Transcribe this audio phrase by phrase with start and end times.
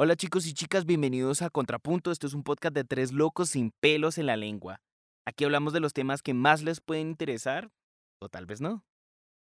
[0.00, 2.12] Hola chicos y chicas, bienvenidos a Contrapunto.
[2.12, 4.80] Esto es un podcast de tres locos sin pelos en la lengua.
[5.26, 7.72] Aquí hablamos de los temas que más les pueden interesar,
[8.20, 8.84] o tal vez no.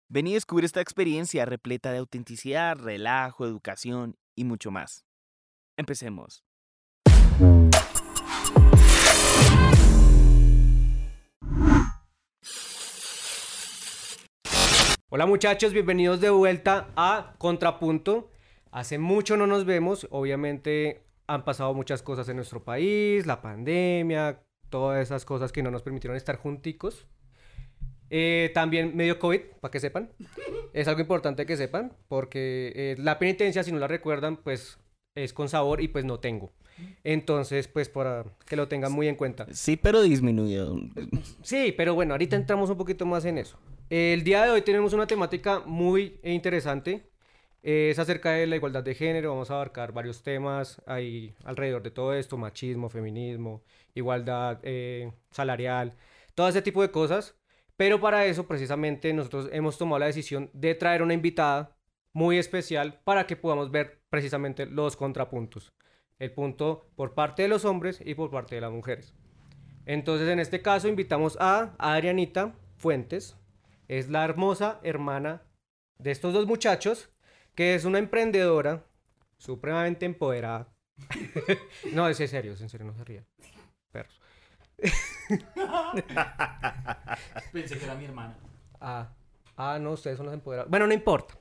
[0.09, 5.05] Ven y descubre esta experiencia repleta de autenticidad, relajo, educación y mucho más.
[5.77, 6.43] Empecemos.
[15.07, 18.29] Hola muchachos, bienvenidos de vuelta a Contrapunto.
[18.71, 24.41] Hace mucho no nos vemos, obviamente han pasado muchas cosas en nuestro país, la pandemia,
[24.69, 27.05] todas esas cosas que no nos permitieron estar junticos.
[28.09, 30.09] Eh, también medio COVID, para que sepan.
[30.73, 34.77] Es algo importante que sepan, porque eh, la penitencia, si no la recuerdan, pues
[35.15, 36.51] es con sabor y pues no tengo.
[37.03, 39.47] Entonces, pues para que lo tengan muy en cuenta.
[39.51, 40.77] Sí, pero disminuido.
[41.43, 43.59] Sí, pero bueno, ahorita entramos un poquito más en eso.
[43.89, 47.10] El día de hoy tenemos una temática muy interesante
[47.63, 51.91] es acerca de la igualdad de género, vamos a abarcar varios temas ahí alrededor de
[51.91, 55.95] todo esto, machismo, feminismo, igualdad eh, salarial,
[56.33, 57.37] todo ese tipo de cosas.
[57.77, 61.75] Pero para eso precisamente nosotros hemos tomado la decisión de traer una invitada
[62.13, 65.73] muy especial para que podamos ver precisamente los contrapuntos.
[66.19, 69.15] El punto por parte de los hombres y por parte de las mujeres.
[69.85, 73.37] Entonces en este caso invitamos a Adrianita Fuentes.
[73.87, 75.43] Es la hermosa hermana
[75.97, 77.09] de estos dos muchachos
[77.61, 78.83] que es una emprendedora
[79.37, 80.67] supremamente empoderada.
[81.93, 83.27] no, es en serio, es en serio, no se rían.
[83.91, 84.19] Perros.
[87.53, 88.35] Pensé que era mi hermana.
[88.79, 89.13] Ah,
[89.57, 90.71] ah, no, ustedes son los empoderados.
[90.71, 91.35] Bueno, no importa.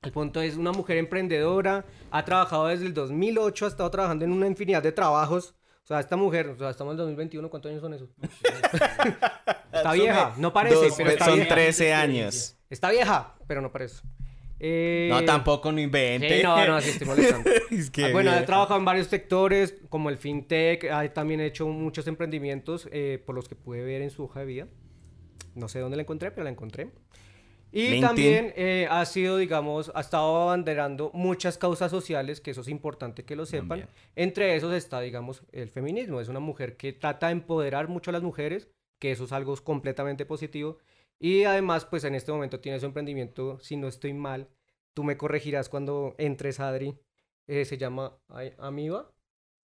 [0.00, 4.30] El punto es una mujer emprendedora, ha trabajado desde el 2008, ha estado trabajando en
[4.30, 5.56] una infinidad de trabajos.
[5.82, 8.10] O sea, esta mujer, o sea, estamos en el 2021, ¿cuántos años son esos?
[9.72, 11.52] está vieja, no parece, pero está son vieja.
[11.52, 12.56] 13 años.
[12.70, 14.02] Está vieja, pero no parece.
[14.60, 16.38] Eh, No, tampoco no invente.
[16.38, 17.48] Sí, no, no, así estoy molestando.
[17.70, 18.46] Es que Ah, bueno, he viejo.
[18.46, 23.48] trabajado en varios sectores, como el fintech, he también hecho muchos emprendimientos eh, por los
[23.48, 24.68] que pude ver en su hoja de vida.
[25.54, 26.90] No sé dónde la encontré, pero la encontré.
[27.70, 28.00] Y LinkedIn.
[28.02, 33.24] también eh, ha sido, digamos, ha estado abanderando muchas causas sociales, que eso es importante
[33.24, 33.68] que lo sepan.
[33.68, 33.88] También.
[34.16, 36.20] Entre esos está, digamos, el feminismo.
[36.20, 38.68] Es una mujer que trata de empoderar mucho a las mujeres,
[38.98, 40.78] que eso es algo completamente positivo.
[41.20, 44.48] Y además, pues en este momento tiene su emprendimiento, si no estoy mal,
[44.98, 46.98] tú me corregirás cuando entres, Adri.
[47.46, 49.12] Eh, se llama ay, Amiba.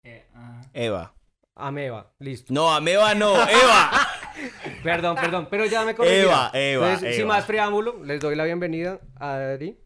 [0.04, 0.24] Eh.
[0.72, 1.16] Eva.
[1.56, 2.54] Ameba, listo.
[2.54, 4.08] No, Ameba no, Eva.
[4.84, 6.24] Perdón, perdón, pero ya me corregirás.
[6.26, 9.80] Eva, Eva, Entonces, sin más preámbulo, les doy la bienvenida a Adri,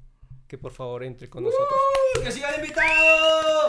[0.46, 1.70] que por favor entre con nosotros.
[2.22, 3.68] ¡Que siga el invitado!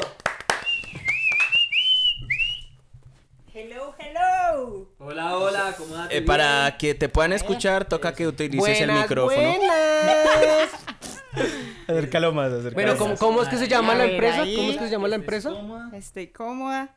[3.54, 4.94] Hello, hello.
[4.98, 5.96] Hola, hola, ¿cómo?
[6.10, 9.56] Eh, para que te puedan escuchar, toca que utilices el micrófono.
[9.58, 10.91] buenas.
[11.88, 13.00] Acércalo más, acércalo Bueno, más.
[13.00, 14.42] ¿cómo, cómo es que se llama la empresa?
[14.44, 14.56] ahí.
[14.56, 15.52] ¿Cómo es que se llama la empresa?
[15.94, 16.96] Estoy cómoda.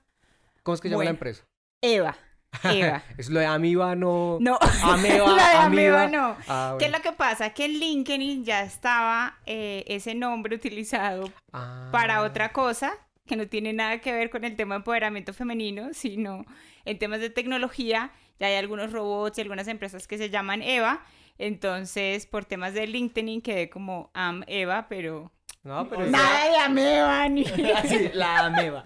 [0.62, 1.08] ¿Cómo es que se llama Bueno.
[1.08, 1.44] la empresa?
[1.82, 2.16] Eva.
[2.64, 3.02] Eva.
[3.18, 4.38] Es lo de Amiba, no.
[4.40, 6.06] No, Ameba, la de Amiba.
[6.08, 6.36] No.
[6.48, 7.50] Ah, ¿Qué es lo que pasa?
[7.50, 11.88] Que en LinkedIn ya estaba eh, ese nombre utilizado Ah.
[11.92, 12.92] para otra cosa
[13.26, 16.44] que no tiene nada que ver con el tema de empoderamiento femenino, sino
[16.84, 18.10] en temas de tecnología.
[18.38, 21.04] Ya hay algunos robots y algunas empresas que se llaman Eva.
[21.38, 26.06] Entonces, por temas de LinkedIn quedé como Am Eva, pero No, pero.
[26.06, 27.44] nada de Ameba ni.
[27.88, 28.84] Sí, la ameba.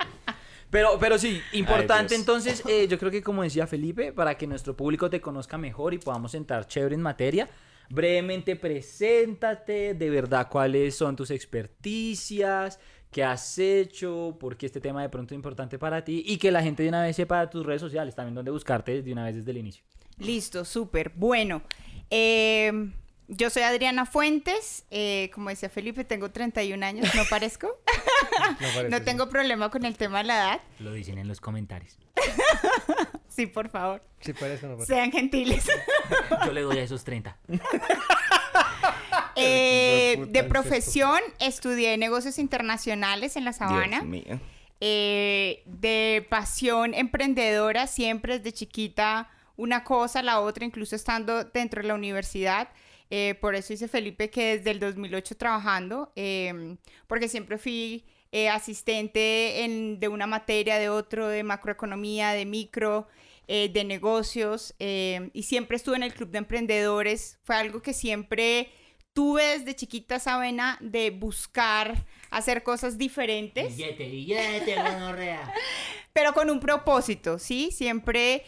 [0.70, 4.76] Pero, pero sí, importante entonces, eh, yo creo que como decía Felipe, para que nuestro
[4.76, 7.48] público te conozca mejor y podamos entrar chévere en materia,
[7.88, 12.78] brevemente preséntate, de verdad cuáles son tus experticias,
[13.10, 16.50] qué has hecho, por qué este tema de pronto es importante para ti y que
[16.50, 19.36] la gente de una vez sepa tus redes sociales, también dónde buscarte de una vez
[19.36, 19.84] desde el inicio.
[20.18, 21.12] Listo, súper.
[21.14, 21.62] Bueno,
[22.10, 22.72] eh,
[23.28, 24.84] yo soy Adriana Fuentes.
[24.90, 27.68] eh, como decía Felipe, tengo 31 años, ¿no parezco?
[28.58, 29.04] parece, no sí.
[29.04, 30.60] tengo problema con el tema de la edad.
[30.78, 31.98] Lo dicen en los comentarios.
[33.28, 34.92] Sí, por favor, Sí, parece, no parece.
[34.92, 35.64] sean gentiles.
[36.44, 37.36] Yo le doy a esos 30.
[39.36, 44.00] Eh, de profesión, estudié negocios internacionales en la Sabana.
[44.00, 44.40] Dios mío.
[44.80, 51.88] Eh, de pasión emprendedora, siempre desde chiquita, una cosa, la otra, incluso estando dentro de
[51.88, 52.70] la universidad.
[53.10, 56.76] Eh, por eso dice Felipe que desde el 2008 trabajando, eh,
[57.06, 63.08] porque siempre fui eh, asistente en- de una materia, de otro, de macroeconomía, de micro,
[63.46, 67.38] eh, de negocios, eh, y siempre estuve en el club de emprendedores.
[67.44, 68.68] Fue algo que siempre
[69.14, 74.76] tuve desde chiquita esa vena de buscar hacer cosas diferentes Billete, billete,
[76.12, 77.70] pero con un propósito, ¿sí?
[77.72, 78.44] Siempre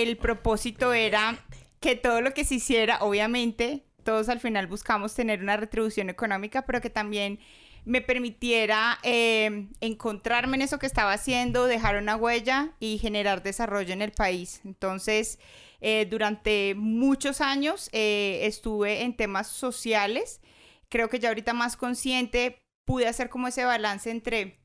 [0.00, 1.44] el propósito era
[1.80, 6.62] que todo lo que se hiciera, obviamente, todos al final buscamos tener una retribución económica,
[6.62, 7.38] pero que también
[7.84, 13.92] me permitiera eh, encontrarme en eso que estaba haciendo, dejar una huella y generar desarrollo
[13.92, 14.60] en el país.
[14.64, 15.38] Entonces,
[15.80, 20.40] eh, durante muchos años eh, estuve en temas sociales.
[20.88, 24.60] Creo que ya ahorita más consciente pude hacer como ese balance entre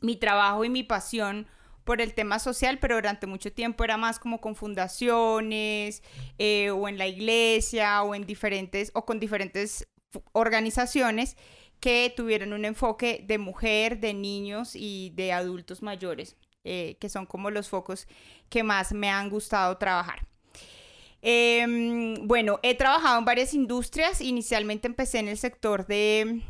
[0.00, 1.46] mi trabajo y mi pasión
[1.84, 6.02] por el tema social, pero durante mucho tiempo era más como con fundaciones
[6.38, 9.88] o en la iglesia o en diferentes o con diferentes
[10.32, 11.36] organizaciones
[11.82, 17.26] que tuvieron un enfoque de mujer, de niños y de adultos mayores, eh, que son
[17.26, 18.06] como los focos
[18.48, 20.24] que más me han gustado trabajar.
[21.22, 24.20] Em, bueno, he trabajado en varias industrias.
[24.20, 26.42] Inicialmente empecé en el sector de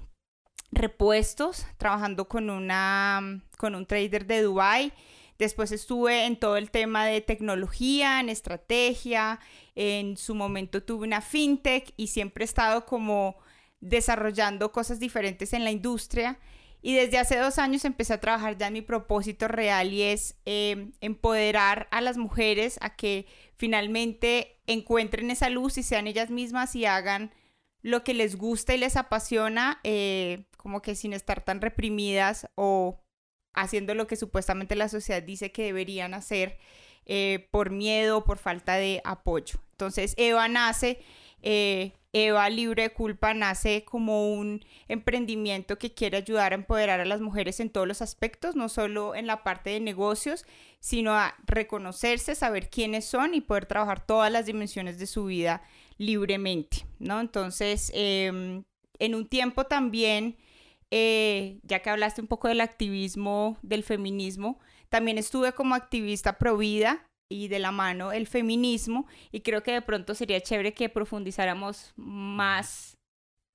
[0.70, 4.92] repuestos, trabajando con, una, con un trader de Dubai.
[5.42, 9.40] Después estuve en todo el tema de tecnología, en estrategia.
[9.74, 13.34] En su momento tuve una fintech y siempre he estado como
[13.80, 16.38] desarrollando cosas diferentes en la industria.
[16.80, 20.36] Y desde hace dos años empecé a trabajar ya en mi propósito real y es
[20.44, 26.76] em, empoderar a las mujeres a que finalmente encuentren esa luz y sean ellas mismas
[26.76, 27.34] y hagan
[27.80, 33.01] lo que les gusta y les apasiona, eh, como que sin estar tan reprimidas o
[33.54, 36.58] haciendo lo que supuestamente la sociedad dice que deberían hacer
[37.06, 39.60] eh, por miedo, por falta de apoyo.
[39.72, 41.00] Entonces Eva nace
[41.42, 47.06] eh, Eva Libre de Culpa nace como un emprendimiento que quiere ayudar a empoderar a
[47.06, 50.44] las mujeres en todos los aspectos, no solo en la parte de negocios,
[50.78, 55.62] sino a reconocerse, saber quiénes son y poder trabajar todas las dimensiones de su vida
[55.96, 57.18] libremente, ¿no?
[57.18, 58.64] Entonces, em,
[58.98, 60.36] en un tiempo también,
[60.94, 64.60] eh, ya que hablaste un poco del activismo, del feminismo,
[64.90, 69.72] también estuve como activista pro vida y de la mano el feminismo y creo que
[69.72, 72.98] de pronto sería chévere que profundizáramos más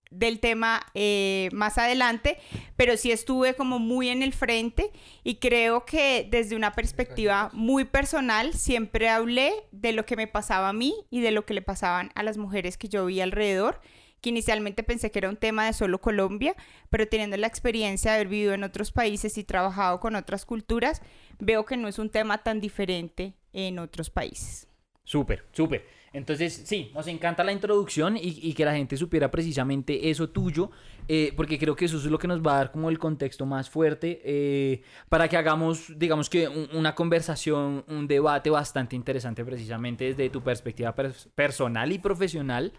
[0.09, 2.39] del tema eh, más adelante,
[2.75, 4.91] pero sí estuve como muy en el frente
[5.23, 10.69] y creo que desde una perspectiva muy personal siempre hablé de lo que me pasaba
[10.69, 13.79] a mí y de lo que le pasaban a las mujeres que yo vi alrededor
[14.21, 16.55] que inicialmente pensé que era un tema de solo Colombia,
[16.89, 21.01] pero teniendo la experiencia de haber vivido en otros países y trabajado con otras culturas,
[21.39, 24.67] veo que no es un tema tan diferente en otros países.
[25.03, 25.85] Súper, súper.
[26.13, 30.71] Entonces, sí, nos encanta la introducción y, que la gente supiera precisamente eso tuyo,
[31.07, 33.45] eh, porque creo que eso es lo que nos va a dar como el contexto
[33.45, 40.05] más fuerte eh, para que hagamos, digamos que una conversación, un debate bastante interesante precisamente
[40.05, 40.95] desde tu perspectiva
[41.35, 42.73] personal y profesional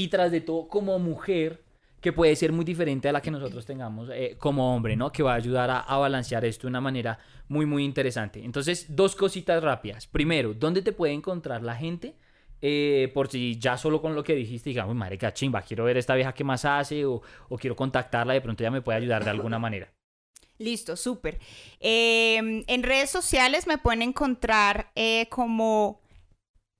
[0.00, 1.62] y tras de todo como mujer
[2.00, 5.12] que puede ser muy diferente a la que nosotros tengamos eh, como hombre, ¿no?
[5.12, 7.18] Que va a ayudar a, balancear esto de una manera
[7.48, 8.42] muy, muy interesante.
[8.42, 10.06] Entonces, dos cositas rápidas.
[10.06, 12.14] Primero, ¿dónde te puede encontrar la gente?
[12.62, 16.14] Eh, por si ya solo con lo que dijiste, digamos, madre chimba, quiero ver esta
[16.14, 17.20] vieja qué más hace o,
[17.58, 19.92] quiero contactarla, de pronto ya me puede ayudar de alguna manera.
[20.56, 21.38] Listo, súper.
[21.78, 26.00] Em, en redes sociales me pueden encontrar eh, como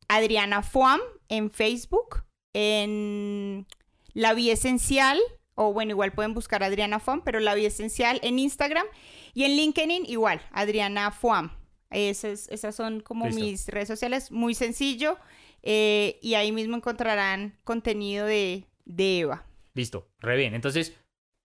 [0.08, 3.67] Adriana Fuam en Facebook en
[4.14, 5.19] La Vía Esencial,
[5.55, 8.87] o bueno, igual pueden buscar Adriana Fuam, pero La Vía Esencial en Instagram
[9.35, 11.52] y en LinkedIn igual, Adriana Fuam.
[11.91, 15.19] Esas, esas son como mis redes sociales, muy sencillo,
[15.62, 18.64] eh, y ahí mismo encontrarán contenido de,
[18.96, 19.44] Eva.
[19.75, 20.55] Listo, re bien.
[20.55, 20.96] Entonces,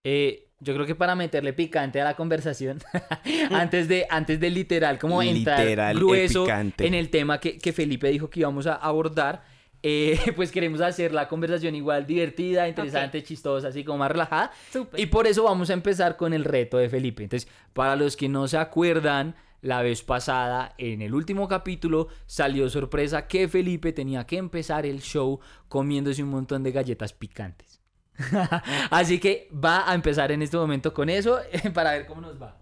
[0.03, 2.79] eh, yo creo que para meterle picante a la conversación,
[3.51, 8.29] antes de antes de literal, como entrar grueso en el tema que, que Felipe dijo
[8.29, 9.43] que íbamos a abordar,
[9.87, 14.51] eh, pues queremos hacer la conversación igual divertida, interesante, chistosa, así como más relajada.
[14.97, 17.21] Y por eso vamos a empezar con el reto de Felipe.
[17.21, 22.67] Entonces, para los que no se acuerdan, la vez pasada, en el último capítulo, salió
[22.67, 27.79] sorpresa que Felipe tenía que empezar el show comiéndose un montón de galletas picantes.
[28.89, 31.39] Así que va a empezar en este momento con eso
[31.75, 32.57] para ver cómo nos va.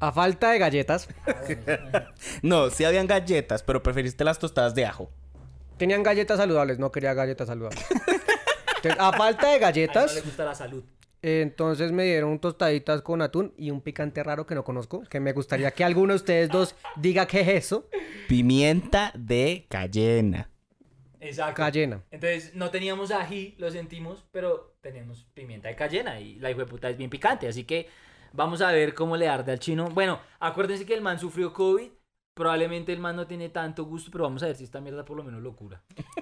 [0.00, 1.10] A falta de galletas.
[2.40, 5.12] no, sí habían galletas, pero preferiste las tostadas de ajo.
[5.76, 7.84] Tenían galletas saludables, no quería galletas saludables.
[8.98, 10.12] a falta de galletas.
[10.12, 10.84] A no le gusta la salud.
[11.22, 15.32] entonces me dieron tostaditas con atún y un picante raro que no conozco, que me
[15.32, 17.88] gustaría que alguno de ustedes dos diga qué es eso.
[18.28, 20.50] Pimienta de cayena.
[21.20, 21.54] Exacto.
[21.54, 22.02] Cayena.
[22.10, 26.66] Entonces no teníamos ají, lo sentimos, pero tenemos pimienta de cayena y la hijo de
[26.66, 27.88] puta es bien picante, así que
[28.32, 29.88] vamos a ver cómo le arde al chino.
[29.88, 31.90] Bueno, acuérdense que el man sufrió COVID
[32.34, 35.16] Probablemente el man no tiene tanto gusto, pero vamos a ver si esta mierda por
[35.16, 35.82] lo menos locura.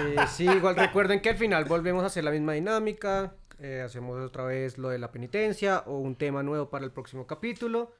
[0.00, 3.34] Eh, sí, igual recuerden que al final volvemos a hacer la misma dinámica.
[3.58, 7.26] Eh, hacemos otra vez lo de la penitencia o un tema nuevo para el próximo
[7.26, 7.92] capítulo.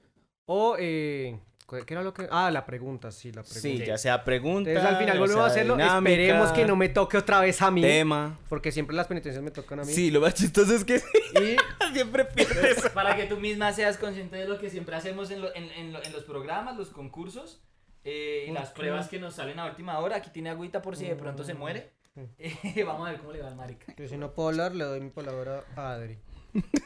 [0.47, 1.39] O eh,
[1.85, 2.29] ¿Qué era lo que...?
[2.31, 3.61] Ah, la pregunta, sí, la pregunta.
[3.61, 4.71] Sí, ya sea pregunta.
[4.71, 5.75] Entonces al final volvemos a hacerlo.
[5.77, 7.81] dinámica, Esperemos que no me toque otra vez a mí.
[7.83, 8.39] Tema.
[8.49, 9.93] Porque siempre las penitencias me tocan a mí.
[9.93, 11.57] Sí, lo más chistoso es que Y
[11.95, 12.89] siempre pierdes.
[12.91, 15.93] Para que tú misma seas consciente de lo que siempre hacemos en, lo- en- en
[15.93, 17.63] lo- en los programas, los concursos
[18.05, 20.17] eh, y las pruebas que nos salen a última hora.
[20.17, 21.93] Aquí tiene agüita por si de pronto se muere.
[22.39, 23.95] Eh, vamos a ver cómo le va al marica.
[23.95, 26.19] que si no puedo hablar, le doy mi palabra a Adri.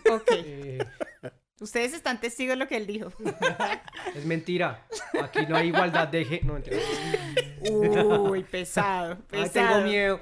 [0.08, 0.30] Ok.
[0.32, 0.78] Eh,
[1.58, 3.10] Ustedes están testigos de lo que él dijo.
[4.14, 4.86] es mentira.
[5.22, 6.46] Aquí no hay igualdad de género.
[6.48, 6.78] No, mentira.
[7.70, 9.50] Uy, pesado, Ay, pesado.
[9.76, 10.20] tengo miedo.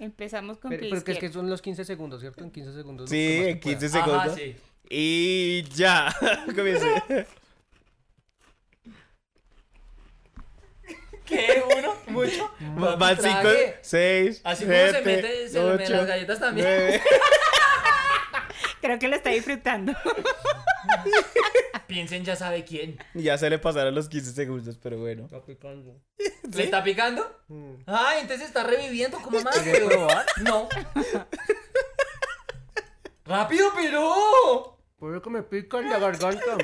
[0.00, 2.42] Empezamos con Pero, pero que es que son los 15 segundos, ¿cierto?
[2.42, 3.08] En 15 segundos.
[3.08, 3.60] Sí, en se pueda.
[3.78, 4.34] 15 Ajá, segundos.
[4.34, 4.56] sí.
[4.90, 6.12] Y ya.
[6.56, 6.86] Comience.
[11.24, 11.62] ¿Qué?
[11.78, 11.94] ¿Uno?
[12.08, 12.50] ¿Mucho?
[12.82, 13.76] Va- Van 5, Trague.
[13.80, 16.66] 6, Así como se 7, mete, se meten las galletas también.
[18.82, 19.94] Creo que lo está disfrutando.
[21.86, 22.98] Piensen ya sabe quién.
[23.14, 25.26] Ya se le pasaron los 15 segundos, pero bueno.
[25.26, 26.02] Está picando.
[26.52, 27.24] ¿Le está picando?
[27.46, 27.74] Mm.
[27.86, 29.56] Ah, entonces está reviviendo como más.
[30.42, 30.68] No.
[33.24, 34.78] ¡Rápido, pero!
[34.98, 36.58] Por eso que me pica en la garganta.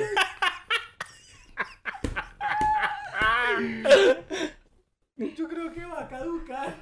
[5.16, 6.76] Yo creo que va a caducar.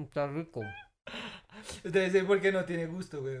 [0.00, 0.62] Está rico.
[1.84, 3.38] Ustedes saben por qué no tiene gusto, güey.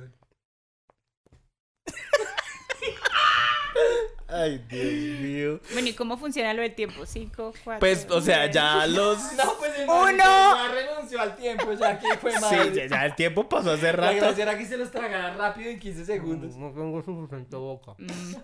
[4.28, 5.60] Ay, Dios mío.
[5.74, 7.04] Bueno, ¿y cómo funciona lo del tiempo?
[7.04, 7.80] Cinco, cuatro.
[7.80, 9.18] Pues, o sea, ya los.
[9.34, 10.16] No, pues el ¡Uno!
[10.16, 12.74] ya renunció al tiempo, ya que fue Sí, madre.
[12.74, 14.16] ya, ya el tiempo pasó hace La rato.
[14.16, 16.56] gracia era que se los tragara rápido en 15 segundos.
[16.56, 17.92] No tengo suficiente boca.
[17.98, 18.34] Mm,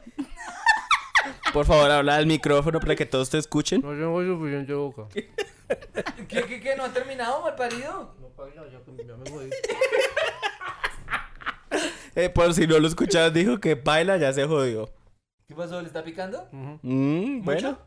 [1.54, 3.80] Por favor, habla al micrófono para que todos te escuchen.
[3.80, 5.04] No tengo suficiente boca.
[5.14, 6.76] ¿Qué, qué, qué?
[6.76, 8.14] ¿No ha terminado, mal parido?
[8.20, 9.50] No paila, ya, que ya me voy.
[12.14, 14.90] Eh, por si no lo escuchabas, dijo que baila, ya se jodió.
[15.46, 15.80] ¿Qué pasó?
[15.80, 16.48] ¿Le está picando?
[16.52, 17.78] Mm, bueno,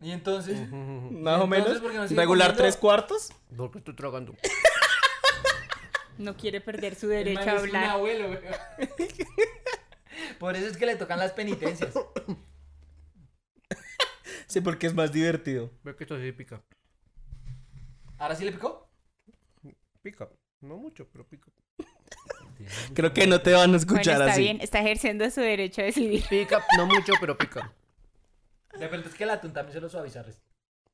[0.00, 0.70] ¿Y entonces?
[0.70, 1.78] más o menos.
[1.80, 2.62] ¿por qué no sigue Regular comiendo?
[2.62, 3.32] tres cuartos.
[3.56, 4.34] ¿Por qué estoy tragando?
[6.18, 7.84] no quiere perder su derecho a es un hablar.
[7.90, 8.40] abuelo, güey.
[10.38, 11.94] Por eso es que le tocan las penitencias.
[14.46, 15.70] Sí, porque es más divertido.
[15.84, 16.60] Ve que esto sí pica.
[18.18, 18.89] ¿Ahora sí le picó?
[20.02, 20.28] Pica.
[20.60, 21.50] No mucho, pero pica.
[22.94, 24.42] Creo que no te van a Bueno, escuchar está así.
[24.42, 26.24] bien, está ejerciendo su derecho a decidir.
[26.28, 27.72] Pica, no mucho, pero pica.
[28.78, 30.24] De pronto es que el atún también se lo suaviza.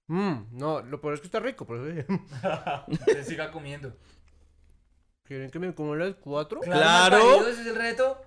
[0.07, 2.05] Mmm, no, lo peor es que está rico, pero sí.
[3.13, 3.97] Se siga comiendo.
[5.25, 6.61] ¿Quieren que me coma las cuatro?
[6.61, 7.19] Claro.
[7.19, 8.23] parido, ese es el reto.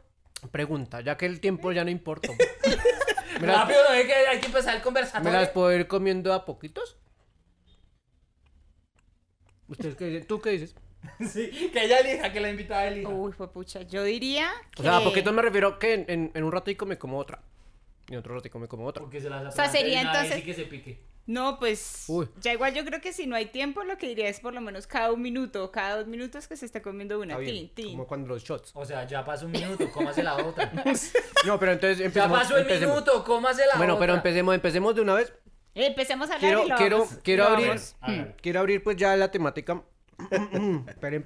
[0.51, 2.29] Pregunta, ya que el tiempo ya no importa.
[3.39, 5.31] ¿Me las, Rápido, no es que hay que empezar el ¿Me conversatorio.
[5.31, 6.97] las puedo ir comiendo a poquitos?
[9.69, 10.27] ¿Ustedes qué dicen?
[10.27, 10.75] ¿Tú qué dices?
[11.21, 13.07] Sí, que ella elija, que la invitada elija.
[13.09, 13.83] Uy, fue pucha.
[13.83, 14.81] Yo diría que...
[14.81, 17.41] O sea, a poquitos me refiero que en, en, en un ratico me como otra.
[18.09, 19.01] Y en otro ratico me como otra.
[19.01, 20.99] Porque se las O sea, sería entonces- que se pique.
[21.25, 22.27] No, pues Uy.
[22.41, 24.61] ya igual yo creo que si no hay tiempo, lo que diría es por lo
[24.61, 27.33] menos cada un minuto o cada dos minutos que se esté comiendo una.
[27.35, 27.91] Está bien, Tin, tin.
[27.91, 28.71] Como cuando los shots.
[28.73, 30.71] O sea, ya pasó un minuto, cómase la otra.
[31.45, 32.39] No, pero entonces Ya empecemos.
[32.39, 32.95] pasó el empecemos.
[32.95, 34.01] minuto, cómase la Bueno, otra.
[34.07, 35.31] pero empecemos, empecemos de una vez.
[35.75, 37.67] Empecemos a hablar Quiero, y lo quiero, vamos- quiero lo abrir.
[37.67, 37.95] vamos-.
[38.41, 39.81] Quiero abrir pues ya la temática.
[40.87, 41.23] esperen.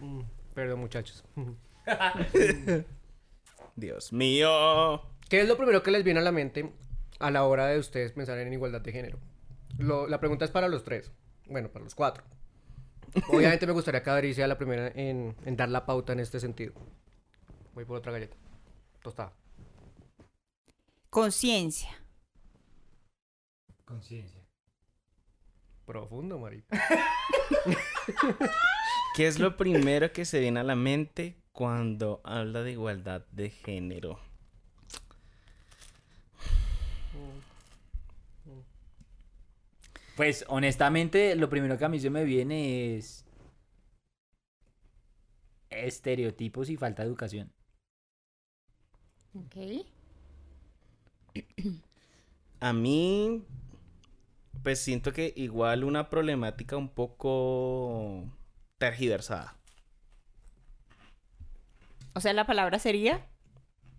[0.00, 0.20] Mm,
[0.54, 1.24] Perdón, muchachos.
[3.76, 5.02] Dios mío.
[5.28, 6.72] ¿Qué es lo primero que les viene a la mente
[7.18, 9.18] a la hora de ustedes pensar en igualdad de género?
[9.78, 11.10] Lo- la pregunta es para los tres.
[11.46, 12.24] Bueno, para los cuatro.
[13.28, 16.38] Obviamente me gustaría que Adri sea la primera en, en dar la pauta en este
[16.40, 16.74] sentido.
[17.74, 18.36] Voy por otra galleta.
[19.02, 19.32] Tostada.
[21.10, 21.88] Conciencia.
[23.88, 24.46] Conciencia.
[25.86, 26.62] Profundo, Mari.
[29.16, 33.48] ¿Qué es lo primero que se viene a la mente cuando habla de igualdad de
[33.48, 34.20] género?
[40.16, 43.24] Pues honestamente, lo primero que a mí se me viene es
[45.70, 47.50] estereotipos y falta de educación.
[49.32, 49.56] Ok.
[52.60, 53.46] A mí,
[54.62, 58.24] pues siento que igual una problemática un poco
[58.78, 59.56] tergiversada.
[62.14, 63.26] O sea, la palabra sería.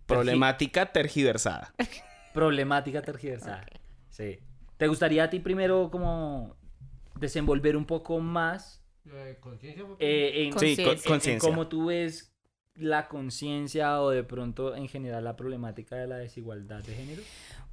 [0.05, 1.73] Problemática tergiversada.
[2.33, 3.65] Problemática tergiversada.
[4.09, 4.39] Sí.
[4.77, 6.55] ¿Te gustaría a ti primero como
[7.15, 8.83] desenvolver un poco más
[9.41, 9.83] Conciencia.
[9.99, 11.49] eh, en, Sí, en- en conciencia.
[11.49, 12.33] cómo tú ves
[12.79, 17.21] la conciencia o de pronto en general la problemática de la desigualdad de género?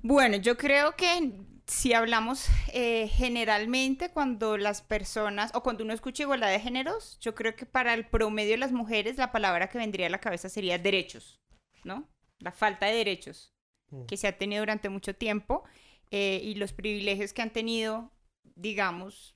[0.03, 1.33] Bueno, yo creo que
[1.67, 7.35] si hablamos eh, generalmente cuando las personas o cuando uno escucha igualdad de géneros, yo
[7.35, 10.49] creo que para el promedio de las mujeres la palabra que vendría a la cabeza
[10.49, 11.41] sería derechos,
[11.85, 12.09] ¿no?
[12.39, 13.57] la falta de derechos
[13.91, 14.07] Mm.
[14.07, 15.65] que se ha tenido durante mucho tiempo
[16.11, 18.11] eh, y los privilegios que han tenido,
[18.55, 19.35] digamos,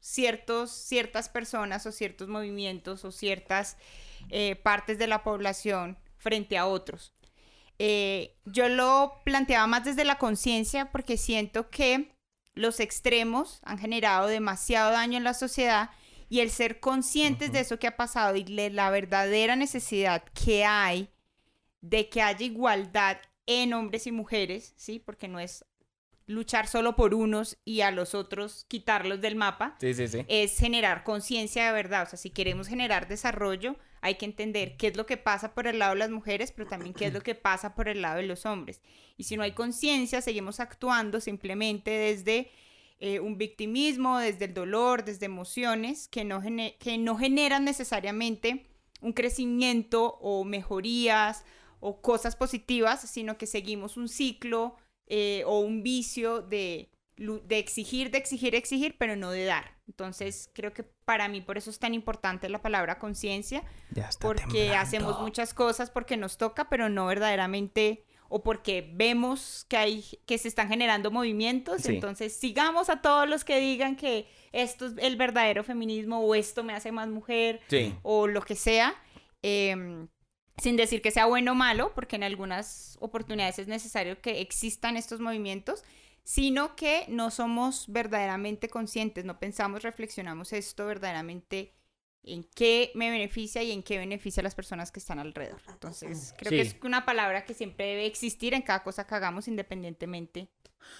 [0.00, 3.76] ciertos, ciertas personas o ciertos movimientos o ciertas
[4.30, 7.12] eh, partes de la población frente a otros.
[7.78, 12.14] Eh, yo lo planteaba más desde la conciencia porque siento que
[12.52, 15.90] los extremos han generado demasiado daño en la sociedad
[16.28, 20.64] y el ser conscientes de eso que ha pasado y de la verdadera necesidad que
[20.64, 21.08] hay
[21.80, 24.98] de que haya igualdad en hombres y mujeres, ¿sí?
[24.98, 25.64] Porque no es
[26.26, 30.24] luchar solo por unos y a los otros quitarlos del mapa, Sí, sí, sí.
[30.28, 32.02] es generar conciencia de verdad.
[32.06, 35.66] O sea, si queremos generar desarrollo, hay que entender qué es lo que pasa por
[35.66, 38.16] el lado de las mujeres, pero también qué es lo que pasa por el lado
[38.16, 38.80] de los hombres.
[39.16, 42.50] Y si no hay conciencia, seguimos actuando simplemente desde
[42.98, 46.42] eh, un victimismo, desde el dolor, desde emociones que no,
[46.78, 48.66] que no generan necesariamente
[49.00, 51.44] un crecimiento o mejorías
[51.80, 54.76] o cosas positivas, sino que seguimos un ciclo
[55.06, 56.90] eh, o un vicio de,
[57.20, 59.76] de exigir, de exigir, exigir, pero no de dar.
[59.86, 63.62] Entonces, creo que para mí por eso es tan importante la palabra conciencia,
[64.20, 64.76] porque temblando.
[64.78, 70.38] hacemos muchas cosas porque nos toca, pero no verdaderamente o porque vemos que hay que
[70.38, 71.94] se están generando movimientos, Sí.
[71.96, 76.62] entonces sigamos a todos los que digan que esto es el verdadero feminismo o esto
[76.62, 77.92] me hace más mujer Sí.
[78.02, 78.94] o lo que sea,
[79.42, 80.08] em,
[80.62, 84.96] sin decir que sea bueno o malo, porque en algunas oportunidades es necesario que existan
[84.96, 85.82] estos movimientos,
[86.24, 91.74] sino que no somos verdaderamente conscientes, no pensamos, reflexionamos esto verdaderamente
[92.22, 95.60] en qué me beneficia y en qué beneficia a las personas que están alrededor.
[95.68, 99.48] Entonces, creo que es una palabra que siempre debe existir en cada cosa que hagamos
[99.48, 100.48] independientemente.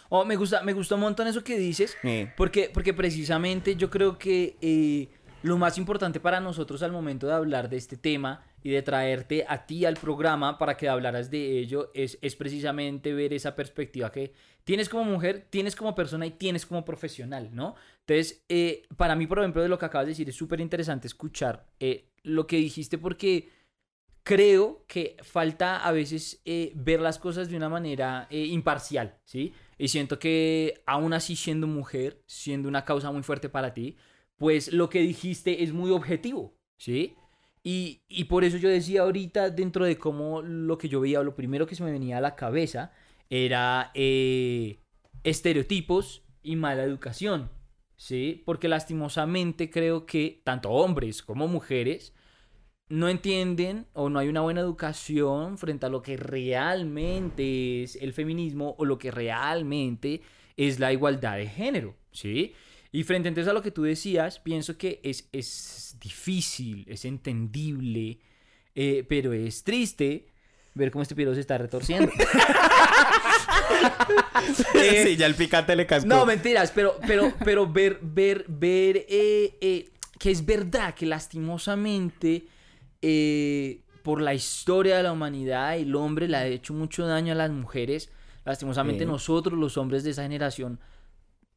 [0.08, 1.96] Oh, me gusta, me gusta un montón eso que dices.
[2.02, 2.26] Sí.
[2.36, 5.08] Porque, porque precisamente yo creo que eh,
[5.42, 9.44] lo más importante para nosotros al momento de hablar de este tema y de traerte
[9.48, 14.12] a ti al programa para que hablaras de ello es, es precisamente ver esa perspectiva
[14.12, 14.32] que
[14.64, 17.74] tienes como mujer, tienes como persona y tienes como profesional, ¿no?
[18.06, 21.06] Entonces, eh, para mí, por ejemplo, de lo que acabas de decir, es súper interesante
[21.06, 23.48] escuchar eh, lo que dijiste porque
[24.22, 29.52] creo que falta a veces eh, ver las cosas de una manera eh, imparcial, ¿sí?
[29.78, 33.96] Y siento que aún así siendo mujer, siendo una causa muy fuerte para ti,
[34.36, 37.16] pues lo que dijiste es muy objetivo, ¿sí?
[37.62, 41.34] Y, y por eso yo decía ahorita, dentro de cómo lo que yo veía, lo
[41.34, 42.92] primero que se me venía a la cabeza
[43.28, 44.80] era eh,
[45.24, 47.50] estereotipos y mala educación,
[47.96, 48.42] ¿sí?
[48.44, 52.14] Porque lastimosamente creo que tanto hombres como mujeres
[52.88, 58.12] no entienden o no hay una buena educación frente a lo que realmente es el
[58.12, 60.22] feminismo o lo que realmente
[60.56, 62.52] es la igualdad de género, ¿sí?
[62.92, 68.18] Y frente entonces a lo que tú decías, pienso que es, es difícil, es entendible,
[68.74, 70.26] eh, pero es triste
[70.74, 72.10] ver cómo este piro se está retorciendo.
[74.74, 76.08] Eh, sí, ya el picante le cascó.
[76.08, 82.46] no, mentiras, pero, pero, pero ver, ver, ver eh, eh, que es verdad que lastimosamente
[84.02, 87.50] por la historia de la humanidad el hombre le ha hecho mucho daño a las
[87.50, 88.10] mujeres.
[88.44, 90.80] Lastimosamente nosotros, los hombres de esa generación,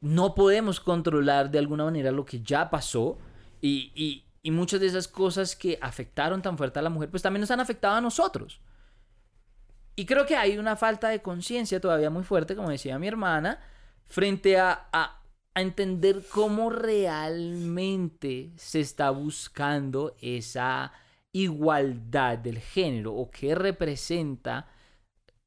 [0.04, 3.18] no podemos controlar de alguna manera lo que ya pasó
[3.62, 7.24] y, y- y muchas de esas cosas que afectaron tan fuerte a la mujer, pues
[7.24, 8.60] también nos han afectado a nosotros.
[9.96, 13.60] Y creo que hay una falta de conciencia todavía muy fuerte, como decía mi hermana,
[14.08, 15.22] frente a, a-
[15.56, 20.92] a entender cómo realmente se está buscando esa
[21.32, 24.68] igualdad del género o qué representa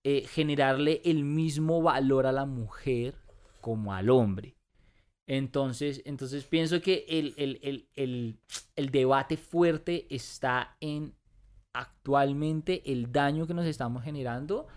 [0.05, 3.17] eh, generarle el mismo valor a la mujer
[3.67, 4.55] como al hombre.
[5.27, 8.39] Entonces, entonces pienso que el, el- el- el-
[8.77, 11.15] el debate fuerte está en
[11.73, 14.69] actualmente el daño que nos estamos generando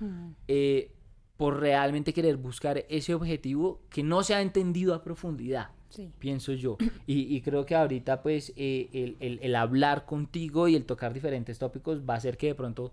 [0.47, 0.91] eh,
[1.37, 6.11] por realmente querer buscar ese objetivo que no se ha entendido a profundidad, Sí.
[6.17, 6.77] pienso yo.
[7.05, 11.13] Y, y creo que ahorita pues eh, el, el- el hablar contigo y el tocar
[11.13, 12.91] diferentes tópicos va a hacer que de pronto,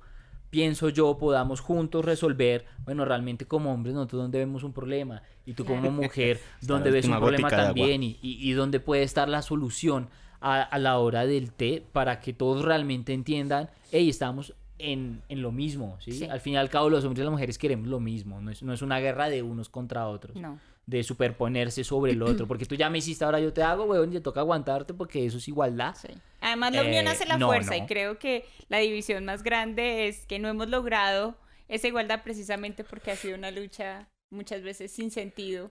[0.56, 5.52] pienso yo, podamos juntos resolver, bueno, realmente como hombres nosotros donde vemos un problema y
[5.52, 9.28] tú como mujer donde la ves un problema también y, y, y donde puede estar
[9.28, 10.08] la solución
[10.40, 15.42] a, a la hora del té para que todos realmente entiendan, hey, estamos en, en
[15.42, 16.12] lo mismo, ¿sí?
[16.12, 16.24] Sí.
[16.24, 18.62] Al fin y al cabo los hombres y las mujeres queremos lo mismo, no es,
[18.62, 20.58] no es una guerra de unos contra otros, No.
[20.88, 24.10] De superponerse sobre el otro, porque tú ya me hiciste, ahora yo te hago, weón,
[24.10, 25.94] y te toca aguantarte porque eso es igualdad.
[26.00, 26.08] Sí.
[26.40, 27.84] Además, la unión Eh, hace la no, fuerza no.
[27.84, 31.36] y creo que la división más grande es que no hemos logrado
[31.68, 35.70] esa igualdad precisamente porque ha sido una lucha muchas veces sin sentido,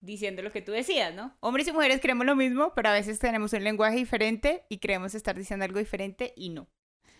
[0.00, 1.34] diciendo lo que tú decías, ¿no?
[1.40, 5.14] Hombres y mujeres creemos lo mismo, pero a veces tenemos un lenguaje diferente y creemos
[5.14, 6.68] estar diciendo algo diferente y no.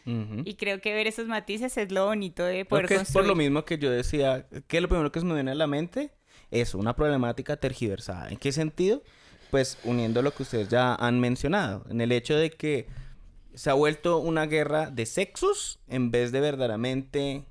[0.07, 0.43] Ujú.
[0.45, 3.29] Y creo que ver esos matices es lo bonito de poder Porque es por construir.
[3.29, 5.67] lo mismo que yo decía, ¿qué es lo primero que se me viene a la
[5.67, 6.13] mente?
[6.55, 8.29] Eso, una problemática tergiversada.
[8.29, 9.03] ¿En qué sentido?
[9.51, 12.87] Pues uniendo lo que ustedes ya han mencionado, en el hecho de que
[13.55, 17.45] se ha vuelto una guerra de sexos en vez de verdaderamente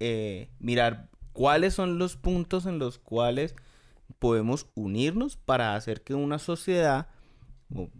[0.00, 3.54] eh, mirar cuáles son los puntos en los cuales
[4.18, 7.08] podemos unirnos para hacer que una sociedad,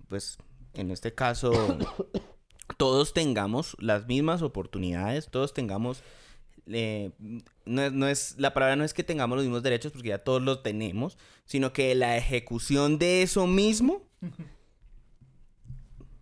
[0.09, 0.39] pues
[0.75, 1.53] en este caso,
[2.77, 6.03] todos tengamos las mismas oportunidades, todos tengamos
[6.71, 7.11] eh,
[7.65, 10.19] no, es, no es- la palabra no es que tengamos los mismos derechos porque ya
[10.19, 14.03] todos los tenemos, sino que la ejecución de eso mismo,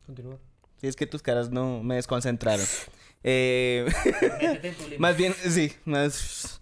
[0.06, 0.38] Continúa.
[0.80, 2.64] si es que tus caras no me desconcentraron.
[3.24, 3.86] Eh,
[4.98, 6.60] más bien, sí, más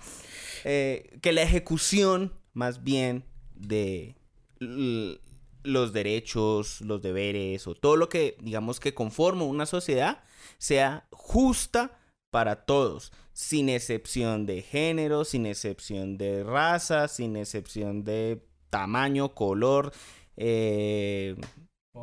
[0.65, 4.17] eh, que la ejecución más bien de
[4.61, 10.23] los derechos, los deberes o todo lo que digamos que conforma una sociedad
[10.59, 11.99] sea justa
[12.31, 19.93] para todos, sin excepción de género, sin excepción de raza, sin excepción de tamaño, color,
[20.37, 21.35] eh,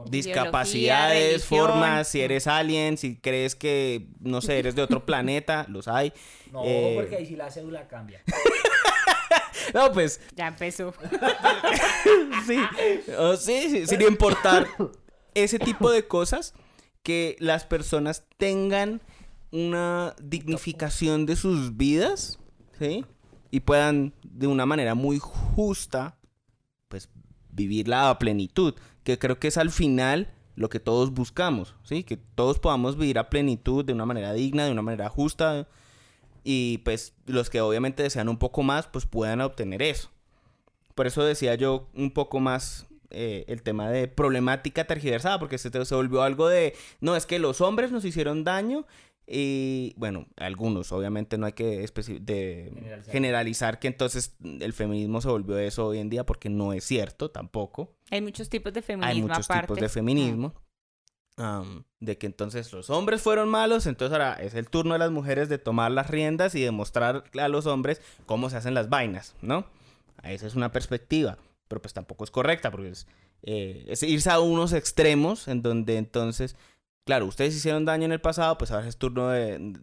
[0.10, 5.88] discapacidades, formas, si eres alien, si crees que, no sé, eres de otro planeta, los
[5.88, 6.12] hay.
[6.52, 8.22] No, Eh, porque ahí sí la cédula cambia.
[9.74, 10.94] No, pues Ya empezó.
[12.46, 12.58] sí,
[13.18, 14.68] o sí, sí, sin importar
[15.34, 16.54] ese tipo de cosas,
[17.04, 19.02] que las personas tengan
[19.52, 22.40] una dignificación de sus vidas,
[22.80, 23.06] ¿sí?
[23.50, 26.18] Y puedan de una manera muy justa,
[26.88, 27.10] pues,
[27.50, 32.04] vivirla a plenitud, que creo que es al final lo que todos buscamos, ¿sí?
[32.04, 35.68] Que todos podamos vivir a plenitud de una manera digna, de una manera justa,
[36.44, 40.10] y pues los que obviamente desean un poco más, pues puedan obtener eso.
[40.96, 45.70] Por eso decía yo un poco más eh, el tema de problemática tergiversada, porque se,
[45.86, 48.86] se volvió algo de, no, es que los hombres nos hicieron daño
[49.32, 51.66] y, bueno, algunos, obviamente no hay que
[52.20, 53.12] de Generalizar.
[53.12, 53.80] generalizar.
[53.80, 57.94] que entonces el feminismo se volvió eso hoy en día, porque no es cierto tampoco.
[58.10, 59.68] Hay muchos tipos de feminismo Hay muchos aparte.
[59.68, 60.54] tipos de feminismo.
[61.38, 65.12] am, de que entonces los hombres fueron malos, entonces ahora es el turno de las
[65.12, 69.36] mujeres de tomar las riendas y demostrar a los hombres cómo se hacen las vainas,
[69.42, 69.66] ¿no?
[70.24, 73.08] Esa es una perspectiva, pero pues tampoco es correcta, porque es,
[73.44, 76.56] eh, es irse a unos extremos en donde entonces,
[77.06, 79.74] claro, ustedes hicieron daño en el pasado, pues ahora es turno de...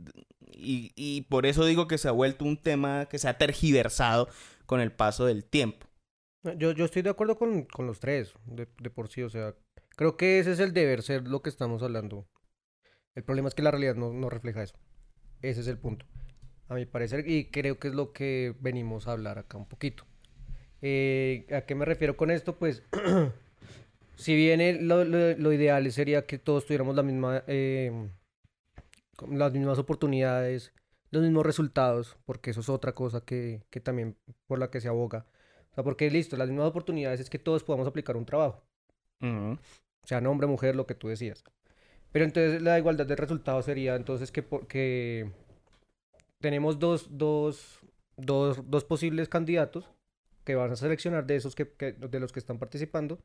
[0.52, 4.28] y, y por eso digo que se ha vuelto un tema que se ha tergiversado
[4.66, 5.86] con el paso del tiempo.
[6.56, 9.54] Yo, yo estoy de acuerdo con, con los tres, de, de por sí, o sea,
[9.96, 12.26] creo que ese es el deber ser lo que estamos hablando.
[13.14, 14.76] El problema es que la realidad no, no refleja eso.
[15.42, 16.06] Ese es el punto,
[16.68, 20.04] a mi parecer, y creo que es lo que venimos a hablar acá un poquito.
[20.80, 22.56] Eh, ¿A qué me refiero con esto?
[22.58, 22.84] Pues,
[24.18, 28.10] si bien lo, lo- lo ideal sería que todos tuviéramos la misma, eh,
[29.30, 30.72] las mismas oportunidades,
[31.10, 34.88] los mismos resultados, porque eso es otra cosa que, que también por la que se
[34.88, 35.26] aboga.
[35.70, 38.64] O sea, porque listo, las mismas oportunidades es que todos podamos aplicar un trabajo,
[39.20, 39.56] Ujú.
[40.04, 41.44] sea hombre, mujer, lo que tú decías.
[42.10, 45.30] Pero entonces la igualdad de resultados sería entonces que, que
[46.40, 47.78] tenemos dos, dos,
[48.16, 49.90] dos, dos posibles candidatos
[50.44, 53.18] que van a seleccionar de esos que, que- de los que están participando.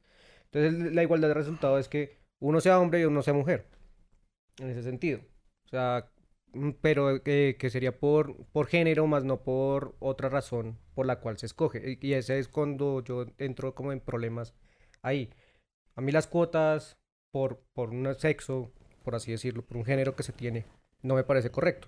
[0.54, 3.68] Entonces la igualdad de resultados es que uno sea hombre y uno sea mujer.
[4.60, 5.20] En ese sentido.
[5.66, 6.12] O sea,
[6.54, 11.20] mm, pero que, que sería por, por género, más no por otra razón por la
[11.20, 11.98] cual se escoge.
[12.00, 14.54] Y ese es cuando yo entro como en problemas
[15.02, 15.32] ahí.
[15.96, 16.98] A mí las cuotas
[17.32, 18.72] por, por un sexo,
[19.04, 20.66] por así decirlo, por un género que se tiene,
[21.02, 21.88] no me parece correcto.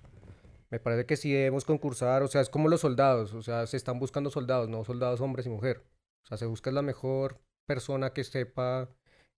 [0.70, 3.76] Me parece que sí debemos concursar, o sea, es como los soldados, o sea, se
[3.76, 5.84] están buscando soldados, no soldados hombres y mujer.
[6.24, 8.88] O sea, se busca la mejor persona que sepa,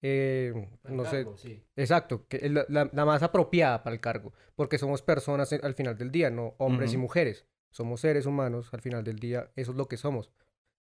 [0.03, 0.53] eh,
[0.85, 1.63] no sé, Sí.
[1.77, 5.97] Exacto, que la, la- la más apropiada para el cargo, porque somos personas al final
[5.99, 7.47] del día, no hombres y mujeres.
[7.71, 10.31] Somos seres humanos al final del día, eso es lo que somos.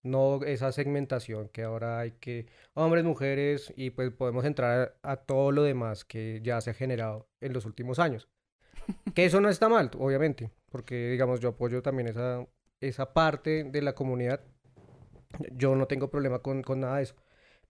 [0.02, 5.16] No esa segmentación que ahora hay que hombres, mujeres y pues podemos entrar a, a
[5.16, 8.28] todo lo demás que ya se ha generado en los últimos años.
[9.14, 12.46] Que eso no está mal, obviamente, porque digamos yo apoyo también esa,
[12.80, 14.40] esa parte de la comunidad.
[15.52, 17.16] Yo no tengo problema con, con nada de eso.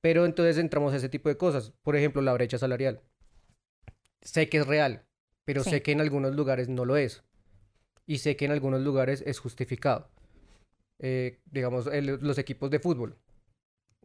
[0.00, 1.72] Pero entonces entramos a ese tipo de cosas.
[1.82, 3.02] Por ejemplo, la brecha salarial.
[4.22, 5.04] Sé que es real,
[5.44, 5.70] pero Sí.
[5.70, 7.24] sé que en algunos lugares no lo es.
[8.06, 10.10] Y sé que en algunos lugares es justificado.
[11.00, 13.16] Eh, digamos, el- los equipos de fútbol,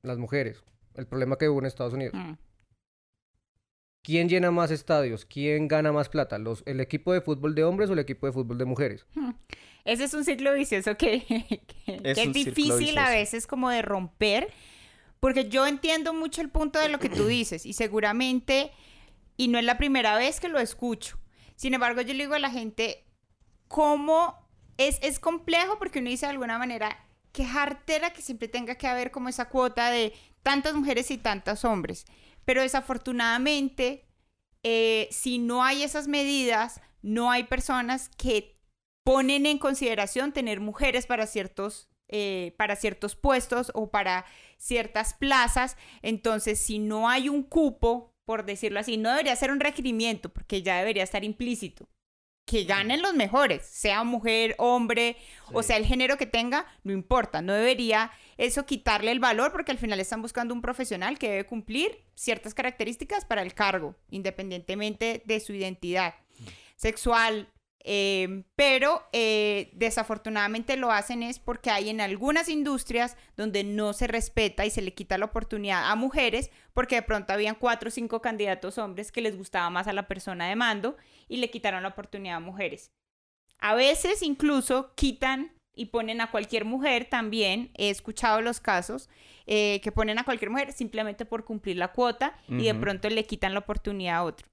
[0.01, 0.63] las mujeres,
[0.95, 2.13] el problema que hubo en Estados Unidos.
[2.15, 2.33] Mm.
[4.03, 5.25] ¿Quién llena más estadios?
[5.25, 6.37] ¿Quién gana más plata?
[6.37, 9.05] ¿Los, ¿El equipo de fútbol de hombres o el equipo de fútbol de mujeres?
[9.85, 14.49] Ese es un ciclo vicioso que, que- que Es difícil a veces como de romper,
[15.23, 18.73] porque yo entiendo mucho el punto de lo que tú dices y seguramente,
[19.37, 21.17] y no es la primera vez que lo escucho,
[21.55, 23.05] Sin embargo, yo le digo a la gente,
[23.69, 25.79] ¿cómo es, es complejo?
[25.79, 29.47] Porque uno dice de alguna manera, qué jartera que siempre tenga que haber como esa
[29.47, 32.03] cuota de tantas mujeres y tantos hombres.
[32.43, 34.05] Pero desafortunadamente,
[34.61, 38.59] eh, si no hay esas medidas, no hay personas que
[39.05, 44.25] ponen en consideración tener mujeres para ciertos, eh, para ciertos puestos o para
[44.63, 45.75] ciertas plazas.
[46.01, 50.63] Entonces, si no hay un cupo, por decirlo así, no debería ser un requerimiento, porque
[50.63, 51.89] ya debería estar implícito.
[52.45, 55.15] Que ganen los mejores, sea mujer, hombre,
[55.53, 59.71] o sea el género que tenga, no importa, no debería eso quitarle el valor porque
[59.71, 65.23] al final están buscando un profesional que debe cumplir ciertas características para el cargo, independientemente
[65.25, 66.15] de su identidad
[66.75, 67.47] sexual,
[67.85, 74.07] eh, pero eh, desafortunadamente lo hacen es porque hay en algunas industrias donde no se
[74.07, 77.91] respeta y se le quita la oportunidad a mujeres porque de pronto habían cuatro o
[77.91, 80.95] cinco candidatos hombres que les gustaba más a la persona de mando
[81.27, 82.91] y le quitaron la oportunidad a mujeres.
[83.59, 89.09] A veces incluso quitan y ponen a cualquier mujer también, he escuchado los casos,
[89.45, 93.25] eh, que ponen a cualquier mujer simplemente por cumplir la cuota y de pronto le
[93.25, 94.52] quitan la oportunidad a otro.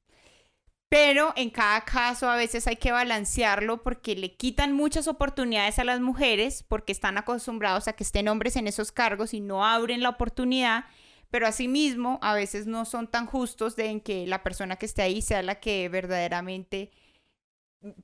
[0.90, 5.84] Pero en cada caso a veces hay que balancearlo porque le quitan muchas oportunidades a
[5.84, 10.02] las mujeres porque están acostumbrados a que estén hombres en esos cargos y no abren
[10.02, 10.86] la oportunidad.
[11.30, 15.02] Pero asimismo, a veces no son tan justos de en que la persona que esté
[15.02, 16.90] ahí sea la que verdaderamente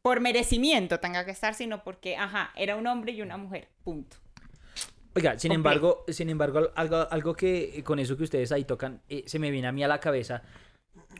[0.01, 4.17] por merecimiento tenga que estar, sino porque, ajá, era un hombre y una mujer, punto.
[5.17, 9.25] Oiga, sin embargo, sin embargo, algo, algo que con eso que ustedes ahí tocan, eh,
[9.27, 10.45] se me viene a mí a la cabeza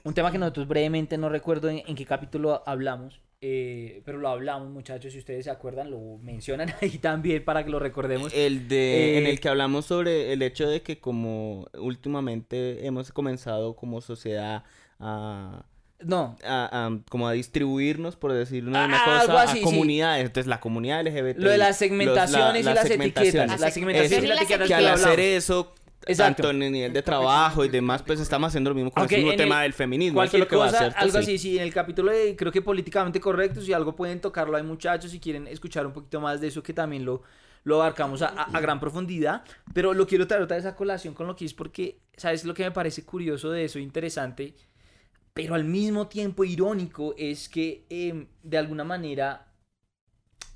[0.05, 4.71] un tema que nosotros brevemente no recuerdo en, qué capítulo hablamos, eh, pero lo hablamos,
[4.71, 8.33] muchachos, si ustedes se acuerdan, lo mencionan ahí también para que lo recordemos.
[8.35, 13.13] El de, en Eh, el que hablamos sobre el hecho de que como últimamente hemos
[13.13, 14.65] comenzado como sociedad
[14.99, 15.65] a,
[16.01, 19.61] No, a- a- como a distribuirnos, por decirlo de una Ah, cosa, así, a sí.
[19.63, 20.25] comunidades.
[20.27, 21.39] Entonces la comunidad LGBT.
[21.39, 23.35] lo de las segmentaciones los- y las segmentaciones.
[23.35, 23.61] etiquetas.
[23.61, 26.43] Las segmentaciones y Eso, las etiquetas que al hacer eso, Exacto.
[26.45, 29.09] tanto en el nivel de trabajo y demás, pues estamos haciendo lo mismo con el
[29.17, 30.23] mismo tema el- del feminismo.
[30.23, 31.19] Eso Cualquier es lo que va a hacer, algo sí.
[31.19, 34.63] así, sí, en el capítulo de, creo que políticamente correcto, si algo pueden tocarlo hay
[34.63, 37.23] muchachos, si quieren escuchar un poquito más de eso, que también lo,
[37.65, 39.43] lo abarcamos a, a- a gran profundidad,
[39.75, 42.55] pero lo quiero traer otra vez a colación con lo que es porque, ¿sabes lo
[42.55, 44.55] que me parece curioso de eso, interesante?
[45.35, 49.46] Pero al mismo tiempo irónico es que em, de alguna manera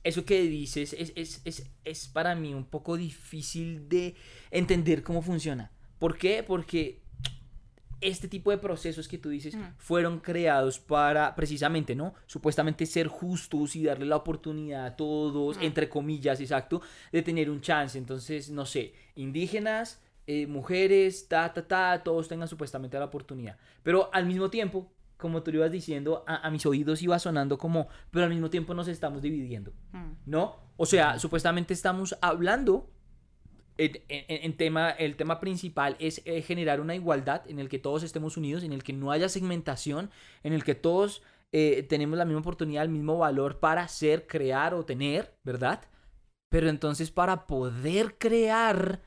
[0.05, 4.15] eso que dices es, es, es, es para mí un poco difícil de
[4.51, 5.71] entender cómo funciona.
[5.99, 6.43] ¿Por qué?
[6.43, 7.03] Porque
[8.01, 9.75] este tipo de procesos que tú dices Mm.
[9.77, 12.15] fueron creados para precisamente, ¿no?
[12.27, 15.63] Supuestamente ser justos y darle la oportunidad a todos, Mm.
[15.63, 16.81] entre comillas, exacto,
[17.13, 17.99] de tener un chance.
[17.99, 23.59] Entonces, no sé, indígenas, eh, mujeres, ta, ta, ta, todos tengan supuestamente la oportunidad.
[23.83, 27.59] Pero al mismo tiempo, como tú lo ibas diciendo, a, a mis oídos iba sonando
[27.59, 29.73] como, pero al mismo tiempo nos estamos dividiendo.
[29.93, 30.13] Mm.
[30.27, 30.57] ¿no?
[30.77, 32.91] O sea, supuestamente estamos hablando
[33.79, 37.79] en, en- en tema, el tema principal es eh, generar una igualdad en el que
[37.79, 40.11] todos estemos unidos, en el que no haya segmentación,
[40.43, 44.75] en el que todos eh, tenemos la misma oportunidad, el mismo valor para ser, crear
[44.75, 45.81] o tener, ¿verdad?
[46.49, 49.01] Pero entonces para poder crear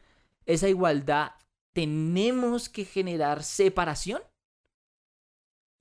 [0.45, 1.31] esa igualdad,
[1.73, 4.21] tenemos que generar separación.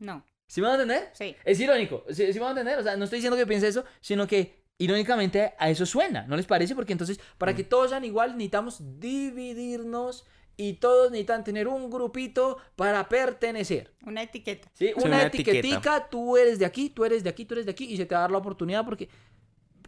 [0.03, 1.11] No, ¿Sí me van a entender?
[1.15, 1.35] sí.
[1.45, 2.79] Es irónico, ¿sí, sí me van a entender?
[2.79, 6.37] O sea, no estoy diciendo que piense eso, sino que irónicamente a eso suena, ¿no
[6.37, 6.75] les parece?
[6.75, 12.59] Porque entonces, para que todos sean igual, necesitamos dividirnos y todos necesitan tener un grupito
[12.77, 13.95] para pertenecer.
[14.05, 14.69] Una etiqueta.
[14.75, 14.89] ¿sí?
[14.89, 16.09] Sí, Una, una etiquetica, etiqueta.
[16.11, 18.15] tú eres de aquí, tú eres de aquí, tú eres de aquí, y se te
[18.15, 19.09] va a dar la oportunidad porque...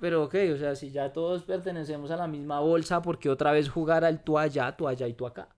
[0.01, 3.53] Pero ok, o sea, si ya todos pertenecemos a la misma bolsa, ¿por qué otra
[3.53, 5.49] vez jugar al tú allá, tú allá y tú acá?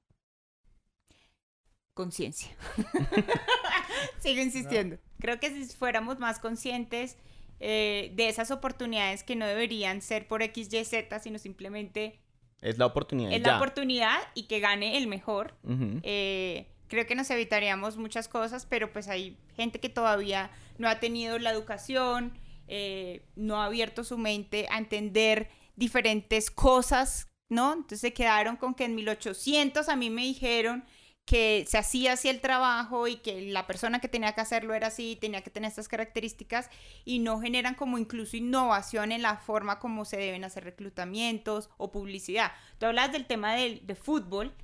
[1.95, 2.51] conciencia.
[4.19, 4.99] Sigo insistiendo.
[5.21, 7.17] Creo que si fuéramos más conscientes
[7.61, 12.21] eh, de esas oportunidades que no deberían ser por X, Y, Z, sino simplemente
[12.61, 13.33] Es la oportunidad.
[13.33, 13.53] es ya.
[13.53, 15.55] la oportunidad y que gane el mejor.
[16.03, 21.01] Eh, creo que nos evitaríamos muchas cosas, pero pues hay gente que todavía no ha
[21.01, 27.73] tenido la educación, eh, no ha abierto su mente a entender diferentes cosas, ¿no?
[27.73, 30.85] Entonces se quedaron con que en 1800 a mí me dijeron
[31.27, 34.87] que se hacía así el trabajo y que la persona que tenía que hacerlo era
[34.87, 36.71] así, tenía que tener estas características
[37.05, 41.91] y no generan como incluso innovación en la forma como se deben hacer reclutamientos o
[41.93, 42.53] publicidad.
[42.79, 44.55] Tú hablas del tema del, de fútbol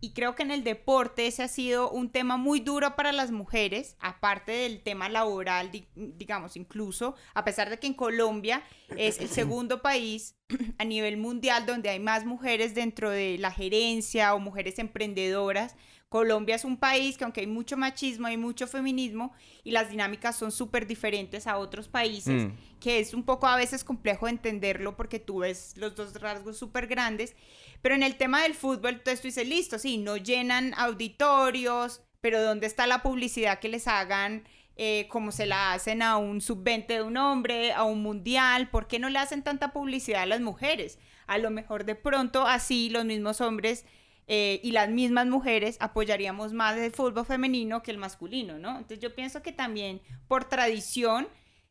[0.00, 3.30] y creo que en el deporte ese ha sido un tema muy duro para las
[3.30, 8.62] mujeres, aparte del tema laboral, di- digamos, incluso, a pesar de que en Colombia
[8.96, 10.34] es el segundo país
[10.78, 15.74] a nivel mundial donde hay más mujeres dentro de la gerencia o mujeres emprendedoras.
[16.08, 19.32] Colombia es un país que aunque hay mucho machismo, hay mucho feminismo
[19.64, 22.52] y las dinámicas son súper diferentes a otros países, Mm.
[22.78, 26.86] que es un poco a veces complejo entenderlo porque tú ves los dos rasgos súper
[26.86, 27.34] grandes.
[27.82, 32.40] Pero en el tema del fútbol, entonces tú dices, listo, sí, no llenan auditorios, pero
[32.42, 34.44] ¿dónde está la publicidad que les hagan
[34.76, 38.68] eh, como se la hacen a un sub-20 de un hombre, a un mundial?
[38.68, 40.98] ¿Por qué no le hacen tanta publicidad a las mujeres?
[41.26, 43.84] A lo mejor de pronto así los mismos hombres
[44.28, 48.70] eh, y las mismas mujeres apoyaríamos más el fútbol femenino que el masculino, ¿no?
[48.70, 51.28] Entonces yo pienso que también por tradición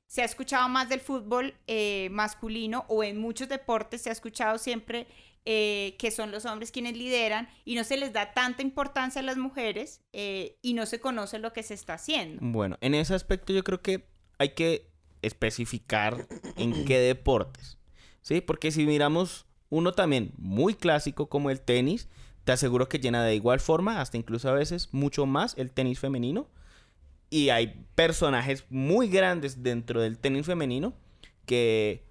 [0.07, 4.57] se ha escuchado más del fútbol eh, masculino o en muchos deportes se ha escuchado
[4.57, 5.07] siempre
[5.45, 9.23] eh, que son los hombres quienes lideran y no se les da tanta importancia a
[9.23, 12.39] las mujeres eh, y no se conoce lo que se está haciendo.
[12.41, 14.07] Bueno, en ese aspecto yo creo que
[14.39, 14.89] hay que
[15.21, 16.27] especificar
[16.57, 17.77] en qué deportes,
[18.21, 18.41] ¿sí?
[18.41, 22.07] Porque si miramos uno también muy clásico como el tenis,
[22.43, 25.99] te aseguro que llena de igual forma, hasta incluso a veces mucho más el tenis
[25.99, 26.47] femenino.
[27.29, 30.93] Y hay personajes muy grandes dentro del tenis femenino
[31.45, 32.05] que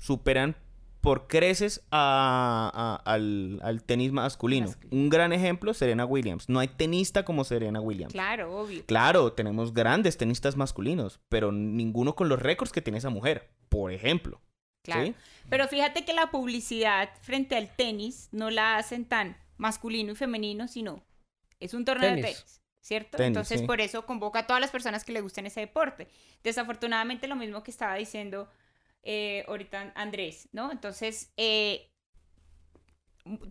[0.00, 0.56] superan
[1.00, 2.70] por creces a-
[3.04, 4.66] a- al, al tenis masculino.
[4.66, 5.02] Masculino.
[5.02, 6.48] Un gran ejemplo, Serena Williams.
[6.48, 8.12] No hay tenista como Serena Williams.
[8.12, 8.84] Claro, obvio.
[8.86, 13.92] Claro, tenemos grandes tenistas masculinos, pero ninguno con los récords que tiene esa mujer, por
[13.92, 14.40] ejemplo.
[14.82, 15.06] Claro.
[15.06, 15.14] ¿sí?
[15.50, 20.66] Pero fíjate que la publicidad frente al tenis no la hacen tan masculino y femenino,
[20.68, 21.04] sino
[21.60, 22.36] es un torneo de Tenis.
[22.36, 23.16] tenis, ¿cierto?
[23.18, 23.66] Tenis, Entonces sí.
[23.66, 26.08] por eso convoca a todas las personas que le gusten ese deporte.
[26.42, 28.48] Desafortunadamente lo mismo que estaba diciendo
[29.02, 30.70] eh, ahorita Andrés, ¿no?
[30.72, 31.90] Entonces, eh,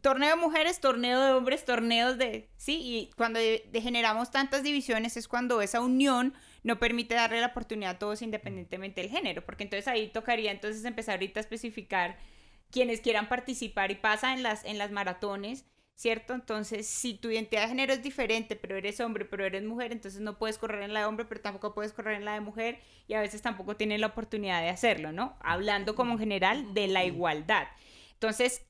[0.01, 2.49] torneo de mujeres, torneo de hombres, torneos de...
[2.57, 6.33] Sí, y cuando de- de generamos tantas divisiones es cuando esa unión
[6.63, 10.83] no permite darle la oportunidad a todos independientemente del género, porque entonces ahí tocaría entonces
[10.83, 12.17] empezar ahorita a especificar
[12.71, 15.65] quienes quieran participar y pasa en las, en las maratones,
[15.97, 16.33] ¿cierto?
[16.33, 20.21] Entonces, si tu identidad de género es diferente, pero eres hombre, pero eres mujer, entonces
[20.21, 22.79] no puedes correr en la de hombre, pero tampoco puedes correr en la de mujer
[23.07, 25.38] y a veces tampoco tienen la oportunidad de hacerlo, ¿no?
[25.41, 27.67] Hablando como en general de la igualdad.
[28.13, 28.65] Entonces,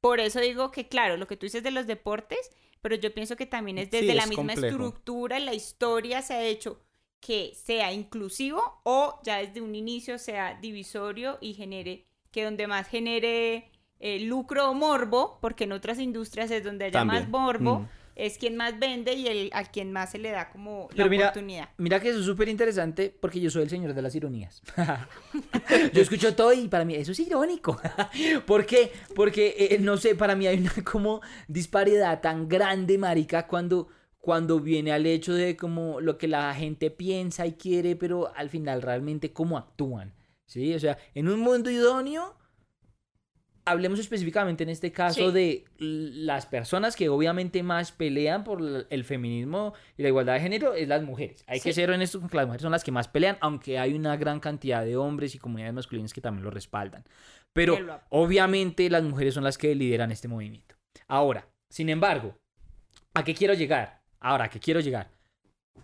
[0.00, 3.36] por eso digo que, claro, lo que tú dices de los deportes, pero yo pienso
[3.36, 4.66] que también es desde Sí, la misma complejo.
[4.66, 6.82] estructura, la historia se ha hecho
[7.20, 12.88] que sea inclusivo o ya desde un inicio sea divisorio y genere, que donde más
[12.88, 17.88] genere eh, lucro o morbo, porque en otras industrias es donde haya más morbo, Mm.
[18.16, 21.10] es quien más vende y el, a quien más se le da como la Pero
[21.10, 21.68] mira, oportunidad.
[21.78, 24.62] Mira que eso es súper interesante porque yo soy el señor de las ironías.
[25.92, 27.80] yo escucho todo y para mí eso es irónico.
[28.46, 28.92] ¿Por qué?
[29.14, 34.60] Porque, eh, no sé, para mí hay una como disparidad tan grande, marica, cuando, cuando
[34.60, 38.82] viene al hecho de como lo que la gente piensa y quiere, pero al final
[38.82, 40.14] realmente cómo actúan.
[40.46, 40.74] ¿Sí?
[40.74, 42.36] O sea, en un mundo idóneo,
[43.64, 45.32] hablemos específicamente en este caso Sí.
[45.34, 50.74] de las personas que obviamente más pelean por el feminismo y la igualdad de género
[50.74, 51.44] es las mujeres.
[51.46, 53.94] Hay que ser honestos con que las mujeres son las que más pelean, aunque hay
[53.94, 57.04] una gran cantidad de hombres y comunidades masculinas que también lo respaldan.
[57.52, 60.76] Pero lo- obviamente las mujeres son las que lideran este movimiento.
[61.08, 62.36] Ahora, sin embargo,
[63.14, 64.00] ¿a qué quiero llegar?
[64.20, 65.10] Ahora, ¿a qué quiero llegar?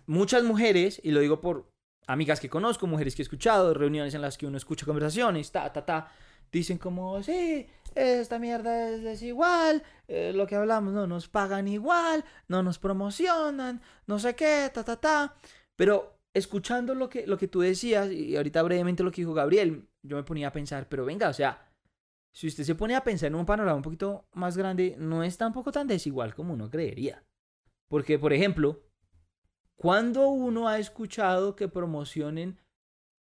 [0.05, 1.69] Muchas mujeres, y lo digo por
[2.07, 5.71] amigas que conozco, mujeres que he escuchado, reuniones en las que uno escucha conversaciones, ta,
[5.73, 6.11] ta, ta,
[6.51, 12.23] dicen como, sí, esta mierda es desigual, eh, lo que hablamos no nos pagan igual,
[12.47, 15.35] no nos promocionan, no sé qué, ta, ta, ta.
[15.75, 19.87] Pero escuchando lo que, lo que tú decías, y ahorita brevemente lo que dijo Gabriel,
[20.03, 21.67] yo me ponía a pensar, pero venga, o sea,
[22.31, 25.37] si usted se pone a pensar en un panorama un poquito más grande, no es
[25.37, 27.23] tampoco tan desigual como uno creería.
[27.87, 28.83] Porque, por ejemplo,
[29.75, 32.59] ¿cuándo uno ha escuchado que promocionen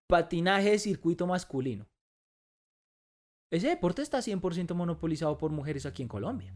[0.08, 1.88] patinaje de circuito masculino?
[3.50, 6.54] Ese deporte está 100% monopolizado por mujeres aquí en Colombia.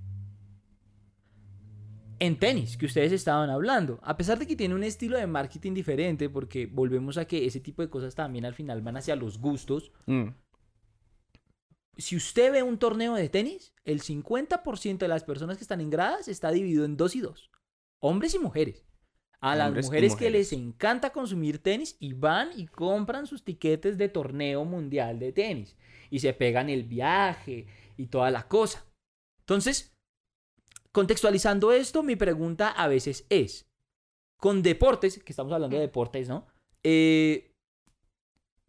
[2.19, 5.73] En tenis, que ustedes estaban hablando, a pesar de que tiene un estilo de marketing
[5.73, 9.39] diferente, porque volvemos a que ese tipo de cosas también al final van hacia los
[9.39, 10.27] gustos, Mm.
[11.97, 15.89] si usted ve un torneo de tenis, el 50% de las personas que están en
[15.89, 17.49] gradas está dividido en dos y dos.
[17.99, 18.85] Hombres y mujeres.
[19.39, 20.53] A las y mujeres que les mujeres.
[20.53, 25.75] encanta consumir tenis y van y compran sus tiquetes de torneo mundial de tenis.
[26.11, 27.65] Y se pegan el viaje
[27.97, 28.85] y toda la cosa.
[29.39, 29.95] Entonces,
[30.91, 33.67] contextualizando esto, mi pregunta a veces es,
[34.37, 36.45] con deportes, que estamos hablando de deportes, ¿no?
[36.83, 37.51] Eh,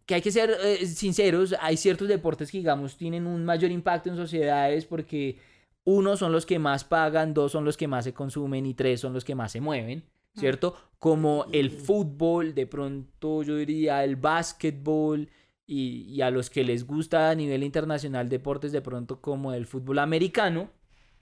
[0.06, 4.10] que hay que ser eh, sinceros, hay ciertos deportes que, digamos, tienen un mayor impacto
[4.10, 5.38] en sociedades porque
[5.84, 9.00] uno son los que más pagan, dos son los que más se consumen y tres
[9.00, 10.76] son los que más se mueven, ¿cierto?
[10.98, 15.28] Como el fútbol, de pronto yo diría el básquetbol
[15.72, 19.66] y, y a los que les gusta a nivel internacional deportes de pronto como el
[19.66, 20.70] fútbol americano,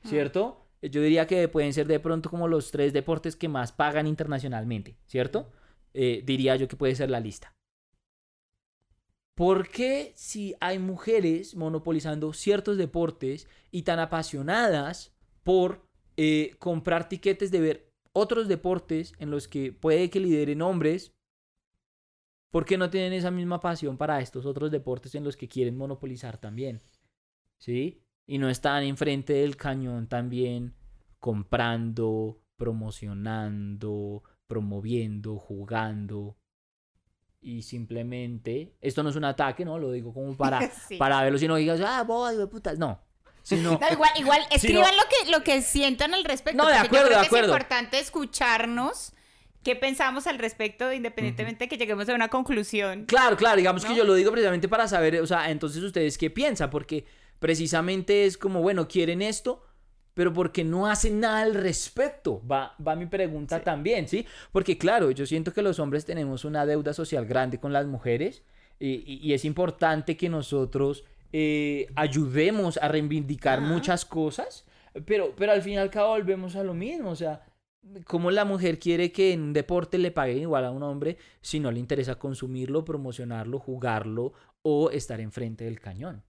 [0.05, 0.67] ¿cierto?
[0.83, 4.97] yo diría que pueden ser de pronto como los tres deportes que más pagan internacionalmente,
[5.07, 5.51] ¿cierto?
[5.93, 7.55] Eh, diría yo que puede ser la lista.
[9.35, 15.87] ¿Por qué si hay mujeres monopolizando ciertos deportes y tan apasionadas por
[16.17, 21.13] eh, comprar tiquetes de ver otros deportes en los que puede que lideren hombres,
[22.51, 25.77] ¿por qué no tienen esa misma pasión para estos otros deportes en los que quieren
[25.77, 26.83] monopolizar también?
[27.59, 28.03] ¿Sí?
[28.27, 30.75] Y no están enfrente del cañón también
[31.19, 36.37] comprando, promocionando, promoviendo, jugando.
[37.41, 39.79] Y simplemente, esto no es un ataque, ¿no?
[39.79, 40.97] Lo digo como para, Sí.
[40.97, 42.79] para verlo, si no digas, ah, boy, de putas.
[42.79, 43.01] No.
[43.43, 46.63] Sino, No, igual, igual escriban lo que lo que sientan al respecto.
[46.63, 47.47] No, de acuerdo, yo creo de que acuerdo.
[47.47, 49.15] Es importante escucharnos
[49.63, 53.05] qué pensamos al respecto, independientemente de que lleguemos a una conclusión.
[53.07, 56.31] Claro, claro, digamos que yo lo digo precisamente para saber, o sea, entonces ustedes qué
[56.31, 57.05] piensan, porque
[57.39, 59.65] precisamente es como, bueno, quieren esto,
[60.15, 62.43] pero porque no hacen nada al respecto.
[62.47, 63.65] Va, va mi pregunta Sí.
[63.65, 64.27] también, ¿sí?
[64.53, 68.43] Porque claro, yo siento que los hombres tenemos una deuda social grande con las mujeres
[68.79, 74.65] y, y- y es importante que nosotros eh, ayudemos a reivindicar muchas cosas,
[75.07, 77.43] pero, pero al fin y al cabo volvemos a lo mismo, o sea,
[78.05, 81.61] ¿Cómo la mujer quiere que en un deporte le paguen igual a un hombre si
[81.61, 86.23] no le interesa consumirlo, promocionarlo, jugarlo o estar enfrente del cañón?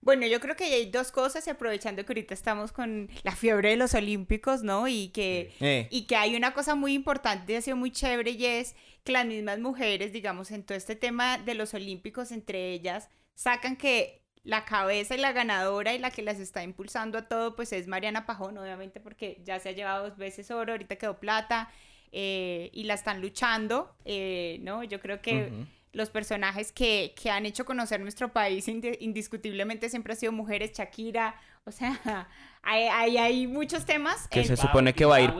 [0.00, 3.70] Bueno, yo creo que hay dos cosas y aprovechando que ahorita estamos con la fiebre
[3.70, 4.86] de los olímpicos, ¿no?
[4.88, 8.30] Y que Eh, Y que hay una cosa muy importante y ha sido muy chévere
[8.30, 12.72] y es que las mismas mujeres, digamos, en todo este tema de los olímpicos, entre
[12.72, 17.22] ellas, sacan que la cabeza y la ganadora y la que las está impulsando a
[17.28, 20.94] todo, pues es Mariana Pajón, obviamente, porque ya se ha llevado dos veces oro, ahorita
[20.96, 21.68] quedó plata
[22.12, 24.84] eh, y la están luchando, eh, ¿no?
[24.84, 25.50] Yo creo que
[25.92, 30.72] los personajes que, que han hecho conocer nuestro país indi- indiscutiblemente siempre han sido mujeres,
[30.72, 31.34] Shakira,
[31.64, 32.28] o sea,
[32.62, 34.28] hay, hay, hay muchos temas.
[34.28, 35.32] Que en- se supone que va a ir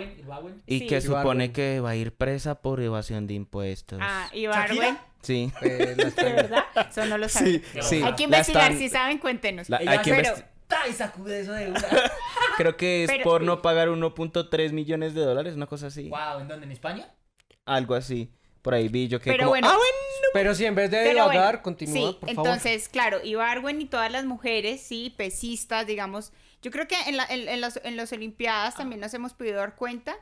[0.67, 0.87] y Sí.
[0.89, 4.01] que supone que va a ir presa por evasión de impuestos.
[4.03, 4.29] Ah.
[5.27, 5.53] Sí.
[5.63, 6.65] Eh, ¿De verdad?
[6.91, 7.63] Eso no lo saben.
[7.75, 8.03] Sí, sí.
[8.03, 9.69] Hay que investigar, están- si saben, cuéntenos.
[9.69, 10.89] la- hay que pero- investi- ¡Ta!
[10.89, 11.81] y sacude eso de una.
[12.57, 16.09] Creo que es Pero- por no pagar 1.3 millones de dólares, una cosa así.
[16.09, 16.67] wow, ¿en dónde?
[16.67, 17.09] ¿En España?
[17.65, 18.33] Algo así.
[18.63, 19.69] Por ahí vi yo que Pero como, bueno.
[19.69, 19.97] "Ah, bueno".
[20.33, 22.47] Pero si en vez de divagar, bueno, continúa, sí, por favor.
[22.49, 27.27] entonces, claro, Ibargüen y todas las mujeres, sí, pesistas, digamos, yo creo que en, la-
[27.27, 30.17] en, en las, en las Olimpiadas también nos hemos podido dar cuenta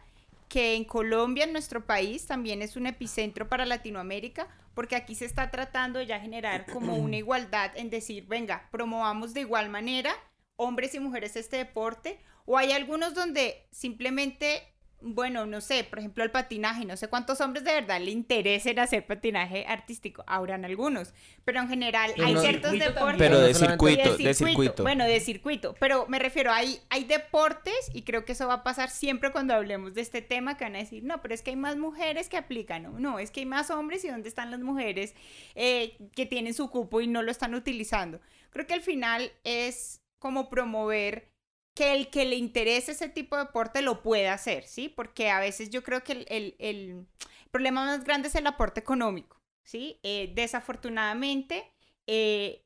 [0.49, 5.25] que en Colombia, en nuestro país, también es un epicentro para Latinoamérica, porque aquí se
[5.25, 10.15] está tratando de ya generar como una igualdad en decir, venga, promovamos de igual manera
[10.57, 14.74] hombres y mujeres este deporte, o hay algunos donde simplemente,
[15.07, 18.79] bueno, no sé, por ejemplo el patinaje, no sé cuántos hombres de verdad le interesen
[18.79, 21.13] hacer patinaje artístico, habrán algunos,
[21.45, 23.19] pero en general Pero hay no- ciertos circuito deportes...
[23.19, 24.83] Pero de No solamente- circuito, de circuito.
[24.83, 25.75] Bueno, de circuito.
[25.79, 29.53] Pero me refiero, hay, hay deportes y creo que eso va a pasar siempre cuando
[29.55, 32.29] hablemos de este tema que van a decir, no, pero es que hay más mujeres
[32.31, 32.83] que aplican.
[32.85, 35.15] No, no es que hay más hombres y dónde están las mujeres
[35.55, 38.21] eh, que tienen su cupo y no lo están utilizando.
[38.51, 41.29] Creo que al final es como promover
[41.75, 44.89] que el que le interese ese tipo de deporte lo pueda hacer, ¿sí?
[44.89, 47.07] Porque a veces yo creo que el, el-
[47.51, 49.99] problema más grande es el aporte económico, ¿sí?
[50.03, 51.65] Eh, desafortunadamente,
[52.07, 52.65] eh,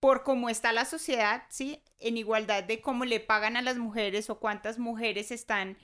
[0.00, 1.82] por cómo está la sociedad, ¿sí?
[1.98, 5.76] En igualdad de cómo le pagan a las mujeres o cuántas mujeres están,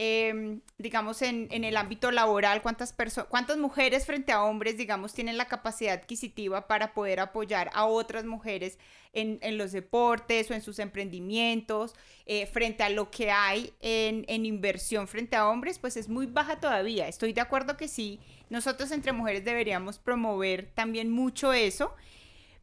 [0.00, 2.94] em, digamos, en, en el ámbito laboral, cuántas,
[3.28, 8.24] cuántas mujeres frente a hombres, digamos, tienen la capacidad adquisitiva para poder apoyar a otras
[8.24, 8.78] mujeres
[9.12, 11.96] en, en los deportes o en sus emprendimientos,
[12.26, 16.26] eh, frente a lo que hay en, en inversión frente a hombres, pues es muy
[16.26, 17.08] baja todavía.
[17.08, 18.20] Estoy de acuerdo que sí,
[18.50, 21.92] nosotros entre mujeres deberíamos promover también mucho eso.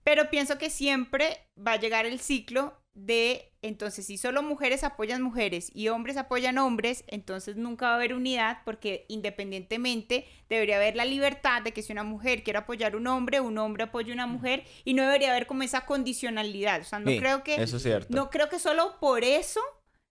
[0.05, 5.21] Pero pienso que siempre va a llegar el ciclo de, entonces, si solo mujeres apoyan
[5.21, 10.95] mujeres y hombres apoyan hombres, entonces nunca va a haber unidad porque independientemente debería haber
[10.95, 14.11] la libertad de que si una mujer quiere apoyar a un hombre, un hombre apoya
[14.11, 16.81] a una mujer y no debería haber como esa condicionalidad.
[16.81, 17.55] O sea, no Sí, creo que...
[17.61, 18.15] Eso es cierto.
[18.15, 19.59] No creo que solo por eso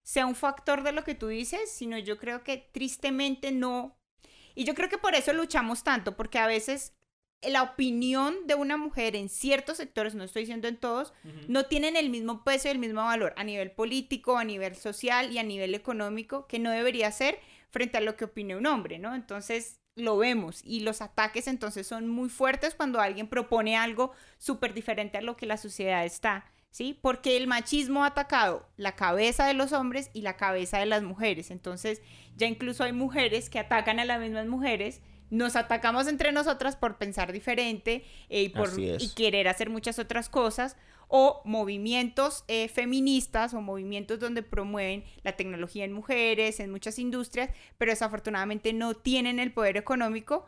[0.03, 3.99] sea un factor de lo que tú dices, sino yo creo que tristemente no.
[4.55, 6.93] Y yo creo que por eso luchamos tanto, porque a veces
[7.49, 11.13] la opinión de una mujer en ciertos sectores, no estoy diciendo en todos,
[11.49, 15.33] no tienen el mismo peso y el mismo valor a nivel político, a nivel social
[15.33, 17.39] y a nivel económico, que no debería ser
[17.71, 19.15] frente a lo que opine un hombre, ¿no?
[19.15, 24.75] Entonces lo vemos y los ataques entonces son muy fuertes cuando alguien propone algo súper
[24.75, 26.99] diferente a lo que la sociedad está, ¿sí?
[27.01, 31.03] Porque el machismo ha atacado la cabeza de los hombres y la cabeza de las
[31.03, 32.03] mujeres, entonces
[32.37, 35.01] ya incluso hay mujeres que atacan a las mismas mujeres
[35.31, 40.29] nos atacamos entre nosotras por pensar diferente eh, y, por, y querer hacer muchas otras
[40.29, 40.77] cosas,
[41.09, 47.51] o movimientos eh, feministas o movimientos donde promueven la tecnología en mujeres, en muchas industrias,
[47.79, 50.47] pero desafortunadamente no tienen el poder económico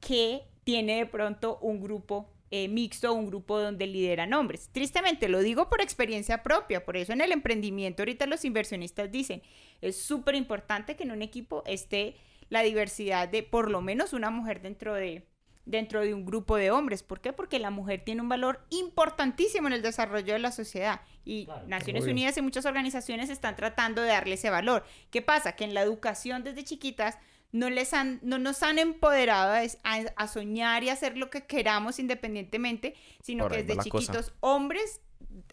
[0.00, 4.70] que tiene de pronto un grupo eh, mixto, un grupo donde lideran hombres.
[4.72, 9.42] Tristemente, lo digo por experiencia propia, por eso en el emprendimiento ahorita los inversionistas dicen,
[9.80, 12.16] es súper importante que en un equipo esté
[12.50, 15.26] la diversidad de por lo menos una mujer dentro de,
[15.64, 17.02] dentro de un grupo de hombres.
[17.02, 17.32] ¿Por qué?
[17.32, 22.02] Porque la mujer tiene un valor importantísimo en el desarrollo de la sociedad y Naciones
[22.02, 22.12] obvio.
[22.12, 24.84] Unidas y muchas organizaciones están tratando de darle ese valor.
[25.10, 25.52] ¿Qué pasa?
[25.56, 27.18] Que en la educación desde chiquitas
[27.52, 31.46] no, les han, no nos han empoderado a, a- a soñar y hacer lo que
[31.46, 33.84] queramos independientemente, sino Por que desde cosa.
[33.84, 35.00] chiquitos hombres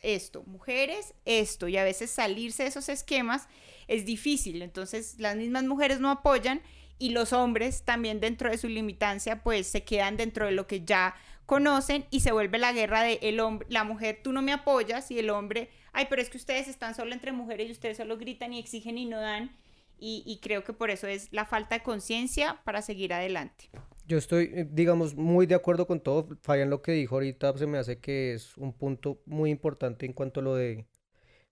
[0.02, 3.48] esto, mujeres esto, y a veces salirse de esos esquemas
[3.88, 6.62] es difícil, entonces las mismas mujeres no apoyan
[7.00, 10.84] y los hombres también dentro de su limitancia pues se quedan dentro de lo que
[10.84, 14.52] ya conocen y se vuelve la guerra de el hombre, la mujer tú no me
[14.54, 17.98] apoyas y el hombre, ay, pero es que ustedes están solo entre mujeres y ustedes
[17.98, 19.52] solo gritan y exigen y no dan
[20.00, 23.70] y, creo que por eso es la falta de conciencia para seguir adelante.
[24.06, 26.28] Yo estoy, eh, digamos, muy de acuerdo con todo.
[26.42, 30.14] Fabián lo que dijo ahorita se me hace que es un punto muy importante en
[30.14, 30.86] cuanto a lo de...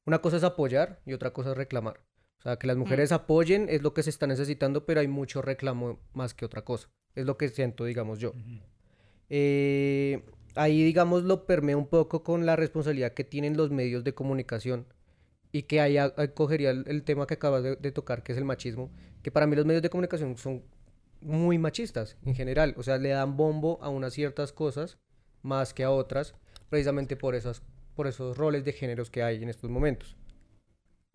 [0.06, 2.02] Una cosa es apoyar y otra cosa es reclamar.
[2.46, 6.00] Sea, que las mujeres apoyen es lo que se está necesitando, pero hay mucho reclamo
[6.14, 6.90] más que otra cosa.
[7.16, 8.34] Es lo que siento, digamos yo.
[9.30, 10.24] Eh,
[10.56, 14.86] ahí, digamos, lo permea un poco con la responsabilidad que tienen los medios de comunicación
[15.52, 18.34] y que ahí a- ahí cogería el, el tema que acabas de, de tocar, que
[18.34, 18.92] es el machismo,
[19.24, 20.64] que para mí los medios de comunicación son
[21.22, 25.00] muy machistas en general, o sea, le dan bombo a unas ciertas cosas
[25.42, 26.36] más que a otras,
[26.70, 27.64] precisamente por esas,
[27.96, 30.16] por esos roles de géneros que hay en estos momentos.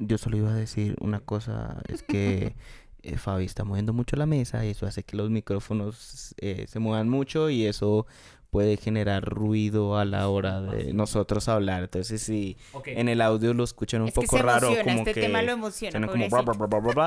[0.00, 2.54] Yo solo iba a decir una cosa, es que
[3.02, 6.78] eh, Fabi está moviendo mucho la mesa y eso hace que los micrófonos eh, se
[6.78, 8.06] muevan mucho y eso
[8.50, 11.84] puede generar ruido a la hora de nosotros hablar.
[11.84, 14.98] Entonces, si en el audio lo escuchan un es que poco se raro, emociona, como
[14.98, 16.24] este que tema lo emociona, como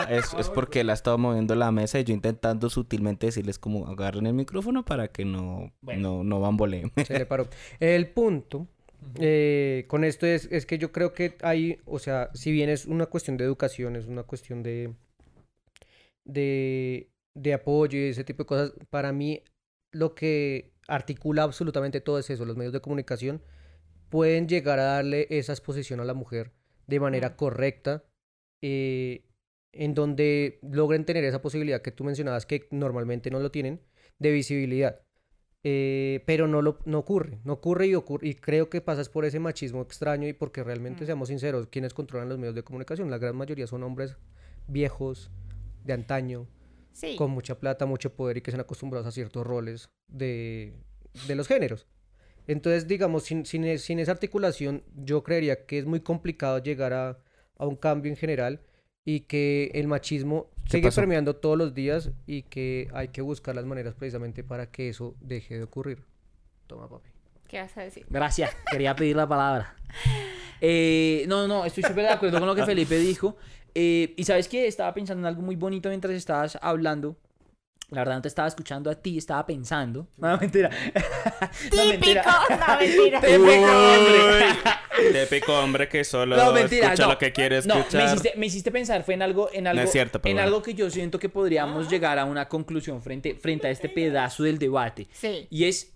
[0.10, 3.88] es, es porque él ha estado moviendo la mesa y yo intentando sutilmente decirles como
[3.88, 6.18] agarren el micrófono para que no, Bueno.
[6.18, 6.92] no, no bamboleen.
[7.06, 7.48] Se le paró.
[7.80, 8.68] El punto
[9.20, 12.86] eh, con esto es, es que yo creo que hay, o sea, si bien es
[12.86, 14.94] una cuestión de educación, es una cuestión de,
[16.26, 19.44] de, de apoyo y ese tipo de cosas, para mí
[19.92, 23.42] lo que articula absolutamente todo es eso, los medios de comunicación
[24.10, 26.52] pueden llegar a darle esa exposición a la mujer
[26.88, 28.04] de manera correcta,
[28.62, 29.26] eh,
[29.72, 33.82] en donde logren tener esa posibilidad que tú mencionabas que normalmente no lo tienen,
[34.20, 35.02] de visibilidad.
[35.66, 39.24] Eh, pero no lo no ocurre, no ocurre y ocurre y creo que pasas por
[39.24, 41.06] ese machismo extraño y porque realmente Mm.
[41.06, 44.18] seamos sinceros, quienes controlan los medios de comunicación, la gran mayoría son hombres
[44.68, 45.32] viejos
[45.86, 46.48] de antaño,
[46.92, 47.16] Sí.
[47.16, 50.74] con mucha plata, mucho poder y que están acostumbrados a ciertos roles de,
[51.28, 51.88] de los géneros.
[52.46, 57.20] Entonces, digamos, sin, sin, sin esa articulación, yo creería que es muy complicado llegar a,
[57.58, 58.60] a un cambio en general
[59.06, 61.02] y que el machismo sigue pasó?
[61.02, 65.16] permeando todos los días y que hay que buscar las maneras precisamente para que eso
[65.22, 66.04] deje de ocurrir.
[66.68, 67.10] Toma, papi.
[67.48, 68.06] ¿Qué vas a decir?
[68.10, 69.76] Gracias, quería pedir la palabra.
[70.62, 73.36] Eh, no, no, estoy súper de acuerdo con lo que Felipe dijo.
[73.76, 77.18] Eh, y sabes que estaba pensando en algo muy bonito mientras estabas hablando.
[77.90, 80.08] La verdad, no te estaba escuchando a ti, estaba pensando.
[80.18, 80.70] No, mentira.
[81.76, 83.22] No, Típico, no, mentira.
[83.22, 84.46] Típico, hombre.
[85.12, 87.14] Típico hombre que solo No, mentira, escucha no.
[87.14, 88.02] lo que quiere No, escuchar.
[88.04, 90.42] me hiciste, me hiciste pensar, fue en algo, en algo, es cierto, en bueno.
[90.42, 94.44] algo que yo siento que podríamos llegar a una conclusión frente, frente a este pedazo
[94.44, 95.08] del debate.
[95.14, 95.48] Sí.
[95.50, 95.94] Y es,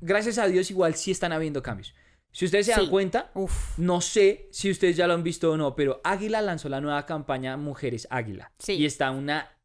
[0.00, 1.94] gracias a Dios, igual sí están habiendo cambios.
[2.32, 2.88] Si ustedes se dan Sí.
[2.90, 3.76] cuenta, Uf.
[3.78, 7.04] no sé si ustedes ya lo han visto o no, pero Águila lanzó la nueva
[7.04, 8.52] campaña Mujeres Águila.
[8.58, 8.74] Sí.
[8.74, 9.56] Y está una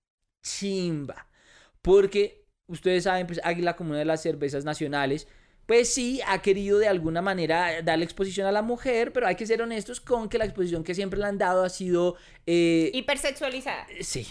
[0.43, 1.27] chimba.
[1.81, 5.27] Porque ustedes saben, pues Águila como una de las cervezas nacionales,
[5.65, 9.47] pues sí, ha querido de alguna manera darle exposición a la mujer, pero hay que
[9.47, 12.15] ser honestos con que la exposición que siempre le han dado ha sido...
[12.45, 13.87] eh, Hipersexualizada.
[14.01, 14.27] sí,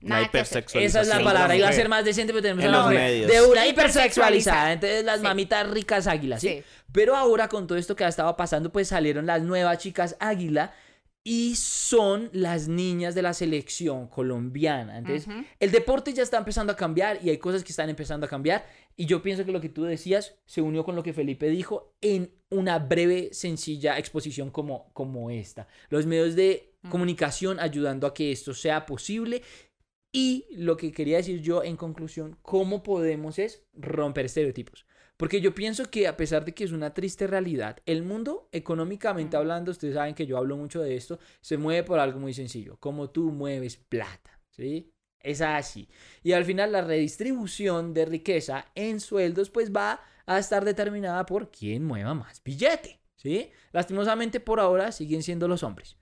[0.00, 0.24] que hacer.
[0.26, 1.54] hipersexualización esa es la palabra.
[1.56, 3.30] Iba a ser más decente, pero tenemos En los medios.
[3.30, 4.72] de una Hipersexualizada.
[4.72, 5.22] Entonces, las Sí.
[5.24, 6.48] mamitas ricas águilas, ¿sí?
[6.48, 6.62] Sí.
[6.90, 10.74] Pero ahora, con todo esto que ha estado pasando, pues salieron las nuevas chicas águila
[11.24, 14.98] y son las niñas de la selección colombiana.
[14.98, 15.44] Entonces, Ujú.
[15.60, 18.66] el deporte ya está empezando a cambiar y hay cosas que están empezando a cambiar.
[18.96, 21.94] Y yo pienso que lo que tú decías se unió con lo que Felipe dijo
[22.00, 25.66] en una breve, sencilla exposición como, como esta.
[25.88, 29.42] Los medios de comunicación ayudando a que esto sea posible.
[30.14, 34.84] Y lo que quería decir yo en conclusión, cómo podemos es romper estereotipos.
[35.16, 39.36] Porque yo pienso que a pesar de que es una triste realidad, el mundo económicamente
[39.36, 39.40] Mm.
[39.40, 42.76] hablando, ustedes saben que yo hablo mucho de esto, se mueve por algo muy sencillo,
[42.78, 44.91] como tú mueves plata, ¿sí?
[45.22, 45.88] Es así.
[46.22, 51.50] Y al final la redistribución de riqueza en sueldos pues va a estar determinada por
[51.50, 53.50] quién mueva más billete, ¿sí?
[53.72, 55.96] Lastimosamente por ahora siguen siendo los hombres.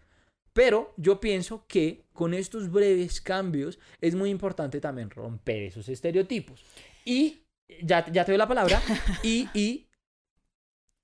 [0.53, 6.65] Pero yo pienso que con estos breves cambios es muy importante también romper esos estereotipos.
[7.05, 7.45] Y
[7.83, 8.83] ya, ya te doy la palabra.
[9.23, 9.89] Y, y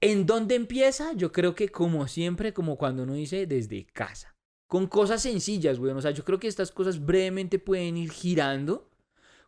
[0.00, 1.12] ¿en dónde empieza?
[1.14, 4.35] Yo creo que como siempre, como cuando uno dice desde casa.
[4.66, 5.92] Con cosas sencillas, güey.
[5.92, 8.90] O sea, yo creo que estas cosas brevemente pueden ir girando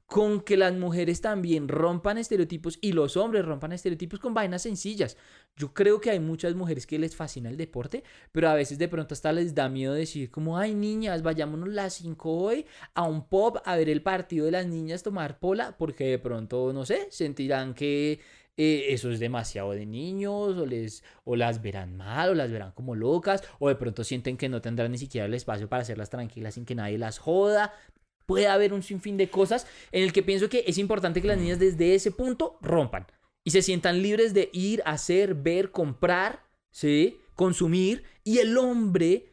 [0.09, 5.19] con que las mujeres también rompan estereotipos y los hombres rompan estereotipos con vainas sencillas.
[5.55, 8.03] Yo creo que hay muchas mujeres que les fascina el deporte,
[8.33, 11.93] pero a veces de pronto hasta les da miedo decir como, ay niñas, vayámonos las
[11.93, 12.65] 5 hoy
[12.95, 16.73] a un pop a ver el partido de las niñas tomar pola, porque de pronto,
[16.73, 18.19] no sé, sentirán que
[18.59, 22.73] eh, eso es demasiado de niños, o, les, o las verán mal, o las verán
[22.73, 26.11] como locas, o de pronto sienten que no tendrán ni siquiera el espacio para hacerlas
[26.11, 27.73] tranquilas sin que nadie las joda
[28.27, 31.39] puede haber un sinfín de cosas en el que pienso que es importante que las
[31.39, 33.07] niñas desde ese punto rompan
[33.43, 37.17] y se sientan libres de ir, hacer, ver, comprar, ¿sí?
[37.35, 39.28] consumir y el hombre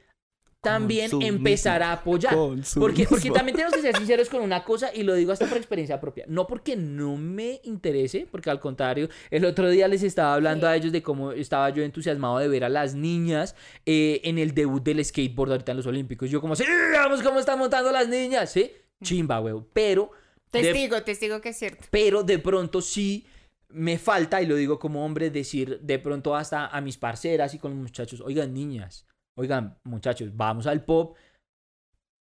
[0.65, 2.35] también empezará a apoyar.
[2.35, 5.57] Porque, porque también tenemos que ser sinceros con una cosa y lo digo hasta por
[5.57, 6.25] experiencia propia.
[6.27, 10.75] No porque no me interese, porque al contrario, el otro día les estaba hablando a
[10.75, 13.55] ellos de cómo estaba yo entusiasmado de ver a las niñas
[13.85, 16.29] eh, en el debut del skateboard ahorita en los Olímpicos.
[16.29, 16.63] Yo como, sí,
[16.93, 18.71] vamos cómo están montando las niñas, ¿sí?
[19.03, 19.67] Chimba, huevo.
[19.73, 20.11] Pero...
[20.51, 21.85] de- Testigo, testigo que es cierto.
[21.91, 23.25] pero de pronto sí
[23.69, 27.59] me falta, y lo digo como hombre, decir de pronto hasta a mis parceras y
[27.59, 29.05] con los muchachos, oigan niñas,
[29.35, 31.15] oigan muchachos, vamos al pop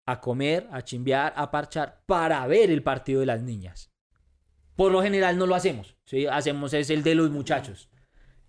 [0.05, 3.91] a comer, a chimbear, a parchar para ver el partido de las niñas.
[4.75, 6.25] Por lo general no lo hacemos, ¿sí?
[6.25, 7.89] Hacemos es el de los muchachos.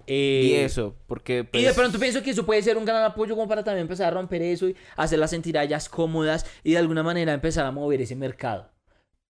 [0.07, 3.03] Eh, Y eso, porque y de pues, pronto pienso que eso puede ser un gran
[3.05, 6.73] apoyo como para también empezar a romper eso y hacerlas sentir a ellas cómodas y
[6.73, 8.71] de alguna manera empezar a mover ese mercado.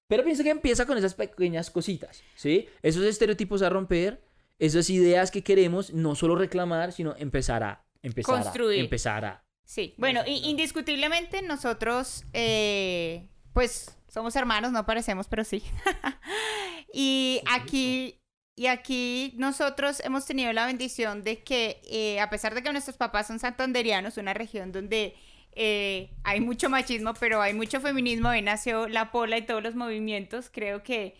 [0.08, 2.68] Pero pienso que empieza con esas pequeñas cositas, ¿sí?
[2.82, 4.22] Esos estereotipos a romper,
[4.58, 8.80] esas ideas que queremos no solo reclamar, sino empezar a empezar Construir.
[8.80, 15.42] a empezar a Sí, bueno, y indiscutiblemente nosotros, eh, pues, somos hermanos, no parecemos, pero
[15.42, 15.62] sí.
[16.92, 18.20] y aquí,
[18.54, 22.96] y aquí nosotros hemos tenido la bendición de que, eh, a pesar de que nuestros
[22.96, 25.16] papás son santanderianos, una región donde
[25.52, 29.74] eh, hay mucho machismo, pero hay mucho feminismo, ahí nació la pola y todos los
[29.74, 31.14] movimientos, creo que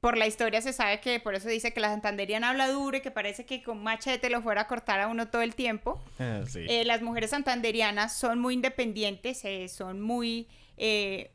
[0.00, 3.00] por la historia se sabe que por eso dice que la santanderiana habla duro y
[3.00, 6.02] que parece que con machete lo fuera a cortar a uno todo el tiempo.
[6.18, 6.66] ah, sí.
[6.68, 11.30] Eh, las mujeres santanderianas son muy independientes, eh, son muy eh,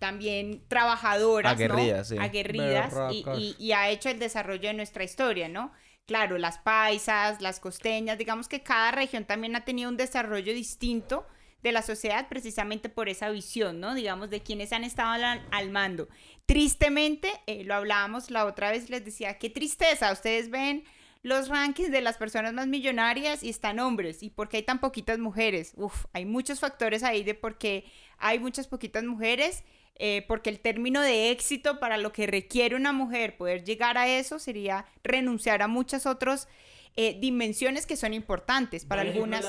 [0.00, 1.64] también trabajadoras, ¿no?
[1.64, 2.16] Aguerridas, sí.
[2.18, 2.92] Aguerridas,
[3.38, 5.72] y- y ha hecho el desarrollo de nuestra historia, ¿no?
[6.06, 11.26] Claro, las paisas, las costeñas, digamos que cada región también ha tenido un desarrollo distinto
[11.64, 13.94] de la sociedad precisamente por esa visión, ¿no?
[13.94, 16.08] Digamos, de quienes han estado al, mando.
[16.44, 20.84] Tristemente, eh, lo hablábamos la otra vez, les decía, qué tristeza, ustedes ven
[21.22, 24.22] los rankings de las personas más millonarias y están hombres.
[24.22, 25.72] ¿Y por qué hay tan poquitas mujeres?
[25.76, 27.86] Uf, hay muchos factores ahí de por qué
[28.18, 29.64] hay muchas poquitas mujeres.
[29.96, 34.08] eh, porque el término de éxito para lo que requiere una mujer poder llegar a
[34.08, 36.48] eso sería renunciar a muchas otras
[36.96, 39.44] eh, dimensiones que son importantes para algunas.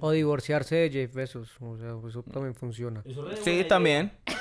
[0.00, 1.50] O divorciarse de Jeff Bezos.
[1.60, 3.02] O sea, eso también funciona.
[3.44, 4.12] Sí, también.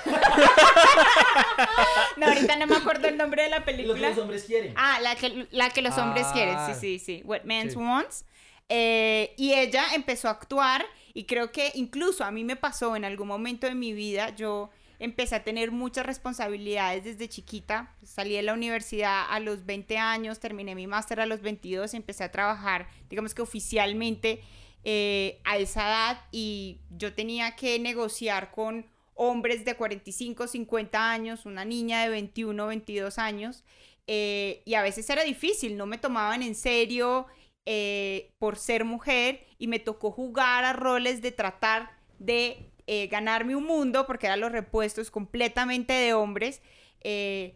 [2.18, 4.10] No, ahorita no me acuerdo el nombre de la película.
[4.20, 4.74] hombres quieren.
[4.76, 6.34] Ah, la que, la que los hombres Ah.
[6.34, 7.22] quieren, sí, sí, sí.
[7.26, 7.78] What Men Sí.
[7.78, 8.26] Wants.
[8.70, 13.06] Eh, y ella empezó a actuar y creo que incluso a mí me pasó en
[13.06, 14.70] algún momento de mi vida, yo
[15.02, 17.96] empecé a tener muchas responsabilidades desde chiquita.
[18.04, 21.98] Salí de la universidad a los 20 años, terminé mi máster a los 22 y
[21.98, 24.42] empecé a trabajar, digamos que oficialmente
[24.84, 28.86] eh, a esa edad y yo tenía que negociar con
[29.16, 33.64] hombres de 45, 50 años, una niña de 21, 22 años,
[34.06, 37.26] eh, y a veces era difícil, no me tomaban en serio
[37.66, 43.56] eh, por ser mujer y me tocó jugar a roles de tratar de eh, ganarme
[43.56, 46.62] un mundo, porque eran los repuestos completamente de hombres,
[47.00, 47.56] eh,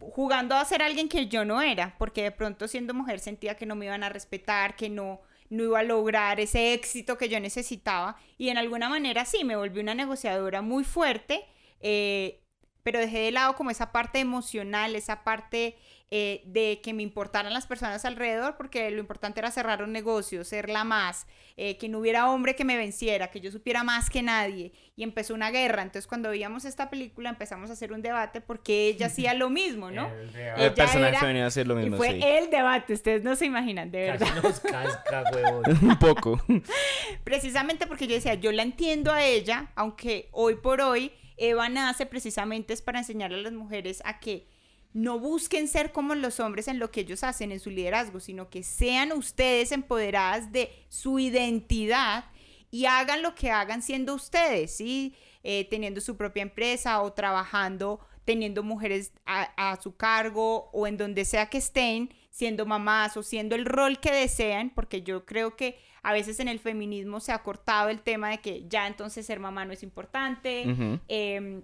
[0.00, 3.64] jugando a ser alguien que yo no era, porque de pronto siendo mujer sentía que
[3.64, 5.20] no me iban a respetar, que no,
[5.50, 9.54] no iba a lograr ese éxito que yo necesitaba, y en alguna manera sí, me
[9.54, 11.44] volví una negociadora muy fuerte,
[11.78, 12.42] eh,
[12.82, 15.76] pero dejé de lado como esa parte emocional, esa parte
[16.14, 20.44] eh, de que me importaran las personas alrededor, porque lo importante era cerrar un negocio,
[20.44, 24.10] ser la más, eh, que no hubiera hombre que me venciera, que yo supiera más
[24.10, 25.80] que nadie, y empezó una guerra.
[25.80, 29.90] Entonces, cuando veíamos esta película, empezamos a hacer un debate porque ella hacía lo mismo,
[29.90, 30.10] ¿no?
[30.34, 32.20] El Ella personaje era- femenino hace lo Y mismo, fue sí.
[32.22, 34.26] el debate, ustedes no se imaginan, de verdad.
[34.34, 35.62] Casi nos casca, huevón.
[35.82, 36.38] Un poco.
[37.24, 42.06] Precisamente porque yo decía, yo la entiendo a ella, aunque hoy por hoy Eva nace
[42.06, 44.46] precisamente es para enseñarle a las mujeres a que
[44.94, 48.50] no busquen ser como los hombres en lo que ellos hacen, en su liderazgo, sino
[48.50, 52.24] que sean ustedes empoderadas de su identidad
[52.70, 55.14] y hagan lo que hagan siendo ustedes, ¿sí?
[55.42, 60.96] Eh, teniendo su propia empresa o trabajando, teniendo mujeres a, a, su cargo o en
[60.96, 65.56] donde sea que estén, siendo mamás o siendo el rol que desean, porque yo creo
[65.56, 69.26] que a veces en el feminismo se ha cortado el tema de que ya entonces
[69.26, 70.64] ser mamá no es importante.
[71.08, 71.62] eh,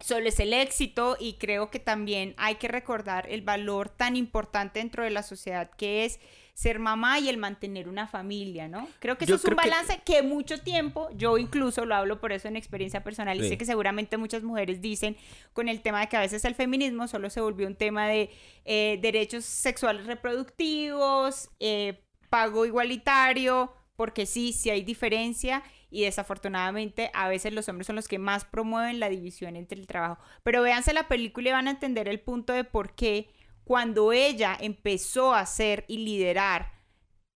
[0.00, 4.78] solo es el éxito y creo que también hay que recordar el valor tan importante
[4.78, 6.20] dentro de la sociedad que es
[6.52, 8.88] ser mamá y el mantener una familia, ¿no?
[8.98, 10.22] Creo que eso Yo es un creo que- balance que...
[10.22, 13.48] mucho tiempo, yo incluso lo hablo por eso en experiencia personal y Sí.
[13.50, 15.16] sé que seguramente muchas mujeres dicen
[15.52, 18.30] con el tema de que a veces el feminismo solo se volvió un tema de
[18.64, 25.62] eh, derechos sexuales reproductivos, eh, pago igualitario, porque sí, sí hay diferencia
[25.96, 29.86] y desafortunadamente a veces los hombres son los que más promueven la división entre el
[29.86, 30.22] trabajo.
[30.42, 33.30] Pero véanse la película y van a entender el punto de por qué
[33.64, 36.70] cuando ella empezó a hacer y liderar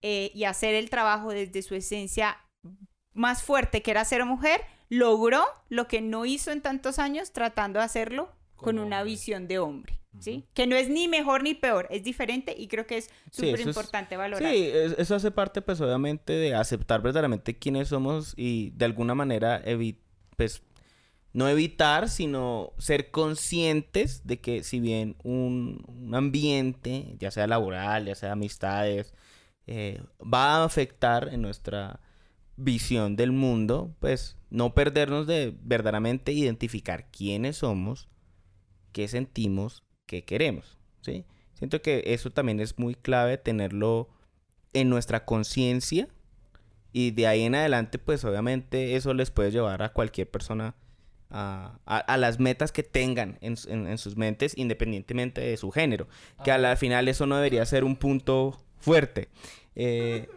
[0.03, 2.37] eh, y hacer el trabajo desde su esencia
[3.15, 7.79] más fuerte, que era ser mujer, logró lo que no hizo en tantos años tratando
[7.79, 8.31] de hacerlo
[8.61, 9.97] con una visión de hombre.
[10.19, 10.45] ¿Sí?
[10.55, 13.61] Que no es ni mejor ni peor, es diferente y creo que es Sí, súper
[13.61, 14.53] es- importante valorar.
[14.53, 19.15] Sí, es- eso hace parte, pues, obviamente, de aceptar verdaderamente quiénes somos y de alguna
[19.15, 19.99] manera, evi-
[20.37, 20.65] pues,
[21.33, 28.07] no evitar, sino ser conscientes de que si bien un, un ambiente, ya sea laboral,
[28.07, 29.15] ya sea amistades,
[29.69, 32.01] eh, va a afectar en nuestra
[32.57, 38.09] visión del mundo, pues no perdernos de verdaderamente identificar quiénes somos,
[38.93, 41.25] qué sentimos, qué queremos, ¿sí?
[41.55, 44.09] Siento que eso también es muy clave tenerlo
[44.73, 46.09] en nuestra conciencia
[46.93, 50.75] y de ahí en adelante, pues obviamente eso les puede llevar a cualquier persona
[51.31, 55.71] a, a- a las metas que tengan en, en- en sus mentes independientemente de su
[55.71, 56.09] género,
[56.43, 59.29] que a la final eso no debería ser un punto fuerte.
[59.77, 60.29] Eh,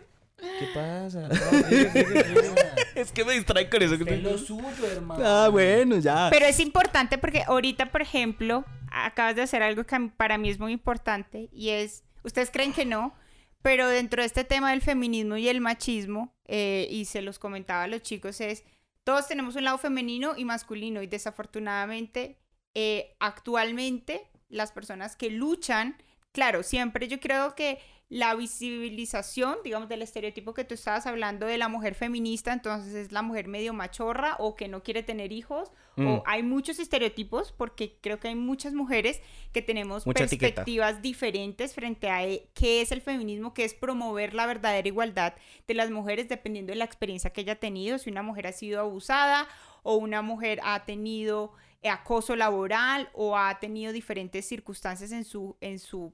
[0.59, 1.29] ¿Qué pasa?
[2.95, 3.97] es que me distrae con eso.
[3.97, 5.23] que Es lo suyo, hermano.
[5.25, 6.29] Ah, bueno, ya.
[6.31, 10.59] Pero es importante porque ahorita, por ejemplo, acabas de hacer algo que para mí es
[10.59, 13.13] muy importante y es, ustedes creen que no,
[13.61, 17.83] pero dentro de este tema del feminismo y el machismo, eh, y se los comentaba
[17.83, 18.63] a los chicos, es,
[19.03, 22.37] todos tenemos un lado femenino y masculino y desafortunadamente,
[22.73, 25.97] eh, actualmente, las personas que luchan,
[26.31, 27.79] claro, siempre yo creo que
[28.13, 33.11] la visibilización, digamos, del estereotipo que tú estabas hablando de la mujer feminista, entonces es
[33.11, 36.07] la mujer medio machorra o que no quiere tener hijos, Mm.
[36.07, 40.55] o hay muchos estereotipos porque creo que hay muchas mujeres que tenemos Mucha etiqueta.
[40.55, 45.33] perspectivas diferentes frente a eh, qué es el feminismo, qué es promover la verdadera igualdad
[45.67, 48.79] de las mujeres dependiendo de la experiencia que haya tenido, si una mujer ha sido
[48.79, 49.47] abusada
[49.83, 55.57] o una mujer ha tenido eh, acoso laboral o ha tenido diferentes circunstancias en su,
[55.61, 56.13] en su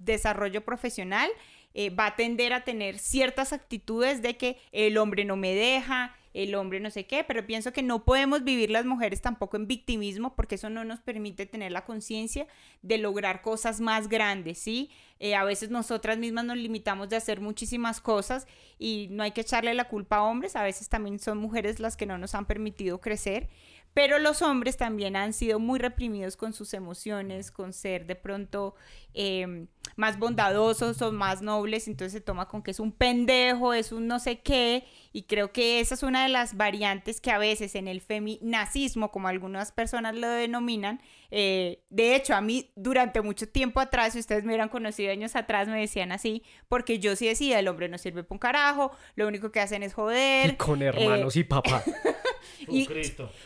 [0.00, 1.30] desarrollo profesional,
[1.72, 6.16] eh, va a tender a tener ciertas actitudes de que el hombre no me deja,
[6.32, 9.66] el hombre no sé qué, pero pienso que no podemos vivir las mujeres tampoco en
[9.66, 12.46] victimismo porque eso no nos permite tener la conciencia
[12.82, 14.90] de lograr cosas más grandes, ¿sí?
[15.18, 18.46] Eh, a veces nosotras mismas nos limitamos de hacer muchísimas cosas
[18.78, 21.96] y no hay que echarle la culpa a hombres, a veces también son mujeres las
[21.96, 23.48] que no nos han permitido crecer.
[23.92, 28.74] Pero los hombres también han sido muy reprimidos con sus emociones, con ser de pronto
[29.14, 29.66] eh,
[29.96, 34.06] más bondadosos o más nobles, entonces se toma con que es un pendejo, es un
[34.06, 37.74] no sé qué, y creo que esa es una de las variantes que a veces
[37.74, 41.00] en el feminazismo, como algunas personas lo denominan,
[41.32, 45.34] eh, de hecho a mí durante mucho tiempo atrás, si ustedes me hubieran conocido años
[45.34, 48.92] atrás, me decían así, porque yo sí decía, el hombre no sirve para un carajo,
[49.16, 50.50] lo único que hacen es joder.
[50.50, 51.82] Y con hermanos y papá.
[52.70, 52.86] y-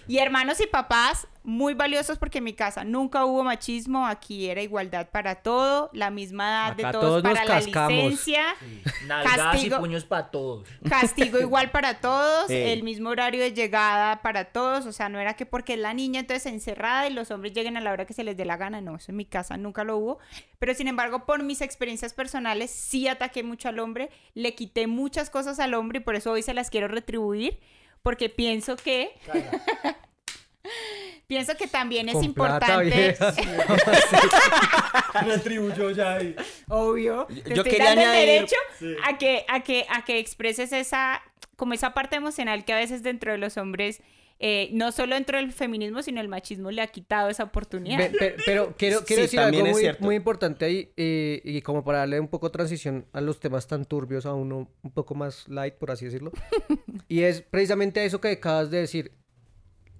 [0.08, 4.62] y hermanos y papás muy valiosos porque en mi casa nunca hubo machismo, aquí era
[4.62, 7.90] igualdad para todo, la misma edad de todos, todos nos para la cascamos.
[7.92, 8.44] licencia,
[9.06, 9.76] Nalgadas Castigo.
[9.76, 10.66] y puños para todos.
[10.88, 15.34] castigo igual para todos, el mismo horario de llegada para todos, o sea, no era
[15.34, 18.14] que porque es la niña entonces encerrada y los hombres lleguen a la hora que
[18.14, 20.18] se les dé la gana, no, eso en mi casa nunca lo hubo,
[20.58, 25.28] pero sin embargo por mis experiencias personales sí ataqué mucho al hombre, le quité muchas
[25.28, 27.60] cosas al hombre y por eso hoy se las quiero retribuir,
[28.04, 29.10] porque pienso que...
[31.26, 33.16] Pienso que también es Con plata, importante.
[35.24, 36.36] Retribuyó ya ahí.
[36.68, 37.26] Obvio.
[37.26, 38.56] Te yo estoy quería dando el derecho
[39.04, 41.22] a que, a que, a que expreses esa,
[41.56, 44.02] como esa parte emocional que a veces dentro de los hombres,
[44.38, 48.10] eh, no solo dentro del feminismo, sino el machismo le ha quitado esa oportunidad.
[48.44, 49.64] Pero quiero, quiero Sí, decir algo
[50.00, 53.84] muy importante ahí, eh, y como para darle un poco transición a los temas tan
[53.84, 56.32] turbios, a uno un poco más light, por así decirlo.
[57.08, 59.12] y es precisamente eso que acabas de decir.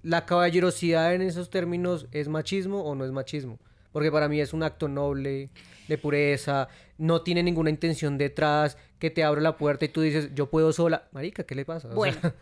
[0.05, 3.59] ¿la caballerosidad en esos términos es machismo o no es machismo?
[3.95, 5.51] Porque para mí es un acto noble,
[5.87, 6.67] de pureza,
[6.99, 10.73] no tiene ninguna intención detrás, que te abre la puerta y tú dices, yo puedo
[10.73, 11.09] sola.
[11.13, 11.87] Marica, ¿qué le pasa?
[11.87, 12.19] O sea, Bueno,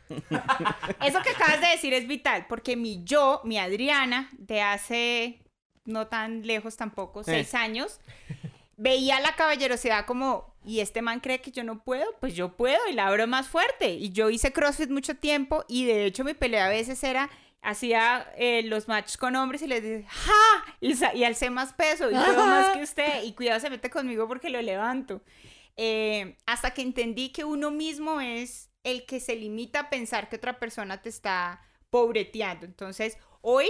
[1.04, 5.42] eso que acabas de decir es vital, porque mi yo, mi Adriana, de hace
[5.84, 8.00] no tan lejos tampoco, seis años,
[8.78, 12.78] veía la caballerosidad como, y este man cree que yo no puedo, pues yo puedo
[12.88, 13.90] y la abro más fuerte.
[13.94, 17.28] Y yo hice CrossFit mucho tiempo y de hecho mi pelea a veces era,
[17.62, 20.76] hacía eh, los matches con hombres y les decía, ¡ja!
[20.80, 24.28] Y, y alcé más peso y puedo más que usted y cuidado se mete conmigo
[24.28, 25.22] porque lo levanto.
[25.76, 30.36] Eh, hasta que entendí que uno mismo es el que se limita a pensar que
[30.36, 32.66] otra persona te está pobreteando.
[32.66, 33.68] Entonces, hoy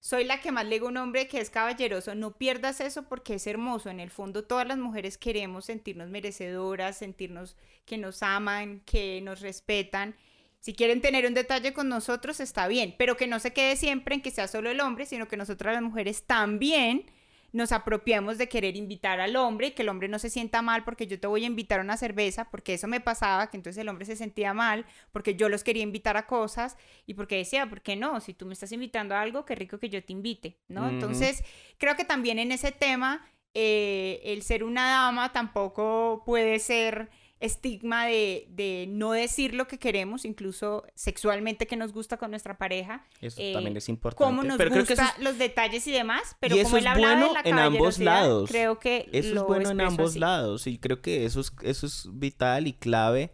[0.00, 3.04] soy la que más le digo a un hombre que es caballeroso, no pierdas eso
[3.04, 3.90] porque es hermoso.
[3.90, 9.40] En el fondo, todas las mujeres queremos sentirnos merecedoras, sentirnos que nos aman, que nos
[9.40, 10.16] respetan.
[10.60, 14.14] Si quieren tener un detalle con nosotros, está bien, pero que no se quede siempre
[14.14, 17.06] en que sea solo el hombre, sino que nosotras las mujeres también
[17.52, 20.84] nos apropiamos de querer invitar al hombre y que el hombre no se sienta mal
[20.84, 23.80] porque yo te voy a invitar a una cerveza, porque eso me pasaba, que entonces
[23.80, 27.68] el hombre se sentía mal, porque yo los quería invitar a cosas y porque decía,
[27.68, 28.20] ¿por qué no?
[28.20, 30.88] Si tú me estás invitando a algo, qué rico que yo te invite, ¿no?
[30.88, 31.42] Entonces,
[31.78, 38.04] creo que también en ese tema, eh, el ser una dama tampoco puede ser estigma
[38.06, 43.06] de, de no decir lo que queremos, incluso sexualmente que nos gusta con nuestra pareja,
[43.20, 44.22] Eso eh, también es importante.
[44.24, 46.98] cómo nos Pero gusta es- los detalles y demás, pero Y como eso él es
[46.98, 48.50] bueno de la en ambos lados.
[48.50, 50.18] creo que Eso lo es bueno en ambos así.
[50.18, 53.32] lados y creo que eso es, eso es vital y clave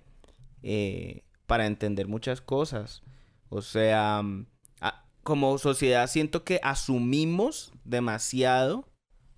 [0.62, 3.02] eh, para entender muchas cosas.
[3.48, 4.46] O sea, mm,
[4.80, 8.88] a- como sociedad siento que asumimos demasiado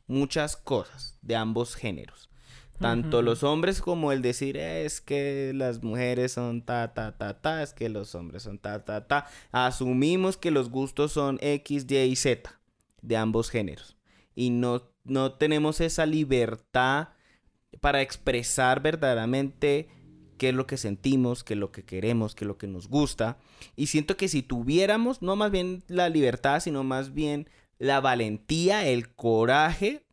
[0.06, 2.27] muchas cosas de ambos géneros.
[2.78, 7.40] Tanto los hombres como el decir "Eh, es que las mujeres son ta, ta, ta,
[7.40, 9.26] ta, es que los hombres son ta, ta, ta.
[9.50, 12.58] Asumimos que los gustos son X, Y y Z
[13.02, 13.96] de ambos géneros.
[14.34, 17.08] Y no, no tenemos esa libertad
[17.80, 19.88] para expresar verdaderamente
[20.38, 22.88] qué es lo que sentimos, qué es lo que queremos, qué es lo que nos
[22.88, 23.38] gusta.
[23.74, 27.48] Y siento que si tuviéramos, no más bien la libertad, sino más bien
[27.78, 30.04] la valentía, el coraje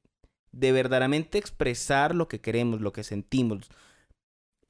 [0.55, 3.69] de verdaderamente expresar lo que queremos, lo que sentimos,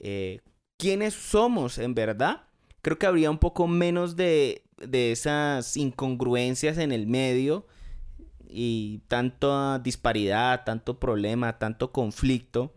[0.00, 0.40] eh,
[0.76, 2.42] quiénes somos en verdad,
[2.82, 7.66] creo que habría un poco menos de, de esas incongruencias en el medio
[8.48, 12.74] y tanta disparidad, tanto problema, tanto conflicto,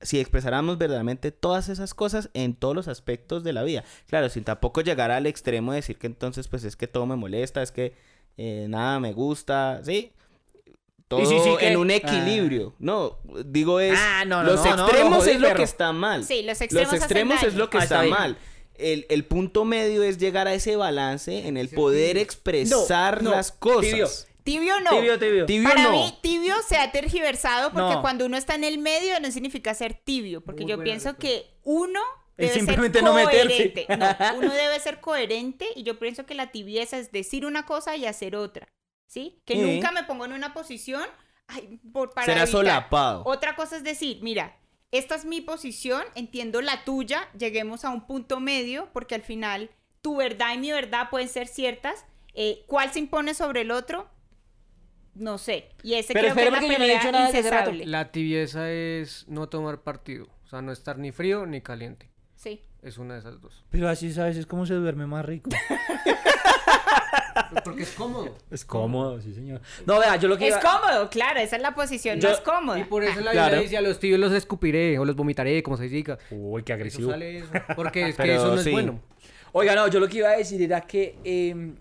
[0.00, 3.84] si expresáramos verdaderamente todas esas cosas en todos los aspectos de la vida.
[4.08, 7.14] Claro, sin tampoco llegar al extremo de decir que entonces pues es que todo me
[7.14, 7.94] molesta, es que
[8.36, 10.12] eh, nada me gusta, ¿sí?
[11.16, 12.74] Todo sí, sí, que- en un equilibrio.
[12.78, 13.98] No, digo es...
[13.98, 16.24] Ah, no, no, los no, no, extremos es lo que está mal.
[16.24, 18.36] Sí, los extremos, Los extremos es lo que Ah, está mal.
[18.74, 23.52] El, el punto medio es llegar a ese balance en el poder expresar no, las
[23.52, 23.82] cosas.
[23.90, 24.08] tibio.
[24.44, 24.90] Tibio no.
[24.90, 25.46] Tibio, tibio.
[25.46, 25.92] Tibio Para no.
[25.92, 28.00] mí, tibio se ha tergiversado porque No.
[28.02, 31.44] cuando uno está en el medio no significa ser tibio, porque Muy yo pienso respuesta.
[31.44, 32.00] que uno
[32.36, 33.46] Es debe simplemente ser no meterse.
[33.46, 33.86] coherente.
[33.96, 34.06] No,
[34.38, 38.04] uno debe ser coherente y yo pienso que la tibieza es decir una cosa y
[38.06, 38.66] hacer otra,
[39.12, 39.42] ¿sí?
[39.44, 41.04] Que nunca me pongo en una posición
[41.46, 42.52] ay, por, para Será evitar.
[42.52, 43.22] solapado.
[43.26, 44.56] Otra cosa es decir, mira,
[44.90, 49.68] esta es mi posición, entiendo la tuya, lleguemos a un punto medio, porque al final
[50.00, 52.06] tu verdad y mi verdad pueden ser ciertas.
[52.32, 54.08] Eh, ¿Cuál se impone sobre el otro?
[55.14, 55.68] No sé.
[55.82, 57.84] Y ese Pero creo que es la yo no he pelea dicho nada incesable.
[57.84, 60.26] La tibieza es no tomar partido.
[60.46, 62.08] O sea, no estar ni frío ni caliente.
[62.34, 62.62] Sí.
[62.80, 63.62] Es una de esas dos.
[63.68, 65.50] Pero así sabes, es como se duerme más rico.
[67.64, 68.36] Porque es cómodo.
[68.50, 69.60] Es cómodo, sí, señor.
[69.86, 72.40] No, vea, yo lo que Es iba- cómodo, claro, esa es la posición Yo- más
[72.40, 72.78] cómoda.
[72.78, 73.46] Y por eso la Claro.
[73.56, 76.18] Biblia dice a los tibios los escupiré o los vomitaré, como se diga.
[76.30, 77.10] Uy, qué Eso agresivo.
[77.10, 77.48] sale eso.
[77.76, 79.00] Porque es que Pero eso no es bueno.
[79.52, 81.72] Oiga, no, yo lo que iba a decir era que eh,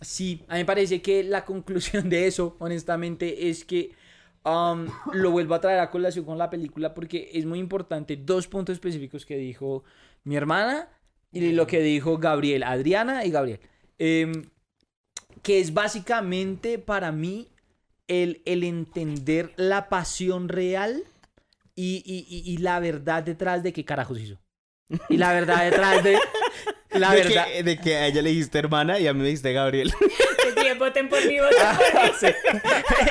[0.00, 3.92] sí, a mí me parece que la conclusión de eso, honestamente, es que
[4.44, 8.46] um, lo vuelvo a traer a colación con la película porque es muy importante dos
[8.48, 9.84] puntos específicos que dijo
[10.24, 10.88] mi hermana
[11.32, 13.60] y lo que dijo Gabriel, Adriana y Gabriel.
[13.98, 14.44] Em,
[15.42, 17.48] que es básicamente para mí
[18.08, 21.04] el, el entender la pasión real
[21.74, 24.40] y, y- y- y la verdad detrás de qué carajos hizo.
[25.08, 26.18] Y la verdad detrás de...
[26.90, 27.46] La de, verdad...
[27.46, 29.92] Que, de que a ella le dijiste hermana y a mí me dijiste Gabriel.
[30.42, 32.10] Que bien, voten por mí, voten por mí.
[32.20, 32.26] Sí.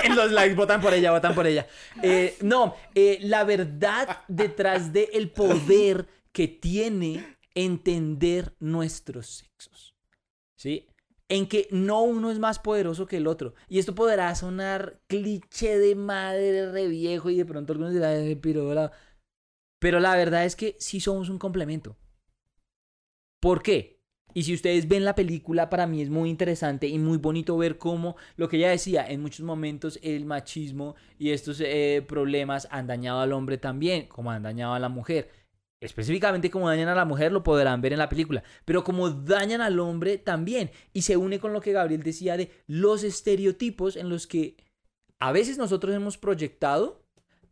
[0.03, 1.67] En los likes votan por ella, votan por ella.
[2.03, 9.95] Eh, no, eh, la verdad detrás del el poder que tiene entender nuestros sexos.
[10.57, 10.88] ¿Sí?
[11.29, 13.53] En que no uno es más poderoso que el otro.
[13.67, 18.35] Y esto podrá sonar cliché de madre re viejo y de pronto algunos dirán, "Eh,
[18.41, 18.91] pero la-".
[19.79, 21.97] Pero la verdad es que sí somos un complemento.
[23.41, 23.99] ¿Por qué?
[24.33, 27.77] Y si ustedes ven la película, para mí es muy interesante y muy bonito ver
[27.77, 32.85] cómo, lo que ella decía, en muchos momentos el machismo y estos eh, problemas han
[32.87, 35.29] dañado al hombre también, como han dañado a la mujer.
[35.81, 39.61] Específicamente como dañan a la mujer lo podrán ver en la película, pero como dañan
[39.61, 40.71] al hombre también.
[40.91, 44.57] Y se une con lo que Gabriel decía de los estereotipos en los que
[45.19, 47.01] a veces nosotros hemos proyectado,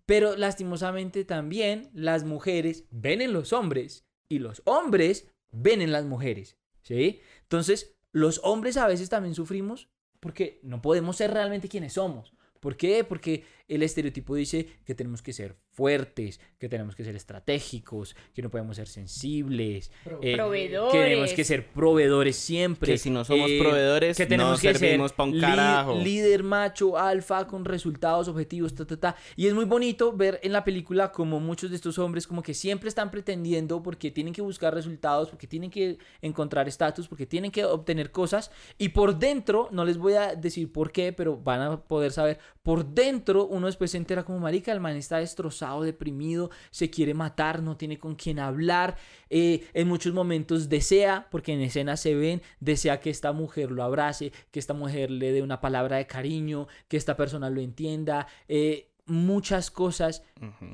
[0.05, 6.05] pero lastimosamente también las mujeres ven en los hombres y los hombres ven en las
[6.05, 6.57] mujeres.
[6.83, 7.21] ¿Sí?
[7.43, 12.33] Entonces, los hombres a veces también sufrimos porque no podemos ser realmente quienes somos.
[12.59, 13.03] ¿Por qué?
[13.03, 18.41] Porque el estereotipo dice que tenemos que ser fuertes, que tenemos que ser estratégicos, que
[18.41, 19.91] no podemos ser sensibles,
[20.21, 20.91] eh, Proveedores.
[20.93, 22.93] que tenemos que ser proveedores siempre.
[22.93, 25.95] Que si no somos eh, proveedores, no servimos pa' un carajo.
[25.95, 29.15] líder macho, alfa, con resultados, objetivos, ta, ta, ta.
[29.35, 32.53] Y es muy bonito ver en la película como muchos de estos hombres como que
[32.53, 37.51] siempre están pretendiendo porque tienen que buscar resultados, porque tienen que encontrar estatus, porque tienen
[37.51, 38.49] que obtener cosas.
[38.77, 42.39] Y por dentro, no les voy a decir por qué, pero van a poder saber,
[42.63, 47.13] por dentro uno después se entera como marica, el man está destrozado, deprimido, se quiere
[47.13, 48.97] matar, no tiene con quién hablar,
[49.29, 53.83] eh, en muchos momentos desea, porque en escena se ven, desea que esta mujer lo
[53.83, 58.27] abrace, que esta mujer le dé una palabra de cariño, que esta persona lo entienda,
[58.47, 60.23] eh, muchas cosas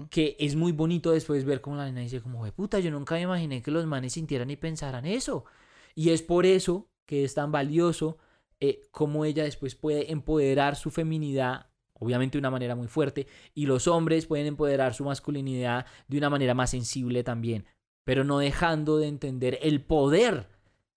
[0.10, 3.22] que es muy bonito después ver como la nena dice como, puta, yo nunca me
[3.22, 5.46] imaginé que los manes sintieran y pensaran eso.
[5.96, 8.18] Y es por eso que es tan valioso
[8.60, 13.66] eh, cómo ella después puede empoderar su feminidad, obviamente de una manera muy fuerte, y
[13.66, 17.66] los hombres pueden empoderar su masculinidad de una manera más sensible también,
[18.04, 20.48] pero no dejando de entender el poder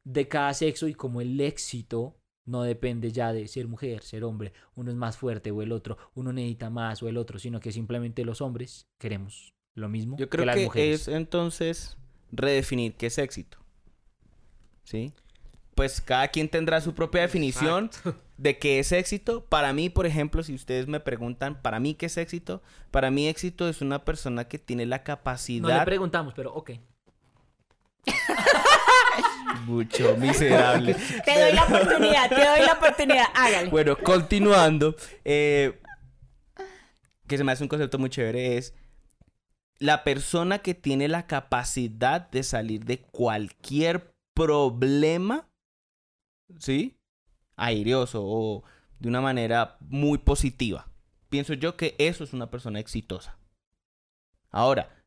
[0.04, 4.52] de cada sexo y como el éxito no depende ya de ser mujer, ser hombre,
[4.76, 7.72] uno es más fuerte o el otro, uno necesita más o el otro, sino que
[7.72, 11.02] simplemente los hombres queremos lo mismo Yo creo que las que mujeres.
[11.02, 11.96] es entonces
[12.32, 13.58] redefinir qué es éxito.
[14.84, 15.12] ¿Sí?
[15.76, 17.90] Pues cada quien tendrá su propia definición
[18.36, 19.44] de qué es éxito.
[19.44, 23.28] Para mí, por ejemplo, si ustedes me preguntan, para mí qué es éxito, para mí
[23.28, 26.72] éxito es una persona que tiene la No le capacidad preguntamos, pero ok.
[29.66, 30.96] mucho miserable.
[31.24, 33.26] Te doy la oportunidad, te doy la oportunidad.
[33.34, 33.70] Hágale.
[33.70, 35.78] Bueno, continuando, eh,
[37.26, 38.74] que se me hace un concepto muy chévere es
[39.78, 45.48] la persona que tiene la capacidad de salir de cualquier problema,
[46.58, 46.98] ¿sí?
[47.56, 48.64] Aireoso o
[48.98, 50.88] de una manera muy positiva.
[51.28, 53.38] Pienso yo que eso es una persona exitosa.
[54.50, 55.02] Ahora,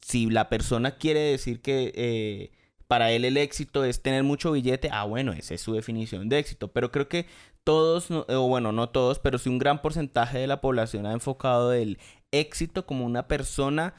[0.00, 2.52] si la persona quiere decir que eh,
[2.86, 6.38] para él el éxito es tener mucho billete, ah, bueno, esa es su definición de
[6.38, 6.68] éxito.
[6.68, 7.26] Pero creo que
[7.64, 11.72] todos, o bueno, no todos, pero sí un gran porcentaje de la población ha enfocado
[11.72, 11.98] el
[12.30, 13.94] éxito como una persona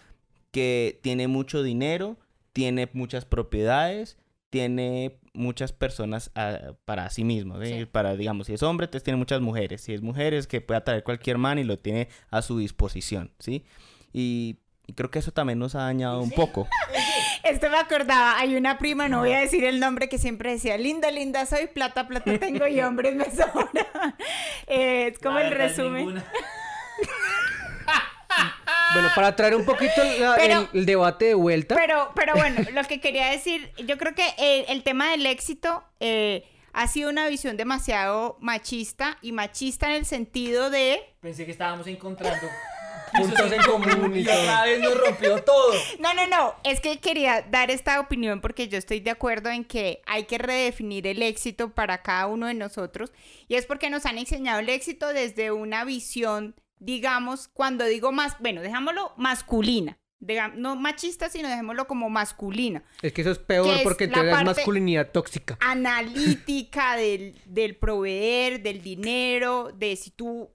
[0.52, 2.18] que tiene mucho dinero,
[2.54, 4.18] tiene muchas propiedades,
[4.56, 7.62] tiene muchas personas ah, para sí mismo.
[7.62, 7.80] ¿sí?
[7.80, 7.86] Sí.
[7.86, 9.82] Para, digamos, si es hombre, entonces tiene muchas mujeres.
[9.82, 13.34] Si es mujer, es que puede atraer cualquier man y lo tiene a su disposición,
[13.38, 13.66] ¿sí?
[14.14, 16.68] Y y creo que eso también nos ha dañado un poco.
[17.44, 20.78] Esto me acordaba, hay una prima, no voy a decir el nombre, que siempre decía,
[20.78, 24.16] linda, linda soy, plata, plata tengo y hombres me sobran.
[24.68, 26.24] Eh, es como La el resumen.
[28.96, 31.76] Bueno, para traer un poquito la- Pero- el, el debate de vuelta.
[31.76, 35.84] Pero, pero bueno, lo que quería decir, yo creo que el, el tema del éxito
[36.00, 36.44] eh,
[36.74, 41.00] ha sido una visión demasiado machista y machista en el sentido de...
[41.22, 42.48] Pensé que estábamos encontrando
[43.18, 45.74] Puntos en común y otra vez nos rompió todo.
[46.00, 49.64] No, no, no, es que quería dar esta opinión porque yo estoy de acuerdo en
[49.64, 53.14] que hay que redefinir el éxito para cada uno de nosotros
[53.48, 58.38] y es porque nos han enseñado el éxito desde una visión, digamos, cuando digo más,
[58.40, 59.98] bueno, dejámoslo masculina,
[60.56, 62.84] no machista, sino dejémoslo como masculina.
[63.02, 65.58] Es que eso es peor porque es parte- masculinidad tóxica.
[65.62, 70.52] analítica del, del proveer, del dinero, de si tú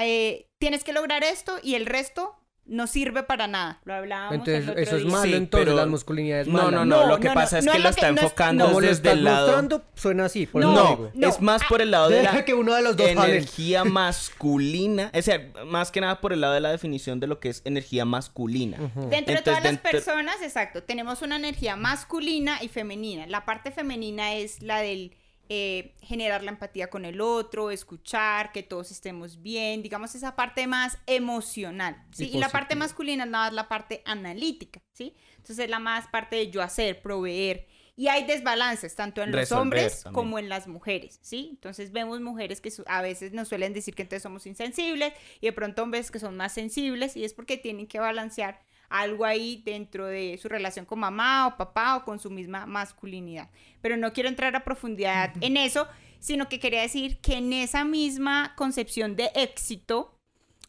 [0.00, 2.37] eh, tienes que lograr esto y el resto
[2.68, 3.80] no sirve para nada.
[3.84, 5.12] Lo hablábamos el Entonces otro eso es día.
[5.12, 6.70] malo, Sí, entonces pero- la masculinidad es No, mala.
[6.70, 8.12] no, no, No, lo que no, pasa no, es no que lo lo está que-
[8.12, 9.46] no es- enfocando Como desde estás el lado...
[9.46, 10.46] mostrando, suena así.
[10.46, 11.10] Por No.
[11.14, 13.08] No, es más ah, por el lado de Deja la que uno de los dos
[13.08, 13.84] energía
[14.32, 15.10] masculina.
[15.14, 17.62] O sea, más que nada por el lado de la definición de lo que es
[17.64, 18.76] energía masculina.
[18.80, 19.08] Ujú.
[19.08, 23.26] Dentro de Entonces, todas las dentro- personas, exacto, tenemos una energía masculina y femenina.
[23.26, 25.12] La parte femenina es la del
[25.50, 30.66] eh, generar la empatía con el otro, escuchar, que todos estemos bien, digamos esa parte
[30.66, 32.30] más emocional, ¿sí?
[32.32, 35.14] Y Y, la parte masculina es nada más la parte analítica, ¿sí?
[35.36, 37.66] Entonces es la más parte de yo hacer, proveer.
[37.96, 40.14] Y hay desbalances tanto en los hombres también.
[40.14, 41.48] como en las mujeres, ¿sí?
[41.50, 45.52] Entonces vemos mujeres que a veces nos suelen decir que entonces somos insensibles y de
[45.52, 48.60] pronto hombres que son más sensibles y es porque tienen que balancear
[48.90, 53.50] algo ahí dentro de su relación con mamá o papá o con su misma masculinidad.
[53.80, 55.86] Pero no quiero entrar a profundidad en eso,
[56.20, 60.18] sino que quería decir que en esa misma concepción de éxito,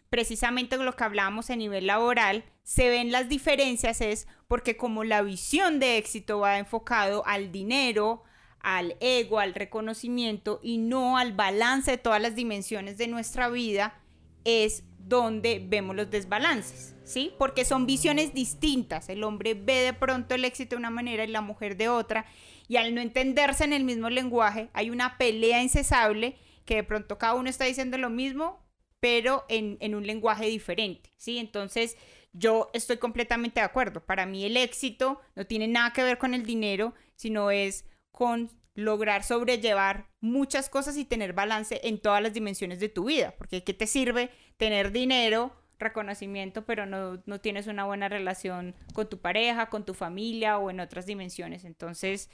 [0.10, 5.22] precisamente lo que hablábamos a nivel laboral, se ven las diferencias es porque como la
[5.22, 8.24] visión de éxito va enfocado al dinero,
[8.60, 14.00] al ego, al reconocimiento y no al balance de todas las dimensiones de nuestra vida,
[14.44, 17.34] es donde vemos los desbalances, ¿sí?
[17.40, 19.10] Porque son visiones distintas.
[19.10, 22.26] El hombre ve de pronto el éxito de una manera y la mujer de otra.
[22.68, 27.18] Y al no entenderse en el mismo lenguaje, hay una pelea incesable que de pronto
[27.18, 28.64] cada uno está diciendo lo mismo,
[29.00, 31.40] pero en, un lenguaje diferente, ¿sí?
[31.40, 31.98] Entonces,
[32.32, 34.06] yo estoy completamente de acuerdo.
[34.06, 38.52] Para mí el éxito no tiene nada que ver con el dinero, sino es con
[38.76, 43.34] lograr sobrellevar muchas cosas y tener balance en todas las dimensiones de tu vida.
[43.36, 49.10] Porque ¿qué te sirve tener dinero, reconocimiento, pero no, no tienes una buena relación con
[49.10, 51.66] tu pareja, con tu familia o en otras dimensiones?
[51.66, 52.30] Entonces,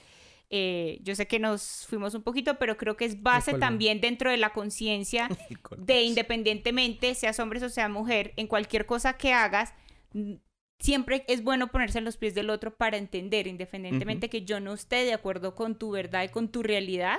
[0.48, 4.30] eh, yo sé que nos fuimos un poquito, pero creo que es base también dentro
[4.30, 5.28] de la conciencia
[5.76, 9.74] de independientemente, seas hombre o sea mujer, en cualquier cosa que hagas,
[10.78, 14.74] siempre es bueno ponerse en los pies del otro para entender, independientemente que yo no
[14.74, 17.18] esté de acuerdo con tu verdad y con tu realidad.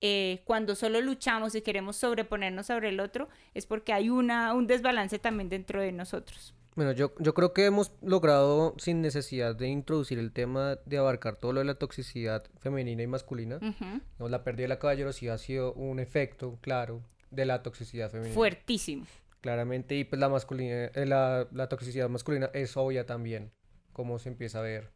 [0.00, 4.66] Eh, cuando solo luchamos y queremos sobreponernos sobre el otro, es porque hay una, un
[4.66, 6.54] desbalance también dentro de nosotros.
[6.76, 11.36] Bueno, yo, yo creo que hemos logrado, sin necesidad de introducir el tema de abarcar
[11.36, 14.00] todo lo de la toxicidad femenina y masculina, Ujú.
[14.12, 18.34] digamos, la pérdida de la caballerosidad ha sido un efecto claro de la toxicidad femenina.
[18.34, 19.06] Fuertísimo.
[19.40, 23.52] Claramente, y pues la, masculina, eh, la, la toxicidad masculina es obvia también,
[23.92, 24.90] como se empieza a ver.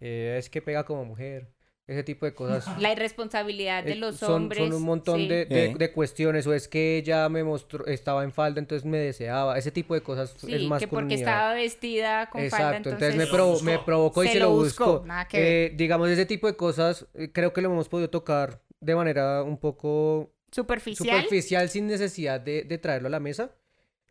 [0.00, 1.48] Eh, es que pega como mujer,
[1.86, 2.66] ese tipo de cosas.
[2.80, 4.58] La irresponsabilidad de Eh, los son, hombres.
[4.58, 5.28] son un montón sí.
[5.28, 5.74] de, de- Eh.
[5.78, 9.70] de cuestiones, o es que ella me mostró, estaba en falda, entonces me deseaba, ese
[9.70, 13.32] tipo de cosas Sí, es que porque estaba vestida con Exacto, falda, entonces, entonces...
[13.32, 15.06] me, provo- me provocó y Se se, lo buscó, buscó.
[15.06, 15.46] nada que ver.
[15.72, 19.42] Eh, digamos, ese tipo de cosas eh, creo que lo hemos podido tocar de manera
[19.42, 21.06] un poco Superficial.
[21.20, 23.52] superficial sin necesidad de, de traerlo a la mesa.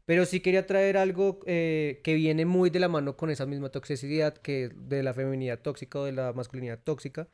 [0.05, 3.69] Pero sí quería traer algo eh, que viene muy de la mano con esa misma
[3.69, 7.27] toxicidad que de la feminidad tóxica o de la masculinidad tóxica.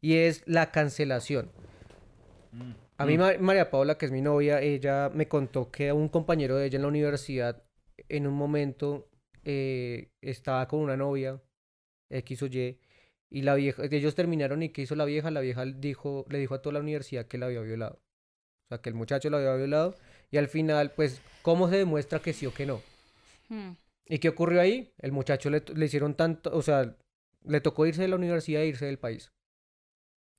[0.00, 1.50] Y es la cancelación.
[2.98, 6.56] A mí Ma- María Paula, que es mi novia, ella me contó que un compañero
[6.56, 7.62] de ella en la universidad
[8.08, 9.08] en un momento
[9.44, 11.40] eh, estaba con una novia,
[12.10, 12.78] X o Y,
[13.30, 15.30] y la vieja, ellos terminaron y ¿qué hizo la vieja?
[15.30, 18.00] La vieja dijo, le dijo a toda la universidad que la había violado.
[18.66, 19.94] O sea, que el muchacho la había violado
[20.30, 22.82] y al final, pues, ¿cómo se demuestra que sí o que no?
[23.48, 23.72] Hmm.
[24.06, 24.92] ¿Y qué ocurrió ahí?
[24.98, 26.96] El muchacho le, le hicieron tanto, o sea,
[27.44, 29.30] le tocó irse de la universidad e irse del país.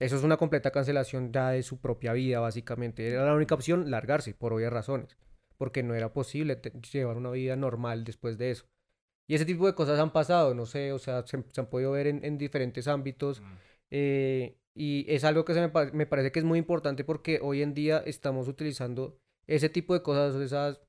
[0.01, 3.07] Eso es una completa cancelación ya de su propia vida, básicamente.
[3.07, 5.15] Era la única opción, largarse, por obvias razones.
[5.57, 6.59] Porque no era posible
[6.91, 8.65] llevar una vida normal después de eso.
[9.27, 11.91] Y ese tipo de cosas han pasado, no sé, o sea, se, se han podido
[11.91, 13.41] ver en, en diferentes ámbitos.
[13.91, 17.39] eh, y es algo que se me, pa- me parece que es muy importante porque
[17.41, 20.79] hoy en día estamos utilizando ese tipo de cosas, esas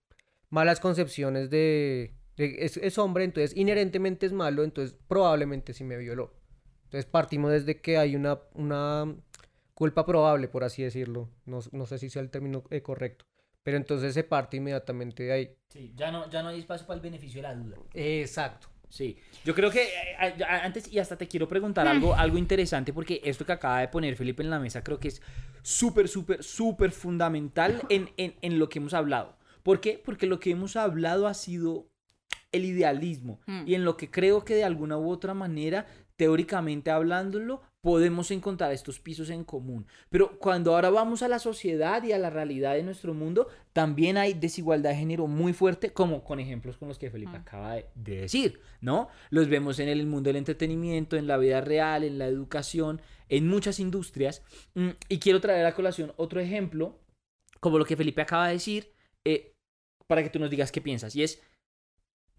[0.51, 5.97] malas concepciones de, de es, es hombre, entonces inherentemente es malo, entonces probablemente sí me
[5.97, 6.33] violó.
[6.93, 9.15] Entonces partimos desde que hay una, una
[9.73, 11.31] culpa probable, por así decirlo.
[11.47, 13.25] No, no sé si sea el término eh, correcto.
[13.63, 15.57] Pero entonces se parte inmediatamente de ahí.
[15.69, 17.79] Sí, ya no, ya no hay espacio para el beneficio de la duda.
[17.95, 18.69] Exacto.
[18.91, 19.89] Sí, yo creo que eh,
[20.21, 23.89] eh, antes y hasta te quiero preguntar algo, algo interesante porque esto que acaba de
[23.89, 25.23] poner Felipe en la mesa creo que es
[25.63, 29.39] súper, súper, súper fundamental en, en, en lo que hemos hablado.
[29.63, 29.99] ¿Por qué?
[30.05, 31.89] Porque lo que hemos hablado ha sido
[32.51, 33.63] el idealismo Mm.
[33.67, 35.87] y en lo que creo que de alguna u otra manera,
[36.23, 39.89] teóricamente hablándolo, podemos encontrar estos pisos en común.
[40.09, 44.17] Pero cuando ahora vamos a la sociedad y a la realidad de nuestro mundo, también
[44.17, 47.41] hay desigualdad de género muy fuerte, como con ejemplos con los que Felipe Mm.
[47.41, 49.09] acaba de, de decir, ¿no?
[49.31, 53.49] Los vemos en el mundo del entretenimiento, en la vida real, en la educación, en
[53.49, 54.45] muchas industrias.
[54.75, 57.01] Mm, Y quiero traer a colación otro ejemplo,
[57.59, 58.93] como lo que Felipe acaba de decir,
[59.25, 59.55] eh,
[60.07, 61.17] para que tú nos digas qué piensas.
[61.17, 61.43] Y es,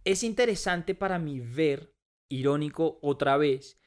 [0.05, 1.92] es interesante para mí ver,
[2.29, 3.77] irónico otra vez,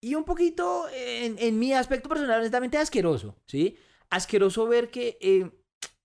[0.00, 3.76] y un poquito en, en mi aspecto personal, honestamente asqueroso, ¿sí?
[4.10, 5.50] Asqueroso ver que eh,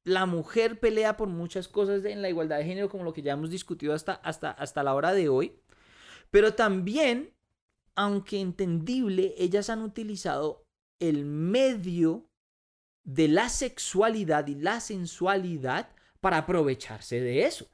[0.04, 3.34] la mujer pelea por muchas cosas en la igualdad de género, como lo que ya
[3.34, 5.60] hemos discutido hasta, hasta, hasta la hora de hoy,
[6.30, 7.34] pero también,
[7.96, 10.64] aunque entendible, ellas han utilizado
[11.00, 12.30] el medio
[13.04, 15.90] de la sexualidad y la sensualidad
[16.20, 17.68] para aprovecharse de eso.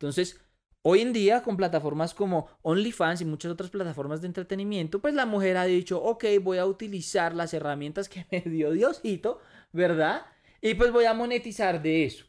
[0.00, 0.40] Entonces,
[0.82, 5.26] hoy en día, con plataformas como OnlyFans y muchas otras plataformas de entretenimiento, pues la
[5.26, 9.40] mujer ha dicho, ok, voy a utilizar las herramientas que me dio Diosito,
[9.72, 10.22] ¿verdad?
[10.60, 12.24] Y pues voy a monetizar de eso.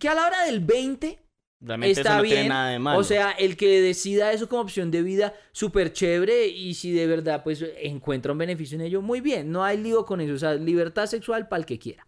[0.00, 1.18] Que a la hora del 20,
[1.60, 2.34] Realmente está eso no bien.
[2.34, 2.98] tiene nada de malo.
[2.98, 6.46] O sea, el que decida eso como opción de vida, súper chévere.
[6.48, 9.50] Y si de verdad, pues, encuentra un beneficio en ello, muy bien.
[9.50, 10.34] No hay lío con eso.
[10.34, 12.06] O sea, libertad sexual para el que quiera.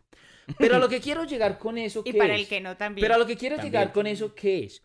[0.59, 2.41] Pero a lo que quiero llegar con eso, Y ¿qué para es?
[2.43, 3.03] el que no también.
[3.05, 3.73] Pero a lo que quiero También.
[3.73, 4.83] llegar con eso, ¿qué es?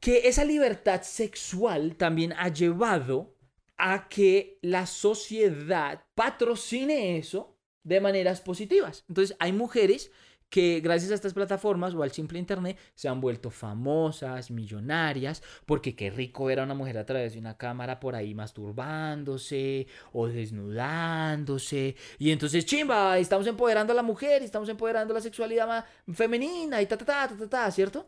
[0.00, 3.34] Que esa libertad sexual también ha llevado
[3.76, 9.04] a que la sociedad patrocine eso de maneras positivas.
[9.08, 10.10] Entonces, hay mujeres
[10.50, 15.94] que gracias a estas plataformas o al simple internet se han vuelto famosas, millonarias, porque
[15.94, 20.26] qué rico ver a una mujer a través de una cámara por ahí masturbándose o
[20.26, 21.96] desnudándose.
[22.18, 25.84] Y entonces, chimba, estamos empoderando a la mujer, estamos empoderando la sexualidad ma-
[26.14, 28.06] femenina y ta, ta, ta, ta, ta, ta, ¿cierto?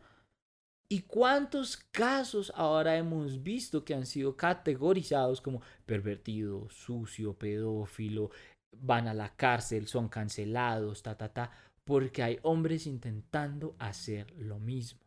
[0.92, 8.32] ¿Y cuántos casos ahora hemos visto que han sido categorizados como pervertido, sucio, pedófilo,
[8.76, 11.52] van a la cárcel, son cancelados, ta, ta, ta,
[11.84, 14.98] porque hay hombres intentando hacer lo mismo?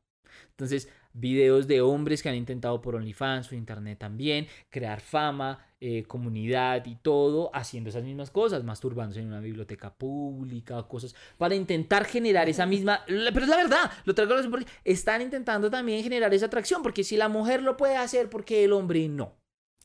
[0.52, 6.04] Entonces, videos de hombres que han intentado por OnlyFans o Internet también, crear fama, eh,
[6.04, 11.56] comunidad y todo, haciendo esas mismas cosas, masturbándose en una biblioteca pública o cosas, para
[11.56, 13.04] intentar generar esa misma...
[13.06, 17.18] Pero es la verdad, lo traigo porque están intentando también generar esa atracción, porque si
[17.18, 19.36] la mujer lo puede hacer, porque el hombre no?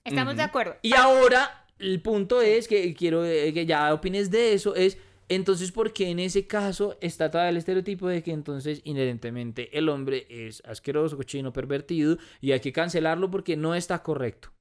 [0.04, 0.76] Estamos de acuerdo.
[0.82, 4.96] Y ahora, el punto es que quiero eh, que ya opines de eso, es
[5.28, 9.88] entonces, ¿por qué en ese caso está todavía el estereotipo de que entonces inherentemente el
[9.88, 14.52] hombre es asqueroso, cochino, pervertido y hay que cancelarlo porque no está correcto?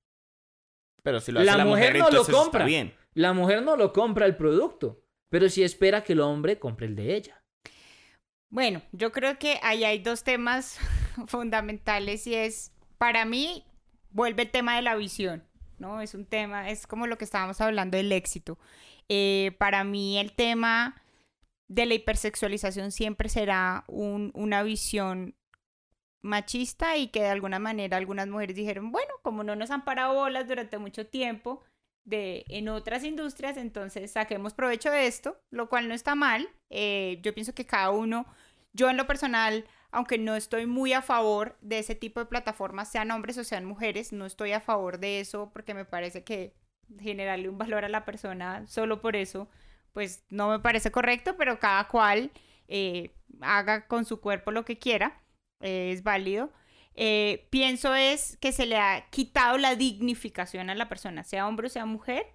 [1.03, 2.65] Pero si lo hace la la, mujer no lo compra.
[2.65, 2.93] bien.
[3.13, 6.95] La mujer no lo compra el producto, pero sí espera que el hombre compre el
[6.95, 7.43] de ella.
[8.49, 10.79] Bueno, yo creo que ahí hay dos temas
[11.27, 13.65] fundamentales y es, para mí,
[14.09, 15.43] vuelve el tema de la visión,
[15.79, 16.01] ¿no?
[16.01, 18.57] Es un tema, es como lo que estábamos hablando del éxito.
[19.09, 21.01] Eh, para mí el tema
[21.69, 25.35] de la hipersexualización siempre será un- una visión
[26.21, 30.13] machista y que de alguna manera algunas mujeres dijeron, bueno, como no nos han parado
[30.13, 31.63] bolas durante mucho tiempo
[32.05, 36.49] de, en otras industrias, entonces saquemos provecho de esto, lo cual no está mal.
[36.69, 38.25] Eh, yo pienso que cada uno,
[38.73, 42.91] yo en lo personal, aunque no estoy muy a favor de ese tipo de plataformas,
[42.91, 46.53] sean hombres o sean mujeres, no estoy a favor de eso porque me parece que
[46.99, 49.49] generarle un valor a la persona solo por eso,
[49.93, 52.31] pues no me parece correcto, pero cada cual
[52.67, 53.11] eh,
[53.41, 55.21] haga con su cuerpo lo que quiera,
[55.61, 56.51] eh, es válido.
[56.95, 61.67] Eh, pienso es que se le ha quitado la dignificación a la persona, sea hombre
[61.67, 62.25] o sea mujer,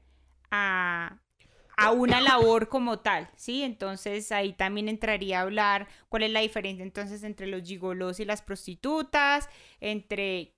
[0.50, 1.20] a,
[1.76, 3.62] a una labor como tal, ¿sí?
[3.62, 8.24] Entonces ahí también entraría a hablar cuál es la diferencia entonces entre los gigolos y
[8.24, 9.48] las prostitutas,
[9.80, 10.54] entre...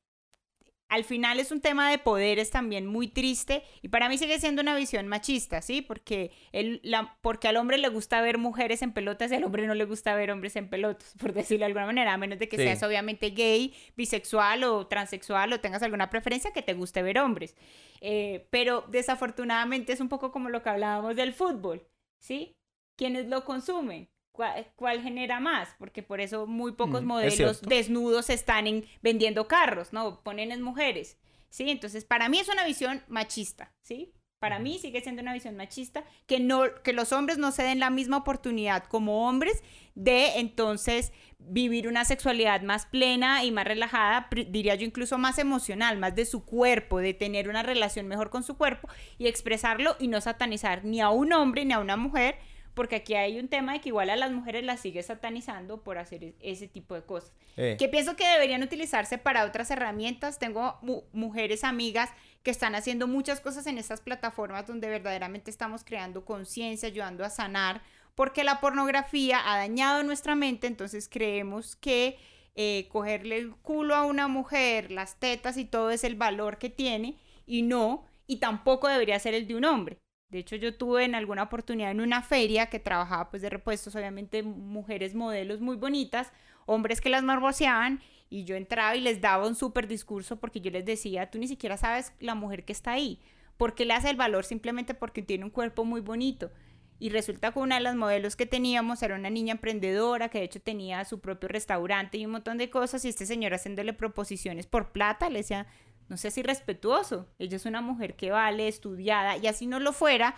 [0.91, 4.63] Al final es un tema de poderes también muy triste y para mí sigue siendo
[4.63, 5.83] una visión machista, ¿sí?
[5.83, 9.67] Porque, el, la, porque al hombre le gusta ver mujeres en pelotas y al hombre
[9.67, 12.49] no le gusta ver hombres en pelotas, por decirlo de alguna manera, a menos de
[12.49, 12.63] que Sí.
[12.65, 17.57] seas obviamente gay, bisexual o transexual o tengas alguna preferencia que te guste ver hombres.
[18.01, 21.83] Eh, pero desafortunadamente es un poco como lo que hablábamos del fútbol,
[22.21, 22.53] ¿sí?
[22.97, 24.07] ¿Quiénes lo consumen?
[24.35, 25.69] ¿Cuál, cuál genera más?
[25.79, 30.25] Porque por eso muy pocos Mm, es modelos desnudos están en, vendiendo carros, ¿no?
[30.25, 31.19] Ponen en mujeres,
[31.51, 31.71] ¿sí?
[31.71, 34.13] Entonces, para mí es una visión machista, ¿sí?
[34.41, 37.79] Para mí sigue siendo una visión machista que no que los hombres no se den
[37.79, 39.63] la misma oportunidad como hombres
[39.95, 45.97] de entonces vivir una sexualidad más plena y más relajada, diría yo incluso más emocional,
[45.97, 50.09] más de su cuerpo, de tener una relación mejor con su cuerpo y expresarlo y
[50.09, 52.37] no satanizar ni a un hombre ni a una mujer,
[52.75, 55.99] porque aquí hay un tema de que igual a las mujeres las sigue satanizando por
[55.99, 60.39] hacer e- ese tipo de cosas Eh, que pienso que deberían utilizarse para otras herramientas.
[60.41, 62.11] Tengo mu- mujeres amigas
[62.43, 67.31] que están haciendo muchas cosas en estas plataformas donde verdaderamente estamos creando conciencia, ayudando a
[67.31, 67.81] sanar,
[68.17, 72.19] porque la pornografía ha dañado nuestra mente, entonces creemos que
[72.57, 76.71] eh, cogerle el culo a una mujer, las tetas y todo es el valor que
[76.71, 79.99] tiene, y no, y tampoco debería ser el de un hombre.
[80.35, 83.95] De hecho, yo tuve en alguna oportunidad en una feria que trabajaba pues de repuestos,
[83.95, 86.33] obviamente mujeres modelos muy bonitas,
[86.67, 88.01] hombres que las morboseaban
[88.31, 91.47] y yo entraba y les daba un súper discurso porque yo les decía, tú ni
[91.47, 93.21] siquiera sabes la mujer que está ahí,
[93.57, 96.51] porque le hace el valor simplemente porque tiene un cuerpo muy bonito.
[96.99, 100.47] Y resulta que una de las modelos que teníamos era una niña emprendedora que de
[100.47, 104.67] hecho tenía su propio restaurante y un montón de cosas y este señor haciéndole proposiciones
[104.67, 105.69] por plata le decía,
[106.09, 109.93] no sé si respetuoso, ella es una mujer que vale, estudiada y así no lo
[109.93, 110.37] fuera,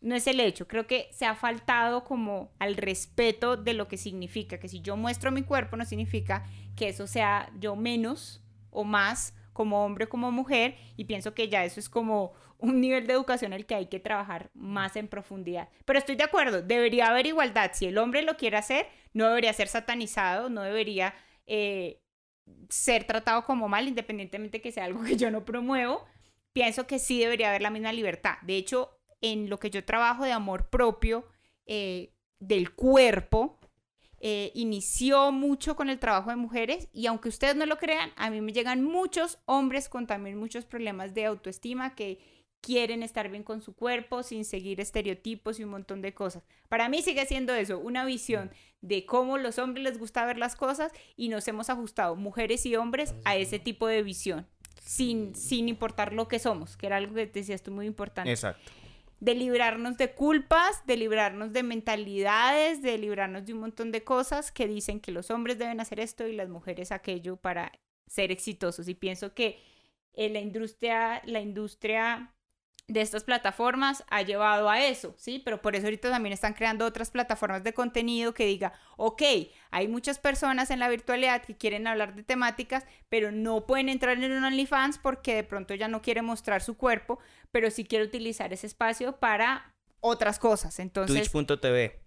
[0.00, 0.68] no es el hecho.
[0.68, 4.96] Creo que se ha faltado como al respeto de lo que significa, que si yo
[4.96, 6.44] muestro mi cuerpo no significa
[6.76, 11.48] que eso sea yo menos o más como hombre o como mujer y pienso que
[11.48, 15.08] ya eso es como un nivel de educación el que hay que trabajar más en
[15.08, 15.68] profundidad.
[15.84, 17.70] Pero estoy de acuerdo, debería haber igualdad.
[17.74, 21.14] Si el hombre lo quiere hacer, no debería ser satanizado, no debería
[21.46, 22.02] eh,
[22.68, 26.04] ser tratado como mal, independientemente que sea algo que yo no promuevo,
[26.52, 28.34] pienso que sí debería haber la misma libertad.
[28.42, 31.26] De hecho, en lo que yo trabajo de amor propio
[31.66, 33.58] eh, del cuerpo,
[34.22, 38.28] eh, inició mucho con el trabajo de mujeres y aunque ustedes no lo crean, a
[38.28, 42.18] mí me llegan muchos hombres con también muchos problemas de autoestima que
[42.60, 46.42] quieren estar bien con su cuerpo sin seguir estereotipos y un montón de cosas.
[46.68, 48.50] Para mí sigue siendo eso, una visión
[48.80, 52.76] de cómo los hombres les gusta ver las cosas y nos hemos ajustado, mujeres y
[52.76, 54.46] hombres, a ese tipo de visión,
[54.82, 58.30] sin, sin importar lo que somos, que era algo que decías tú muy importante.
[58.30, 58.70] Exacto.
[59.20, 64.50] De librarnos de culpas, de librarnos de mentalidades, de librarnos de un montón de cosas
[64.50, 67.70] que dicen que los hombres deben hacer esto y las mujeres aquello para
[68.06, 68.88] ser exitosos.
[68.88, 69.60] Y pienso que
[70.14, 72.34] eh, la industria, la industria
[72.90, 75.40] de estas plataformas ha llevado a eso, ¿sí?
[75.44, 79.22] Pero por eso ahorita también están creando otras plataformas de contenido que diga, ok,
[79.70, 84.20] hay muchas personas en la virtualidad que quieren hablar de temáticas, pero no pueden entrar
[84.20, 87.20] en un OnlyFans porque de pronto ya no quiere mostrar su cuerpo,
[87.52, 90.80] pero sí quiere utilizar ese espacio para otras cosas.
[90.80, 92.00] Entonces, Twitch.tv.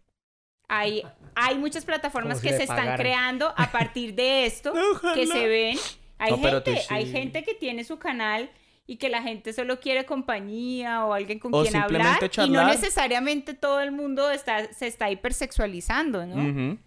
[0.68, 1.03] hay,
[1.35, 4.73] hay muchas plataformas que se están creando a partir de esto,
[5.15, 5.77] que se ven.
[6.18, 6.88] Hay, No, gente, sí.
[6.89, 8.51] hay gente que tiene su canal
[8.94, 12.64] y que la gente solo quiere compañía o alguien con O quien hablar y no
[12.68, 16.36] necesariamente todo el mundo está, se está hipersexualizando, ¿no?
[16.36, 16.78] Ujú,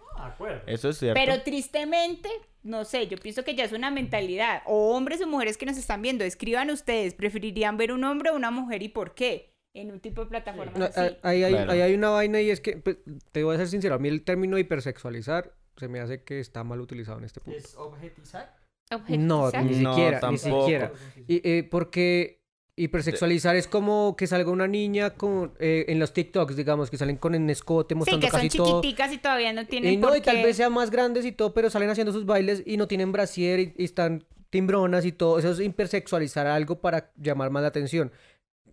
[0.68, 1.20] Eso es cierto.
[1.20, 2.28] Pero tristemente,
[2.62, 4.62] no sé, yo pienso que ya es una mentalidad.
[4.66, 8.36] O hombres o mujeres que nos están viendo, escriban ustedes, ¿preferirían ver un hombre o
[8.36, 9.52] una mujer y por qué?
[9.74, 11.00] En un tipo de plataforma No, así.
[11.00, 11.72] ahí, ahí hay, Claro.
[11.72, 12.98] ahí hay una vaina y es que, pues,
[13.32, 16.62] te voy a ser sincero, a mí el término hipersexualizar se me hace que está
[16.62, 17.58] mal utilizado en este punto.
[17.58, 18.54] ¿Es objetizar?
[18.90, 20.92] No, ni No, siquiera, ni siquiera.
[21.26, 22.42] Y, eh, porque
[22.76, 27.16] hipersexualizar es como que salga una niña con, eh, en los TikToks, digamos, que salen
[27.16, 28.80] con en escote Sí, mostrando que son casi todo.
[28.82, 31.32] chiquiticas y todavía no tienen Y no, por y tal vez sean más grandes y
[31.32, 35.12] todo, pero salen haciendo sus bailes y no tienen brasier y, y están timbronas y
[35.12, 35.38] todo.
[35.38, 38.12] Eso es hipersexualizar algo para llamar más la atención.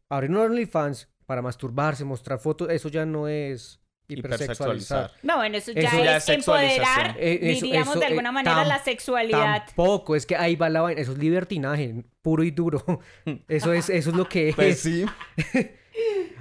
[0.09, 5.11] Abrir un OnlyFans para masturbarse, mostrar fotos, eso ya no es hipersexualizar.
[5.23, 8.31] No, bueno, eso ya, Eso ya es, empoderar, Eh, eso- diríamos eso, de eh, alguna
[8.31, 9.65] manera, tam- la sexualidad.
[9.67, 11.01] Tampoco, es que ahí va la vaina.
[11.01, 12.83] Eso es libertinaje, puro y duro.
[13.47, 14.55] Eso es, eso es lo que es.
[14.55, 15.05] Pues sí.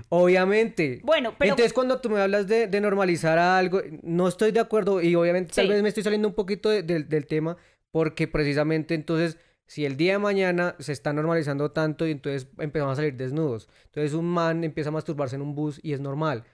[0.08, 1.00] Obviamente.
[1.04, 5.00] Bueno, pero Entonces, cuando tú me hablas de, de normalizar algo, no estoy de acuerdo
[5.00, 7.56] y obviamente tal vez me estoy saliendo un poquito de- del- del tema
[7.90, 12.92] porque precisamente entonces, si el día de mañana se está normalizando tanto y entonces empezamos
[12.94, 16.44] a salir desnudos, entonces un man empieza a masturbarse en un bus y es normal,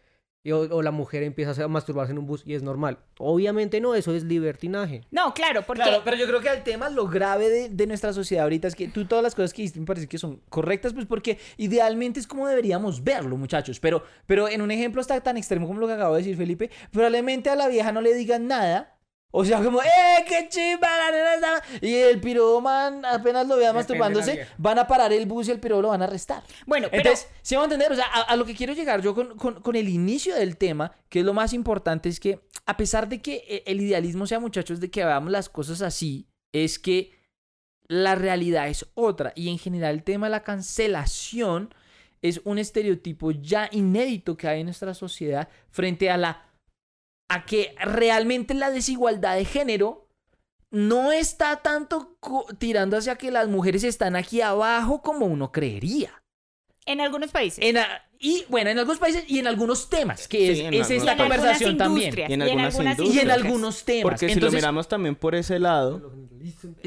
[0.45, 2.99] y, o, o la mujer empieza a masturbarse en un bus y es normal.
[3.19, 5.03] Obviamente no, eso es libertinaje.
[5.11, 8.13] no, claro, porque Claro, pero yo creo que el tema, lo grave de, de nuestra
[8.13, 10.93] sociedad ahorita es que tú todas las cosas que dijiste me parece que son correctas,
[10.93, 13.81] pues porque idealmente es como deberíamos verlo, muchachos.
[13.81, 16.71] Pero, pero en un ejemplo hasta tan extremo como lo que acabo de decir Felipe,
[16.93, 18.95] probablemente a la vieja no le digan nada.
[19.31, 20.89] O sea, como, ¡eh, qué chimba!
[20.89, 21.63] La nena está-".
[21.87, 24.55] Y el piro, man, apenas lo vea Depende de la masturbándose, vieja.
[24.57, 26.43] van a parar el bus y el piro lo van a arrestar.
[26.67, 29.03] bueno, pero Entonces, si vamos a entender, o sea, a, a lo que quiero llegar
[29.03, 32.41] yo con, con- con el inicio del tema, que es lo más importante, es que
[32.65, 36.27] a pesar de que eh, el idealismo sea, muchachos, de que veamos las cosas así,
[36.53, 37.13] es que
[37.87, 39.33] la realidad es otra.
[39.37, 41.75] Y en general el tema de la cancelación
[42.23, 46.48] es un estereotipo ya inédito que hay en nuestra sociedad frente a la
[47.29, 50.09] a que realmente la desigualdad de género
[50.71, 52.19] no está tanto
[52.59, 56.23] tirando hacia que las mujeres están aquí abajo como uno creería.
[56.89, 57.59] En algunos países.
[57.63, 60.77] En a- y bueno, en algunos países y en algunos temas, que Sí, es, Y
[60.79, 62.15] esta en algunas conversación también.
[62.29, 64.03] Y en algunas Y en algunos temas.
[64.03, 66.13] Porque si lo miramos también por ese lado,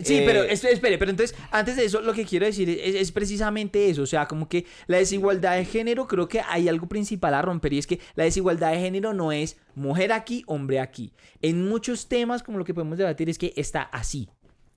[0.03, 2.95] Sí, Eh, pero es- espere, pero entonces, antes de eso, lo que quiero decir es,
[2.95, 4.01] es precisamente eso.
[4.01, 7.73] O sea, como que la desigualdad de género, creo que hay algo principal a romper
[7.73, 11.13] y es que la desigualdad de género no es mujer aquí, hombre aquí.
[11.41, 14.29] En muchos temas, como lo que podemos debatir, es que está así,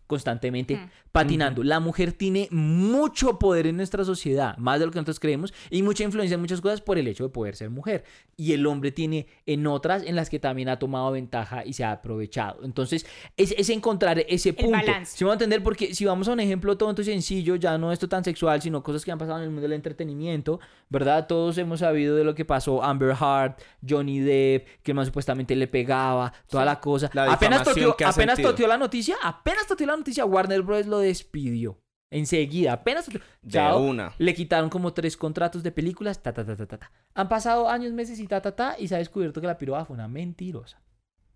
[0.06, 0.90] constantemente Mm.
[1.12, 1.62] patinando.
[1.62, 5.82] La mujer tiene mucho poder en nuestra sociedad, más de lo que nosotros creemos, y
[5.82, 8.04] mucha influencia en muchas cosas por el hecho de poder ser mujer.
[8.36, 11.84] Y el hombre tiene en otras en las que también ha tomado ventaja y se
[11.84, 12.64] ha aprovechado.
[12.64, 13.06] Entonces,
[13.36, 14.72] es, es encontrar ese punto.
[14.72, 15.16] balance.
[15.16, 17.92] Si vamos a entender, porque si vamos a un ejemplo tonto y sencillo, ya no
[17.92, 20.58] esto tan sexual, sino cosas que han pasado en el mundo del entretenimiento,
[20.94, 21.26] ¿verdad?
[21.26, 23.56] Todos hemos sabido de lo que pasó Amber Heard,
[23.86, 27.10] Johnny Depp, que el man supuestamente le pegaba, toda la cosa.
[27.12, 30.86] La apenas toteó, apenas toteó la noticia, apenas toteó la noticia, Warner Bros.
[30.86, 31.78] lo despidió.
[32.10, 33.20] Enseguida, apenas toteó.
[33.42, 33.80] de Chao.
[33.82, 34.14] una.
[34.18, 36.92] Le quitaron como tres contratos de películas, ta, ta, ta, ta, ta, ta.
[37.14, 39.84] Han pasado años, meses y ta, ta, ta, y se ha descubierto que la piroba
[39.84, 40.80] fue una mentirosa.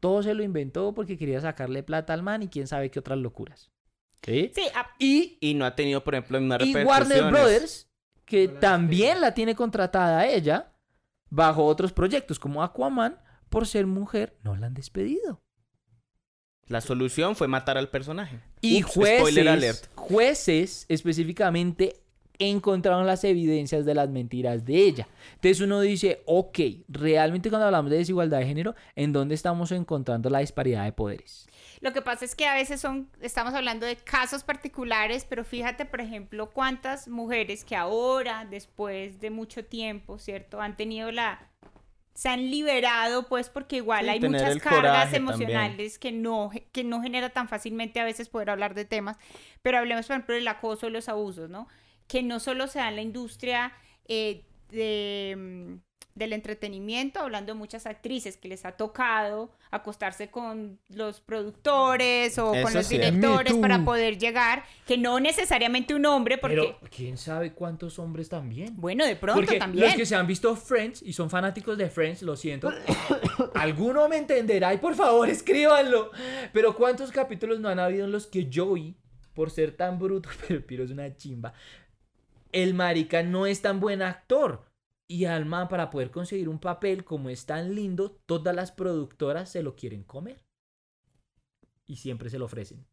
[0.01, 3.19] Todo se lo inventó porque quería sacarle plata al man y quién sabe qué otras
[3.19, 3.73] locuras.
[4.23, 4.53] ¿Sí?
[4.55, 6.85] Sí, a- Y, Y no ha tenido, por ejemplo, mismas y.
[6.85, 7.88] Warner Brothers,
[8.29, 10.73] que también la tiene contratada a ella,
[11.31, 13.19] bajo otros proyectos como Aquaman,
[13.49, 15.41] por ser mujer, no la han despedido.
[16.67, 18.41] La solución fue matar al personaje.
[18.61, 19.91] Y Ups, spoiler jueces, alert.
[19.95, 21.95] jueces específicamente
[22.39, 25.09] encontraron las evidencias de las mentiras de ella.
[25.37, 30.29] Entonces uno dice, ok, realmente cuando hablamos de desigualdad de género, ¿en dónde estamos encontrando
[30.29, 31.49] la disparidad de poderes?
[31.81, 35.85] Lo que pasa es que a veces son, estamos hablando de casos particulares, pero fíjate,
[35.85, 40.61] por ejemplo, cuántas mujeres que ahora, después de mucho tiempo, ¿cierto?
[40.61, 41.49] Han tenido la...
[42.15, 47.01] Se han liberado, pues, porque igual Sí, hay muchas cargas emocionales que no, que no
[47.01, 49.17] genera tan fácilmente a veces poder hablar de temas.
[49.63, 51.69] Pero hablemos, por ejemplo, del acoso y los abusos, ¿no?
[52.09, 53.73] Que no solo se da en la industria
[54.09, 55.88] eh, de, mm,
[56.19, 62.53] del entretenimiento, hablando de muchas actrices que les ha tocado acostarse con los productores o
[62.53, 67.17] con los sí directores para poder llegar, que no necesariamente un hombre, porque, Pero quién
[67.17, 68.75] sabe cuántos hombres también.
[68.77, 69.87] bueno, de pronto Porque también.
[69.87, 72.73] los que se han visto Friends y son fanáticos de Friends, lo siento.
[73.55, 76.11] Alguno me entenderá y por favor escríbanlo.
[76.53, 78.97] Pero ¿cuántos capítulos no han habido en los que Joey,
[79.35, 81.53] por ser tan bruto, pero el piro es una chimba,
[82.53, 84.68] el marica no es tan buen actor?
[85.11, 89.49] Y al man, para poder conseguir un papel como es tan lindo, todas las productoras
[89.51, 90.43] se lo quieren comer.
[91.87, 92.87] Y siempre se lo ofrecen.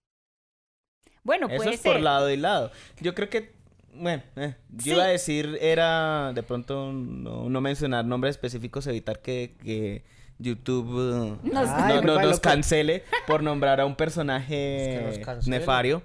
[1.24, 1.92] Bueno, Eso puede es ser.
[1.94, 2.72] por lado y lado.
[3.02, 3.54] Yo creo que,
[3.94, 4.90] bueno, eh, yo Sí.
[4.92, 10.06] iba a decir, era de pronto no, no mencionar nombres específicos, evitar que, que
[10.38, 15.50] YouTube eh, Nos- Ay, no- no- nos cancele por nombrar a un Es que personaje
[15.50, 16.02] nefario.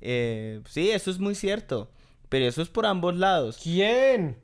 [0.00, 1.90] Eh, sí, eso es muy cierto.
[2.28, 3.58] Pero eso es por ambos lados.
[3.62, 4.36] ¿Quién?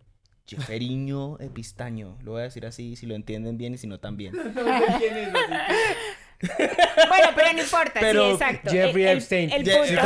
[0.46, 2.18] Jeferiño Epistaño.
[2.22, 4.34] Lo voy a decir así, si lo entienden bien y si no también.
[6.42, 8.70] Bueno, pero no importa, Pero sí, exacto.
[8.72, 9.52] Jeffrey El- el- Epstein.
[9.52, 10.02] el Je- punto-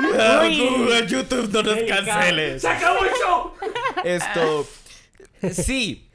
[0.42, 1.06] Uy.
[1.08, 2.62] YouTube no nos canceles.
[2.62, 3.52] ¡Se acabó el show!
[4.04, 4.68] Esto.
[5.52, 6.08] Sí,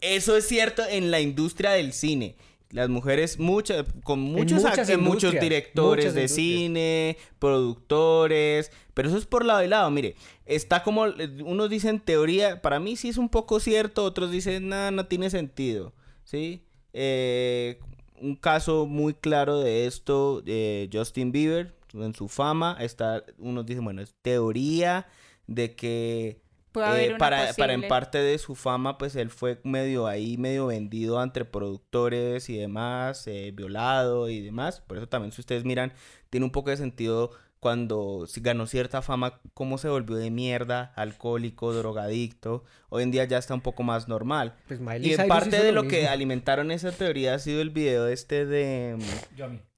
[0.00, 2.36] eso es cierto en la industria del cine.
[2.72, 9.26] Las mujeres, muchas, con muchos, muchas muchos directores muchas de cine, productores, pero eso es
[9.26, 9.90] por lado y lado.
[9.90, 10.16] Mire,
[10.46, 11.04] está como,
[11.44, 15.28] unos dicen teoría, para mí sí es un poco cierto, otros dicen, nada, no tiene
[15.28, 15.92] sentido,
[16.24, 16.64] ¿sí?
[16.94, 17.78] Eh,
[18.18, 23.84] un caso muy claro de esto, eh, Justin Bieber, en su fama, está, unos dicen,
[23.84, 25.06] bueno, es teoría
[25.46, 26.40] de que
[26.76, 30.36] eh, haber una para, para en parte de su fama, pues él fue medio ahí,
[30.36, 34.80] medio vendido entre productores y demás, eh, violado y demás.
[34.80, 35.92] Por eso también, si ustedes miran,
[36.30, 37.32] tiene un poco de sentido
[37.62, 42.64] cuando si ganó cierta fama, cómo se volvió de mierda, alcohólico, drogadicto.
[42.88, 44.56] Hoy en día ya está un poco más normal.
[44.66, 47.70] Pues Miley Y en Cyrus parte de lo que alimentaron esa teoría ha sido el
[47.70, 48.98] video este de,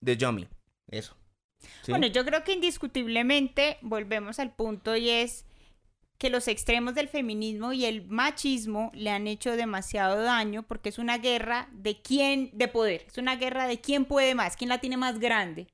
[0.00, 0.48] de Yomi.
[0.88, 1.14] Eso.
[1.82, 1.92] ¿Sí?
[1.92, 5.44] Bueno, yo creo que indiscutiblemente volvemos al punto y es
[6.24, 10.98] que los extremos del feminismo y el machismo le han hecho demasiado daño porque es
[10.98, 14.78] una guerra de quién, de poder, es una guerra de quién puede más, quién la
[14.78, 15.66] tiene más grande,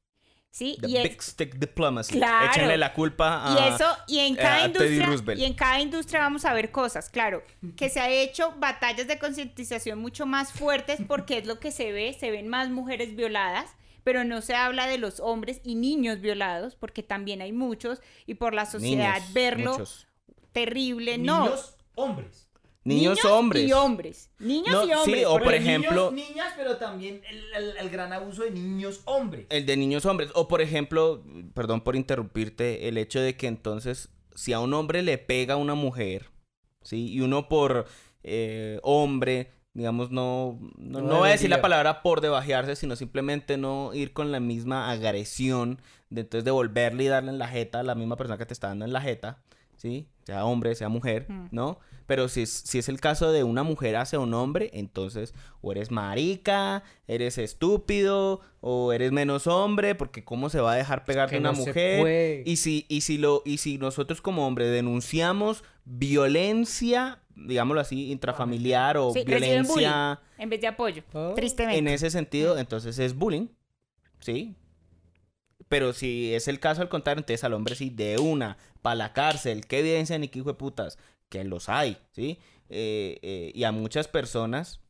[0.51, 0.77] ¿sí?
[0.81, 2.14] The y es- Big Stick Diplomacy.
[2.14, 2.51] Claro.
[2.51, 3.52] Échenle la culpa a...
[3.52, 6.72] Y eso, y en cada a Teddy industria, y en cada industria vamos a ver
[6.72, 7.44] cosas, claro,
[7.77, 11.93] que se ha hecho batallas de concientización mucho más fuertes porque es lo que se
[11.93, 13.70] ve, se ven más mujeres violadas,
[14.02, 18.35] pero no se habla de los hombres y niños violados, porque también hay muchos, y
[18.35, 20.09] por la sociedad Niños, verlo muchos.
[20.52, 21.44] Terrible, no.
[21.44, 22.47] Niños, hombres.
[22.82, 23.68] Niños, hombres.
[23.68, 24.31] y hombres.
[24.39, 25.18] Niños No, y hombres.
[25.20, 29.02] sí, o por ejemplo- Niños, niñas, pero también el, el- el gran abuso de niños
[29.05, 29.47] hombres.
[29.51, 30.31] El de niños hombres.
[30.35, 31.22] O por ejemplo,
[31.55, 35.56] perdón por interrumpirte, el hecho de que entonces, si a un hombre le pega a
[35.59, 36.31] una mujer,
[36.82, 37.12] ¿sí?
[37.12, 37.86] Y uno por
[38.22, 42.97] eh, hombre, digamos, no, no, No no voy a decir la palabra por debajearse, sino
[42.97, 47.81] simplemente no ir con la misma agresión, de entonces devolverle y darle en la jeta
[47.81, 49.43] a la misma persona que te está dando en la jeta,
[49.81, 50.07] ¿sí?
[50.27, 51.47] Sea hombre, sea mujer, Mm.
[51.52, 51.78] ¿no?
[52.07, 55.70] Pero si es, si es el caso de una mujer hacia un hombre, entonces o
[55.73, 61.36] eres marica, eres estúpido, o eres menos hombre, porque cómo se va a dejar pegarte
[61.36, 62.01] que una no se mujer.
[62.01, 62.43] puede.
[62.47, 68.97] Y si, y si lo, y si nosotros como hombre denunciamos violencia, digámoslo así, intrafamiliar
[68.97, 71.32] o Sí, violencia en vez de apoyo, Oh.
[71.35, 71.78] tristemente.
[71.78, 73.47] en ese sentido, entonces es bullying,
[74.19, 74.55] ¿sí?
[75.71, 79.15] Pero si es el caso al contrario, entonces al hombre sí, de una, para la
[79.15, 80.99] cárcel, qué evidencia ni qué hijo de putas,
[81.31, 82.39] que los hay, ¿sí?
[82.69, 84.81] Eh, eh, y a muchas personas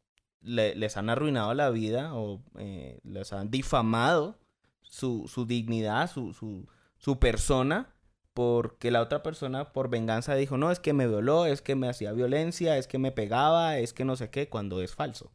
[0.41, 4.39] le- les han arruinado la vida o eh, les han difamado
[4.83, 6.67] su, su dignidad, su, su,
[6.99, 7.95] su persona,
[8.35, 11.89] porque la otra persona por venganza dijo, no, es que me violó, es que me
[11.89, 15.31] hacía violencia, es que me pegaba, es que no sé qué, cuando es falso.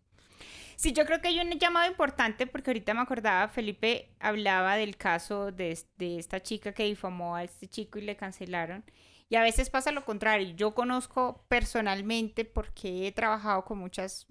[0.75, 4.97] Sí, yo creo que hay un llamado importante porque ahorita me acordaba, Felipe hablaba del
[4.97, 8.83] caso de, es- de esta chica que difamó a este chico y le cancelaron.
[9.29, 10.53] Y a veces pasa lo contrario.
[10.55, 14.27] Yo conozco personalmente porque he trabajado con muchas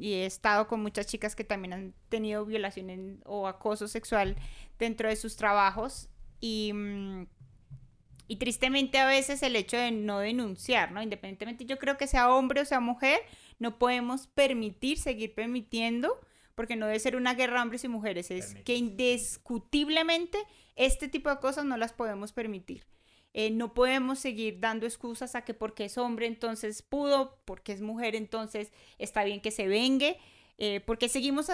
[0.00, 4.36] y he estado con muchas chicas que también han tenido violación o acoso sexual
[4.78, 6.08] dentro de sus trabajos
[6.40, 7.26] y, mm,
[8.30, 11.02] y tristemente a veces el hecho de no denunciar, ¿no?
[11.02, 13.20] Independientemente yo creo que sea hombre o sea mujer,
[13.58, 16.18] no podemos permitir, seguir permitiendo,
[16.54, 20.38] porque no debe ser una guerra hombres y mujeres, es que indiscutiblemente
[20.74, 22.86] este tipo de cosas no las podemos permitir.
[23.34, 27.80] Eh, no podemos seguir dando excusas a que porque es hombre entonces pudo, porque es
[27.80, 30.18] mujer entonces está bien que se vengue,
[30.56, 31.46] eh, porque seguimos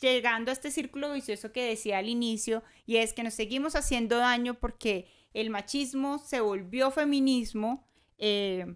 [0.00, 4.16] llegando a este círculo vicioso que decía al inicio y es que nos seguimos haciendo
[4.16, 7.86] daño porque el machismo se volvió feminismo
[8.18, 8.74] eh,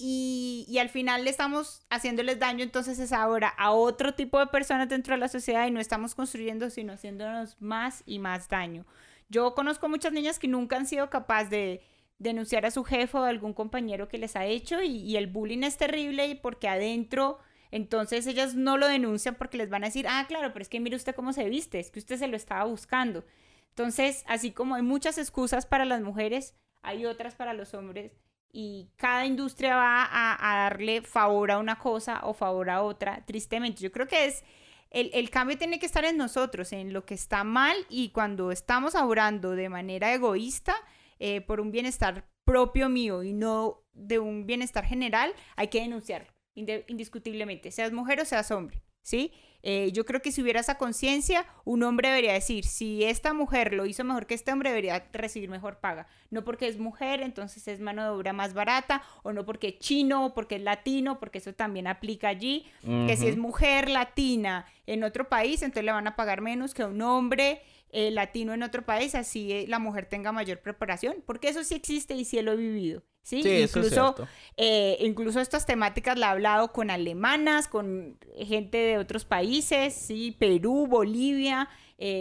[0.00, 4.46] y, y, al final le estamos haciéndoles daño entonces es ahora a otro tipo de
[4.46, 8.86] personas dentro de la sociedad y no estamos construyendo sino haciéndonos más y más daño.
[9.28, 11.82] Yo conozco muchas niñas que nunca han sido capaces de
[12.18, 15.64] denunciar a su jefe o a algún compañero que les ha hecho y, el bullying
[15.64, 17.38] es terrible y porque adentro
[17.70, 20.80] entonces ellas no lo denuncian porque les van a decir, ah, claro, pero es que
[20.80, 23.24] mire usted cómo se viste, es que usted se lo estaba buscando.
[23.70, 28.12] Entonces, así como hay muchas excusas para las mujeres, hay otras para los hombres
[28.50, 33.82] y cada industria va a, darle favor a una cosa o favor a otra, tristemente.
[33.82, 34.44] Yo creo que es
[34.90, 38.94] el, cambio tiene que estar en nosotros, en lo que está mal y cuando estamos
[38.94, 40.74] obrando de manera egoísta
[41.18, 46.32] eh, por un bienestar propio mío y no de un bienestar general, hay que denunciarlo,
[46.54, 49.32] indiscutiblemente, seas mujer o seas hombre, ¿sí?
[49.62, 53.72] Eh, yo creo que si hubiera esa conciencia, un hombre debería decir, si esta mujer
[53.72, 56.06] lo hizo mejor que este hombre, debería recibir mejor paga.
[56.30, 59.78] No porque es mujer, entonces es mano de obra más barata, o no porque es
[59.78, 62.66] chino, o porque es latino, porque eso también aplica allí,
[63.06, 66.82] que si es mujer latina en otro país, entonces le van a pagar menos que
[66.82, 71.22] a un hombre eh, latino en otro país, así eh, la mujer tenga mayor preparación,
[71.24, 73.02] porque eso sí existe y sí lo he vivido.
[73.22, 74.14] Sí, incluso,
[74.56, 80.36] eh, incluso estas temáticas la he hablado con alemanas, con gente de otros países, sí,
[80.38, 81.68] Perú, Bolivia,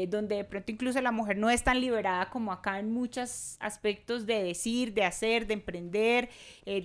[0.10, 4.26] donde de pronto incluso la mujer no es tan liberada como acá en muchos aspectos
[4.26, 6.30] de decir, de hacer, de emprender,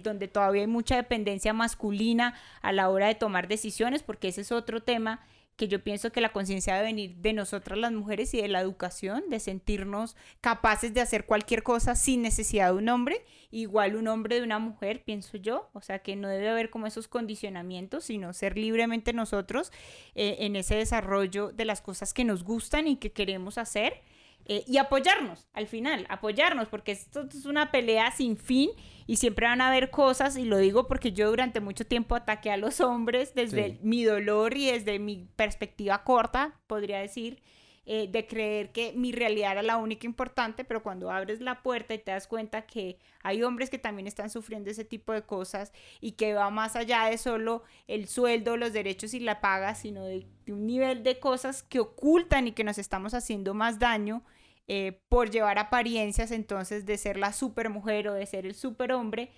[0.02, 4.52] donde todavía hay mucha dependencia masculina a la hora de tomar decisiones, porque ese es
[4.52, 5.26] otro tema
[5.62, 8.60] que yo pienso que la conciencia debe venir de nosotras las mujeres y de la
[8.60, 14.08] educación, de sentirnos capaces de hacer cualquier cosa sin necesidad de un hombre, igual un
[14.08, 18.02] hombre de una mujer, pienso yo, o sea que no debe haber como esos condicionamientos,
[18.02, 19.70] sino ser libremente nosotros
[20.16, 24.00] eh, en ese desarrollo de las cosas que nos gustan y que queremos hacer
[24.46, 28.70] eh, y apoyarnos al final, apoyarnos, porque esto es una pelea sin fin
[29.06, 32.50] y siempre van a haber cosas, y lo digo porque yo durante mucho tiempo ataqué
[32.50, 37.42] a los hombres desde mi dolor y desde mi perspectiva corta, podría decir,
[37.84, 41.94] eh, de creer que mi realidad era la única importante, pero cuando abres la puerta
[41.94, 45.72] y te das cuenta que hay hombres que también están sufriendo ese tipo de cosas
[46.00, 50.04] y que va más allá de solo el sueldo, los derechos y la paga, sino
[50.04, 54.22] de, un nivel de cosas que ocultan y que nos estamos haciendo más daño.
[54.68, 58.92] Eh, por llevar apariencias entonces de ser la super mujer o de ser el super
[58.92, 59.32] hombre,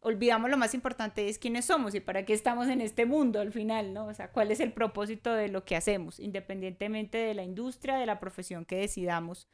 [0.00, 3.52] olvidamos lo más importante es quiénes somos y para qué estamos en este mundo al
[3.52, 4.06] final, ¿no?
[4.06, 8.06] O sea, cuál es el propósito de lo que hacemos, independientemente de la industria, de
[8.06, 9.48] la profesión que decidamos.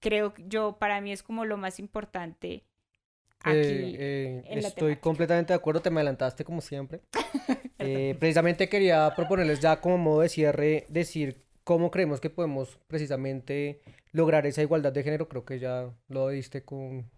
[0.00, 2.64] Creo que yo, para mí es como lo más importante
[3.40, 3.58] aquí.
[3.58, 7.00] Eh, eh, estoy completamente de acuerdo, te me adelantaste como siempre.
[7.84, 13.80] Eh, precisamente quería proponerles ya como modo de cierre decir cómo creemos que podemos precisamente
[14.12, 15.28] lograr esa igualdad de género.
[15.28, 17.10] Creo que ya lo diste con,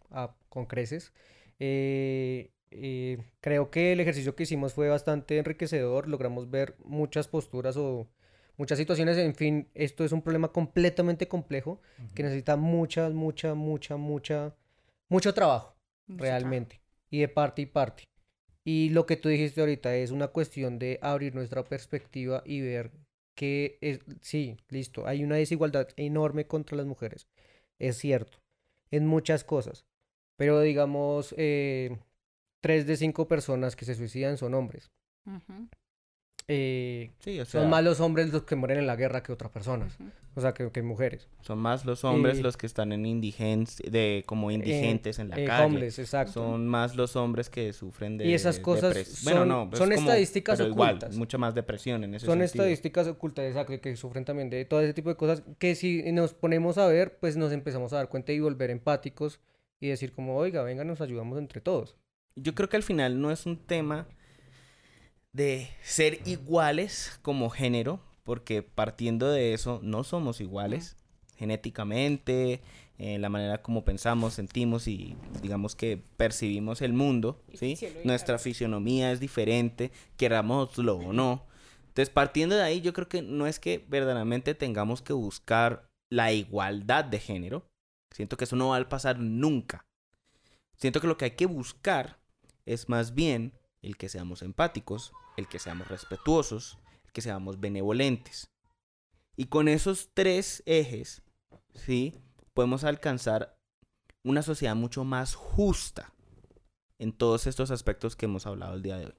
[0.48, 1.12] con creces.
[1.58, 7.76] Eh, eh, creo que el ejercicio que hicimos fue bastante enriquecedor, logramos ver muchas posturas
[7.76, 8.08] o
[8.56, 11.80] muchas situaciones, en fin, esto es un problema completamente complejo
[12.14, 14.56] que necesita mucha, mucha, mucha, mucha,
[15.08, 15.76] mucho trabajo,
[16.08, 18.04] realmente, y de parte y parte.
[18.64, 22.92] Y lo que tú dijiste ahorita es una cuestión de abrir nuestra perspectiva y ver
[23.34, 27.28] que es, sí, listo, hay una desigualdad enorme contra las mujeres,
[27.78, 28.38] es cierto,
[28.90, 29.86] en muchas cosas,
[30.36, 31.96] pero digamos, eh,
[32.60, 34.90] tres de cinco personas que se suicidan son hombres.
[36.46, 37.12] Eh,
[37.46, 39.96] son más los hombres los que mueren en la guerra que otras personas.
[40.34, 41.28] O sea, que, que, mujeres.
[41.40, 45.36] Son más los hombres los que están en indigencia, de como eh, indigentes en la
[45.36, 45.86] calle.
[45.86, 46.32] exacto.
[46.32, 50.60] Son más los hombres que sufren de Y esas cosas son, bueno, no, son estadísticas
[50.60, 51.16] ocultas.
[51.16, 54.92] mucha más depresión en ese Son estadísticas ocultas, exacto, que sufren también de todo ese
[54.92, 58.32] tipo de cosas que si nos ponemos a ver, pues nos empezamos a dar cuenta
[58.32, 59.40] y volver empáticos
[59.80, 61.96] y decir como, oiga, venga, nos ayudamos entre todos.
[62.36, 64.08] Yo creo que al final no es un tema
[65.32, 70.96] de ser iguales como género, porque partiendo de eso no somos iguales
[71.36, 72.60] genéticamente,
[72.98, 77.42] eh, la manera como pensamos, sentimos y digamos que percibimos el mundo.
[78.04, 81.44] Nuestra fisionomía es diferente, querámoslo o no.
[81.88, 86.32] Entonces, partiendo de ahí, yo creo que no es que verdaderamente tengamos que buscar la
[86.32, 87.66] igualdad de género.
[88.14, 89.88] Siento que eso no va a pasar nunca.
[90.76, 92.20] Siento que lo que hay que buscar
[92.64, 98.52] es más bien el que seamos empáticos, el que seamos respetuosos, el que seamos benevolentes.
[99.36, 101.22] Y con esos tres ejes,
[101.74, 102.22] ¿sí?
[102.52, 103.58] Podemos alcanzar
[104.22, 106.14] una sociedad mucho más justa
[107.00, 109.14] en todos estos aspectos que hemos hablado el día de hoy.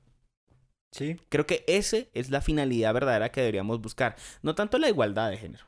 [0.94, 1.20] Sí.
[1.28, 4.16] Creo que esa es la finalidad verdadera que deberíamos buscar.
[4.42, 5.66] No tanto la igualdad de género.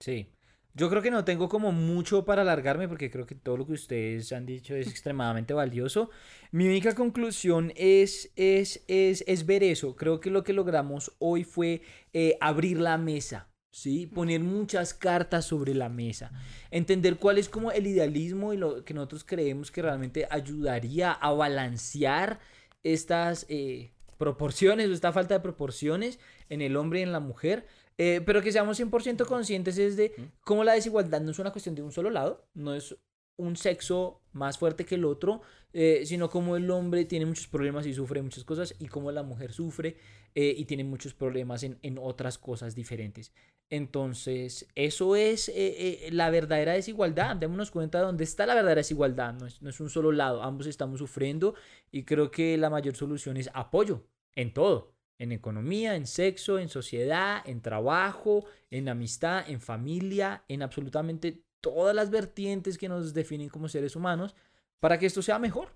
[0.00, 0.32] Sí.
[0.80, 3.74] Yo creo que no tengo como mucho para alargarme porque creo que todo lo que
[3.74, 6.08] ustedes han dicho es extremadamente valioso.
[6.52, 9.94] Mi única conclusión es, es, es, es ver eso.
[9.94, 11.82] Creo que lo que logramos hoy fue
[12.14, 13.50] eh, abrir la mesa.
[13.70, 14.06] ¿Sí?
[14.06, 16.32] Poner muchas cartas sobre la mesa.
[16.70, 21.30] Entender cuál es como el idealismo y lo que nosotros creemos que realmente ayudaría a
[21.32, 22.40] balancear
[22.82, 27.66] estas eh, proporciones o esta falta de proporciones en el hombre y en la mujer.
[28.02, 31.74] Eh, pero que seamos 100% conscientes es de cómo la desigualdad no es una cuestión
[31.74, 32.96] de un solo lado, no es
[33.36, 35.42] un sexo más fuerte que el otro,
[35.74, 39.22] eh, sino como el hombre tiene muchos problemas y sufre muchas cosas y como la
[39.22, 39.96] mujer sufre
[40.34, 43.32] eh, y tiene muchos problemas en, en otras cosas diferentes.
[43.70, 47.36] Entonces, eso es eh, eh, la verdadera desigualdad.
[47.36, 49.34] Démonos cuenta de dónde está la verdadera desigualdad.
[49.34, 51.54] No es, no es un solo lado, ambos estamos sufriendo
[51.92, 54.96] y creo que la mayor solución es apoyo en todo.
[55.20, 61.94] En economía, en sexo, en sociedad, en trabajo, en amistad, en familia, en absolutamente todas
[61.94, 64.34] las vertientes que nos definen como seres humanos
[64.80, 65.68] para que esto sea mejor.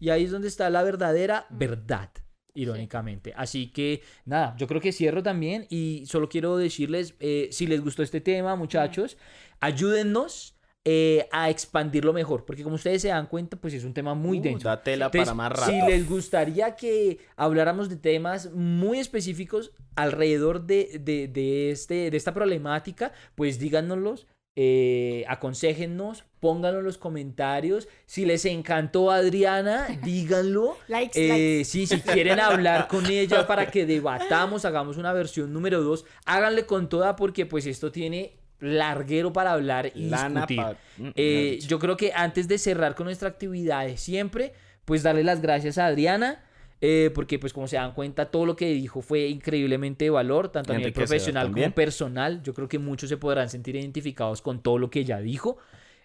[0.00, 2.10] Y ahí es donde está la verdadera verdad,
[2.54, 3.34] irónicamente.
[3.36, 7.82] Así que nada, yo creo que cierro también y solo quiero decirles, eh, si les
[7.82, 9.18] gustó este tema, muchachos,
[9.60, 10.57] ayúdennos
[10.90, 14.38] eh, a expandirlo mejor, porque como ustedes se dan cuenta, pues es un tema muy
[14.38, 14.68] Uh, denso.
[14.68, 15.70] da tela Entonces, para más rato.
[15.70, 22.16] Si les gustaría que habláramos de temas muy específicos alrededor de, de, de este, de
[22.16, 24.26] esta problemática, pues díganoslos,
[24.60, 27.86] eh, aconséjennos, pónganlo en los comentarios.
[28.06, 30.76] Si les encantó Adriana, díganlo.
[30.88, 31.64] Likes, Eh, likes.
[31.66, 36.66] sí, si quieren hablar con ella para que debatamos, hagamos una versión número 2, háganle
[36.66, 40.76] con toda porque pues esto tiene larguero para hablar y Lana discutir.
[40.98, 44.52] mm, Eh, yo creo que antes de cerrar con nuestra actividad de siempre,
[44.84, 46.44] pues darle las gracias a Adriana,
[46.80, 50.50] eh, porque pues como se dan cuenta, todo lo que dijo fue increíblemente de valor,
[50.50, 51.66] tanto a nivel profesional también.
[51.66, 52.42] como personal.
[52.42, 55.58] Yo creo que muchos se podrán sentir identificados con todo lo que ella dijo.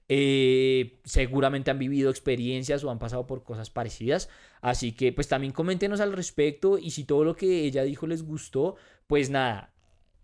[0.10, 4.30] Eh, seguramente han vivido experiencias o han pasado por cosas parecidas.
[4.62, 8.24] Así que pues también coméntenos al respecto y si todo lo que ella dijo les
[8.24, 8.76] gustó,
[9.08, 9.73] pues nada.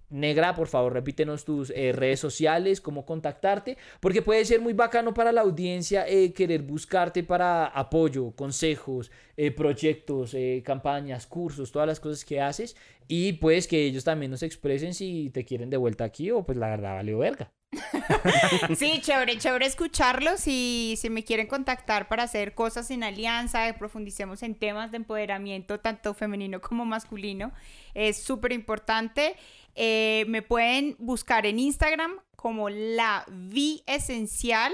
[0.10, 5.14] Negra, por favor, repítenos tus eh, redes sociales, cómo contactarte, porque puede ser muy bacano
[5.14, 11.99] para la audiencia eh, querer buscarte para apoyo, consejos, eh, proyectos, campañas, cursos, todas las
[11.99, 12.76] cosas que haces
[13.07, 16.57] y pues que ellos también nos expresen si te quieren de vuelta aquí o pues
[16.57, 17.52] la verdad valió verga.
[18.75, 23.77] Sí, chévere, chévere escucharlos y si me quieren contactar para hacer cosas en alianza, que
[23.77, 27.51] profundicemos en temas de empoderamiento tanto femenino como masculino,
[27.93, 29.35] es súper importante.
[29.75, 34.73] Eh, me pueden buscar en Instagram como la Vi Esencial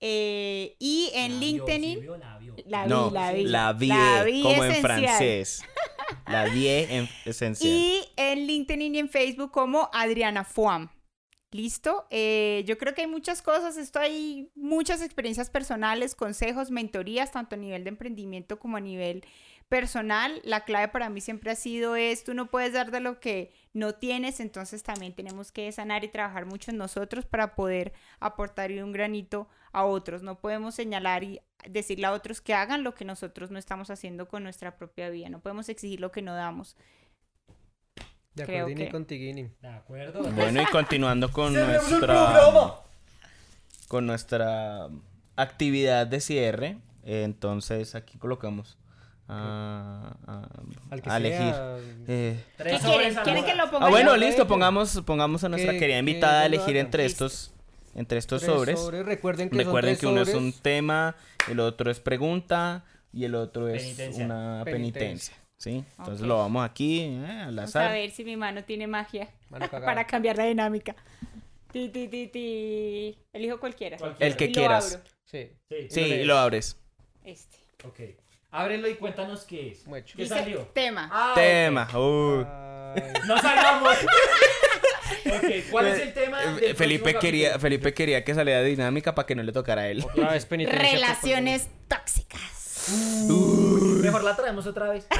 [0.00, 2.06] eh, y en LinkedIn.
[2.66, 3.44] La vi, no, la vi.
[3.44, 4.82] la vie, La vi como en esencial.
[4.82, 5.62] francés.
[6.26, 7.72] La vie en esencial.
[7.72, 10.90] Y en LinkedIn y en Facebook como Adriana Fuam.
[11.54, 12.08] ¿Listo?
[12.10, 17.54] Eh, yo creo que hay muchas cosas, esto hay muchas experiencias personales, consejos, mentorías, tanto
[17.54, 19.24] a nivel de emprendimiento como a nivel
[19.68, 20.40] personal.
[20.42, 23.52] La clave para mí siempre ha sido es, tú no puedes dar de lo que
[23.72, 28.72] no tienes, entonces también tenemos que sanar y trabajar mucho en nosotros para poder aportar
[28.72, 30.24] un granito a otros.
[30.24, 31.40] No podemos señalar y
[31.70, 35.28] decirle a otros que hagan lo que nosotros no estamos haciendo con nuestra propia vida.
[35.28, 36.76] No podemos exigir lo que no damos.
[38.34, 39.48] De Creo acuerdo, que- contigini.
[39.62, 40.22] De acuerdo.
[40.32, 42.74] Bueno, y continuando con nuestra
[43.88, 44.88] con nuestra
[45.36, 48.76] actividad de cierre, eh, entonces aquí colocamos
[49.28, 50.48] a, a-
[50.90, 51.54] Al que a elegir.
[52.08, 52.80] Eh, ¿Qué quieren?
[52.82, 53.64] sobres al ¿Quieren que azar.
[53.66, 56.76] lo ponga ah, bueno, listo, pongamos pongamos a nuestra Que- querida que invitada a elegir
[56.76, 57.26] entre Listo.
[57.26, 57.50] estos
[57.94, 58.80] entre estos tres sobres.
[59.06, 61.14] Recuerden que Recuerden uno es un tema,
[61.48, 64.24] el otro es pregunta y el otro es Penitencia.
[64.24, 65.00] una Penitencia.
[65.00, 65.34] penitencia.
[65.64, 65.84] ¿Sí?
[65.98, 67.92] Entonces lo vamos aquí eh, al Vamos a azar.
[67.92, 70.94] ver si mi mano tiene magia Mano para cambiar la dinámica.
[71.72, 73.18] Ti, ti, ti, ti.
[73.32, 73.96] Elijo cualquiera.
[74.20, 74.94] El que Y lo quieras.
[74.94, 75.10] abro.
[75.24, 75.50] Sí.
[75.68, 76.76] Sí, Sí, y lo abres.
[77.24, 77.56] Este.
[77.84, 78.00] Ok.
[78.50, 79.84] Ábrelo y cuéntanos qué es.
[79.86, 80.16] Mucho.
[80.16, 80.60] ¿Qué Dice salió?
[80.72, 81.08] tema.
[81.12, 81.88] Ah, Tema.
[81.92, 82.46] Ok.
[83.26, 83.96] ¡No salgamos!
[85.70, 86.40] ¿cuál es el tema?
[86.44, 87.60] Eh, del Felipe quería, capítulo?
[87.62, 90.04] Felipe quería que saliera dinámica para que no le tocara a él.
[90.04, 90.48] Otra vez.
[90.48, 92.84] Relaciones tóxicas.
[94.04, 95.06] Mejor la traemos otra vez.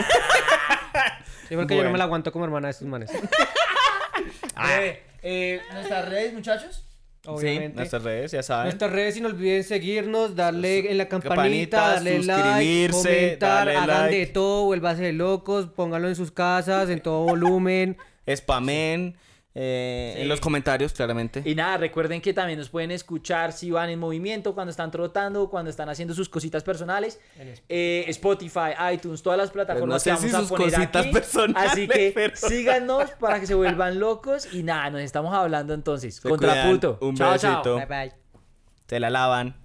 [1.49, 3.11] Sí, porque yo no me la aguanto como hermana de estos manes.
[4.57, 6.85] Breve, eh, ¿Nuestras redes, muchachos?
[7.23, 7.77] Sí, Obviamente.
[7.77, 8.65] nuestras redes, ya saben.
[8.65, 13.67] Nuestras redes, y no olviden seguirnos, darle en la campanita, Campanita, darle like, suscribirse, comentar,
[13.67, 14.17] darle hagan like.
[14.17, 17.97] de todo, vuélvase de locos, pónganlo en sus casas, en todo volumen.
[18.35, 19.17] Spamen
[19.57, 20.23] eh, Sí.
[20.23, 21.43] en los comentarios, claramente.
[21.45, 25.49] Y nada, recuerden que también nos pueden escuchar si van en movimiento, cuando están trotando,
[25.49, 27.21] cuando están haciendo sus cositas personales.
[27.69, 30.75] Eh, Spotify, iTunes, todas las plataformas Pues no sé que vamos si a sus poner
[30.75, 31.13] cositas aquí.
[31.13, 34.53] personales, Así que pero- síganos para que se vuelvan locos.
[34.53, 36.17] Y nada, nos estamos hablando entonces.
[36.17, 36.99] Se Contrapunto.
[36.99, 37.11] cuidan.
[37.11, 37.63] Un chao, besito.
[37.63, 37.77] chao.
[37.77, 38.13] Bye bye.
[38.89, 39.64] Se la lavan.